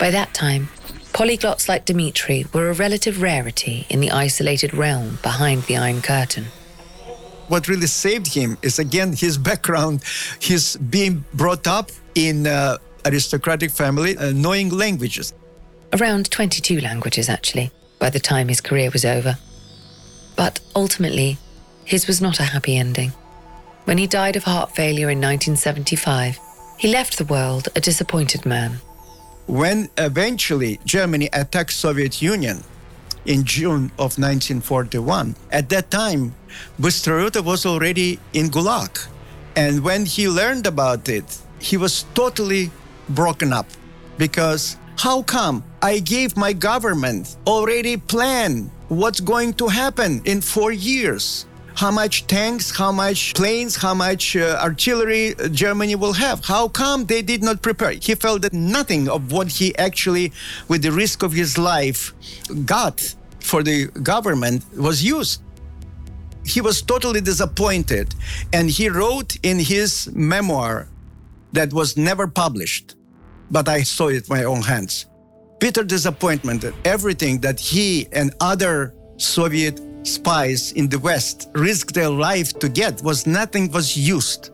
by 0.00 0.10
that 0.10 0.32
time, 0.32 0.68
polyglots 1.12 1.68
like 1.68 1.84
Dmitri 1.84 2.46
were 2.54 2.70
a 2.70 2.74
relative 2.74 3.20
rarity 3.20 3.86
in 3.90 4.00
the 4.00 4.10
isolated 4.10 4.72
realm 4.72 5.18
behind 5.22 5.64
the 5.64 5.76
Iron 5.76 6.00
Curtain. 6.00 6.46
What 7.48 7.68
really 7.68 7.86
saved 7.86 8.28
him 8.32 8.56
is 8.62 8.78
again 8.78 9.12
his 9.12 9.36
background, 9.36 10.02
his 10.40 10.76
being 10.76 11.24
brought 11.34 11.66
up 11.66 11.90
in 12.14 12.46
uh, 12.46 12.78
aristocratic 13.04 13.70
family, 13.70 14.16
uh, 14.16 14.32
knowing 14.32 14.70
languages. 14.70 15.34
Around 15.92 16.30
22 16.30 16.80
languages, 16.80 17.28
actually, 17.28 17.70
by 17.98 18.08
the 18.08 18.20
time 18.20 18.48
his 18.48 18.62
career 18.62 18.90
was 18.90 19.04
over. 19.04 19.36
But 20.34 20.60
ultimately, 20.74 21.36
his 21.84 22.06
was 22.06 22.22
not 22.22 22.40
a 22.40 22.44
happy 22.44 22.76
ending. 22.76 23.12
When 23.84 23.98
he 23.98 24.06
died 24.06 24.36
of 24.36 24.44
heart 24.44 24.74
failure 24.74 25.10
in 25.10 25.18
1975, 25.18 26.38
he 26.78 26.88
left 26.88 27.18
the 27.18 27.24
world 27.24 27.68
a 27.76 27.80
disappointed 27.80 28.46
man 28.46 28.80
when 29.50 29.90
eventually 29.98 30.78
Germany 30.84 31.28
attacked 31.32 31.72
Soviet 31.72 32.22
Union 32.22 32.62
in 33.26 33.42
June 33.42 33.90
of 33.98 34.14
1941, 34.14 35.34
at 35.50 35.68
that 35.70 35.90
time, 35.90 36.32
Bystrolyotov 36.80 37.44
was 37.44 37.66
already 37.66 38.20
in 38.32 38.46
Gulag. 38.48 39.08
And 39.56 39.82
when 39.82 40.06
he 40.06 40.28
learned 40.28 40.68
about 40.68 41.08
it, 41.08 41.24
he 41.58 41.76
was 41.76 42.04
totally 42.14 42.70
broken 43.08 43.52
up 43.52 43.66
because 44.18 44.76
how 44.96 45.22
come 45.22 45.64
I 45.82 45.98
gave 45.98 46.36
my 46.36 46.52
government 46.52 47.36
already 47.44 47.96
plan 47.96 48.70
what's 48.86 49.18
going 49.18 49.54
to 49.54 49.66
happen 49.66 50.22
in 50.26 50.40
four 50.40 50.70
years? 50.70 51.46
How 51.80 51.90
much 51.90 52.26
tanks, 52.26 52.70
how 52.70 52.92
much 52.92 53.32
planes, 53.32 53.74
how 53.74 53.94
much 53.94 54.36
uh, 54.36 54.58
artillery 54.60 55.34
uh, 55.34 55.48
Germany 55.48 55.94
will 55.94 56.12
have. 56.12 56.44
How 56.44 56.68
come 56.68 57.06
they 57.06 57.22
did 57.22 57.42
not 57.42 57.62
prepare? 57.62 57.92
He 57.92 58.14
felt 58.14 58.42
that 58.42 58.52
nothing 58.52 59.08
of 59.08 59.32
what 59.32 59.48
he 59.48 59.74
actually, 59.78 60.30
with 60.68 60.82
the 60.82 60.92
risk 60.92 61.22
of 61.22 61.32
his 61.32 61.56
life, 61.56 62.12
got 62.66 62.96
for 63.40 63.62
the 63.62 63.86
government 64.12 64.62
was 64.76 65.02
used. 65.02 65.40
He 66.44 66.60
was 66.60 66.82
totally 66.82 67.22
disappointed, 67.22 68.14
and 68.52 68.68
he 68.68 68.90
wrote 68.90 69.38
in 69.42 69.58
his 69.58 70.10
memoir 70.12 70.86
that 71.52 71.72
was 71.72 71.96
never 71.96 72.26
published, 72.26 72.94
but 73.50 73.68
I 73.70 73.84
saw 73.84 74.08
it 74.08 74.14
with 74.14 74.28
my 74.28 74.44
own 74.44 74.60
hands. 74.60 75.06
Bitter 75.60 75.84
disappointment 75.84 76.60
that 76.60 76.74
everything 76.84 77.40
that 77.40 77.58
he 77.58 78.06
and 78.12 78.34
other 78.38 78.94
Soviet 79.16 79.80
spies 80.02 80.72
in 80.72 80.88
the 80.88 80.98
West 80.98 81.48
risked 81.54 81.94
their 81.94 82.10
life 82.10 82.58
to 82.58 82.68
get 82.68 83.02
was 83.02 83.26
nothing 83.26 83.70
was 83.70 83.96
used. 83.96 84.50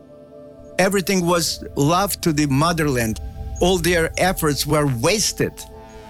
Everything 0.79 1.25
was 1.25 1.63
love 1.75 2.19
to 2.21 2.33
the 2.33 2.45
motherland. 2.47 3.19
All 3.61 3.77
their 3.77 4.11
efforts 4.17 4.65
were 4.65 4.87
wasted 5.01 5.53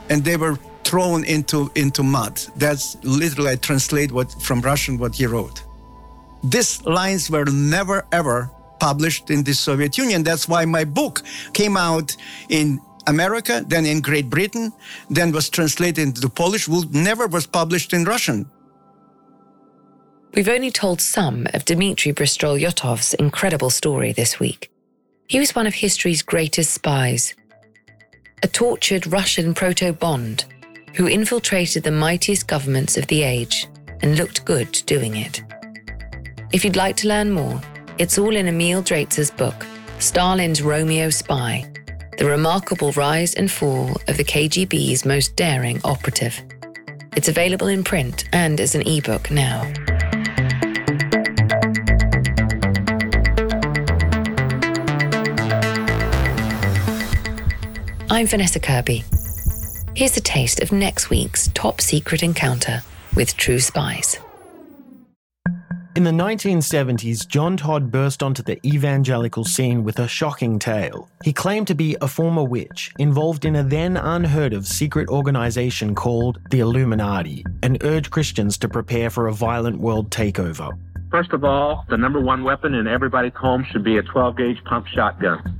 and 0.10 0.24
they 0.24 0.38
were 0.38 0.58
thrown 0.84 1.24
into, 1.26 1.72
into 1.76 2.04
mud. 2.04 2.42
That's 2.56 2.98
literally 3.04 3.52
I 3.52 3.56
translate 3.56 4.12
what 4.12 4.32
from 4.42 4.62
Russian 4.62 4.98
what 4.98 5.16
he 5.16 5.26
wrote. 5.26 5.64
These 6.44 6.84
lines 6.86 7.30
were 7.30 7.46
never 7.46 8.06
ever 8.12 8.50
published 8.80 9.30
in 9.32 9.44
the 9.44 9.54
Soviet 9.54 9.98
Union. 9.98 10.24
That's 10.24 10.48
why 10.48 10.66
my 10.66 10.84
book 10.84 11.24
came 11.54 11.78
out 11.78 12.16
in 12.50 12.80
America, 13.08 13.64
then 13.68 13.86
in 13.86 14.02
Great 14.02 14.30
Britain, 14.30 14.72
then 15.10 15.32
was 15.32 15.50
translated 15.50 16.00
into 16.00 16.30
Polish, 16.30 16.68
Would 16.68 16.94
never 16.94 17.28
was 17.28 17.48
published 17.48 17.94
in 17.94 18.04
Russian. 18.04 18.50
We've 20.34 20.50
only 20.50 20.72
told 20.72 21.02
some 21.02 21.48
of 21.54 21.66
Dmitry 21.66 22.14
Bystrolyotov 22.14 23.16
incredible 23.16 23.70
story 23.70 24.12
this 24.12 24.40
week. 24.40 24.72
He 25.28 25.40
was 25.40 25.56
one 25.56 25.68
of 25.68 25.74
history's 25.74 26.22
greatest 26.22 26.74
spies, 26.74 27.34
a 28.44 28.48
tortured 28.48 29.08
Russian 29.08 29.54
proto 29.54 29.94
Bond 29.94 30.46
who 30.96 31.08
infiltrated 31.08 31.84
the 31.84 31.92
mightiest 31.92 32.48
governments 32.48 32.98
of 32.98 33.08
the 33.08 33.24
age 33.24 33.68
and 34.02 34.18
looked 34.18 34.46
good 34.46 34.72
doing 34.86 35.16
it. 35.16 35.44
If 36.52 36.64
you'd 36.64 36.76
like 36.76 36.96
to 36.98 37.08
learn 37.08 37.32
more, 37.32 37.60
it's 37.98 38.18
all 38.18 38.36
in 38.36 38.48
Emil 38.48 38.84
Draitser's 38.84 39.32
book, 39.32 39.66
Stalin's 40.00 40.62
Romeo 40.62 41.10
Spy 41.10 41.72
The 42.18 42.26
Remarkable 42.26 42.92
Rise 42.92 43.34
and 43.34 43.50
Fall 43.50 43.90
of 44.08 44.18
the 44.18 44.24
KGB's 44.24 45.06
Most 45.06 45.36
Daring 45.36 45.82
Operative. 45.84 46.40
It's 47.16 47.28
available 47.28 47.68
in 47.68 47.84
print 47.84 48.30
and 48.34 48.60
as 48.60 48.76
an 48.76 48.88
ebook 48.88 49.32
now. 49.32 49.72
I'm 58.18 58.26
Vanessa 58.26 58.60
Kirby. 58.60 59.04
Here's 59.94 60.18
a 60.18 60.22
taste 60.22 60.60
of 60.62 60.72
next 60.72 61.12
week's 61.12 61.50
top 61.54 61.80
secret 61.80 62.24
encounter 62.24 62.82
with 63.16 63.38
true 63.38 63.60
spies. 63.60 64.18
In 65.96 66.04
the 66.04 66.10
1970s, 66.10 67.28
John 67.28 67.58
Todd 67.58 67.92
burst 67.92 68.24
onto 68.24 68.42
the 68.42 68.60
evangelical 68.66 69.46
scene 69.46 69.84
with 69.84 70.00
a 70.00 70.08
shocking 70.08 70.58
tale. 70.58 71.08
He 71.24 71.32
claimed 71.32 71.68
to 71.68 71.76
be 71.76 71.96
a 72.02 72.08
former 72.08 72.44
witch 72.44 72.92
involved 72.98 73.46
in 73.46 73.56
a 73.56 73.62
then 73.62 73.98
unheard 73.98 74.54
of 74.54 74.66
secret 74.66 75.10
organization 75.10 75.94
called 75.94 76.40
the 76.50 76.62
Illuminati 76.62 77.46
and 77.62 77.78
urged 77.84 78.10
Christians 78.10 78.58
to 78.58 78.68
prepare 78.68 79.12
for 79.12 79.28
a 79.28 79.32
violent 79.32 79.78
world 79.80 80.10
takeover. 80.10 80.72
First 81.12 81.34
of 81.34 81.44
all, 81.44 81.86
the 81.88 81.98
number 81.98 82.20
one 82.20 82.44
weapon 82.44 82.74
in 82.74 82.88
everybody's 82.88 83.36
home 83.36 83.64
should 83.72 83.84
be 83.84 83.98
a 83.98 84.02
12 84.02 84.38
gauge 84.38 84.64
pump 84.64 84.88
shotgun. 84.88 85.60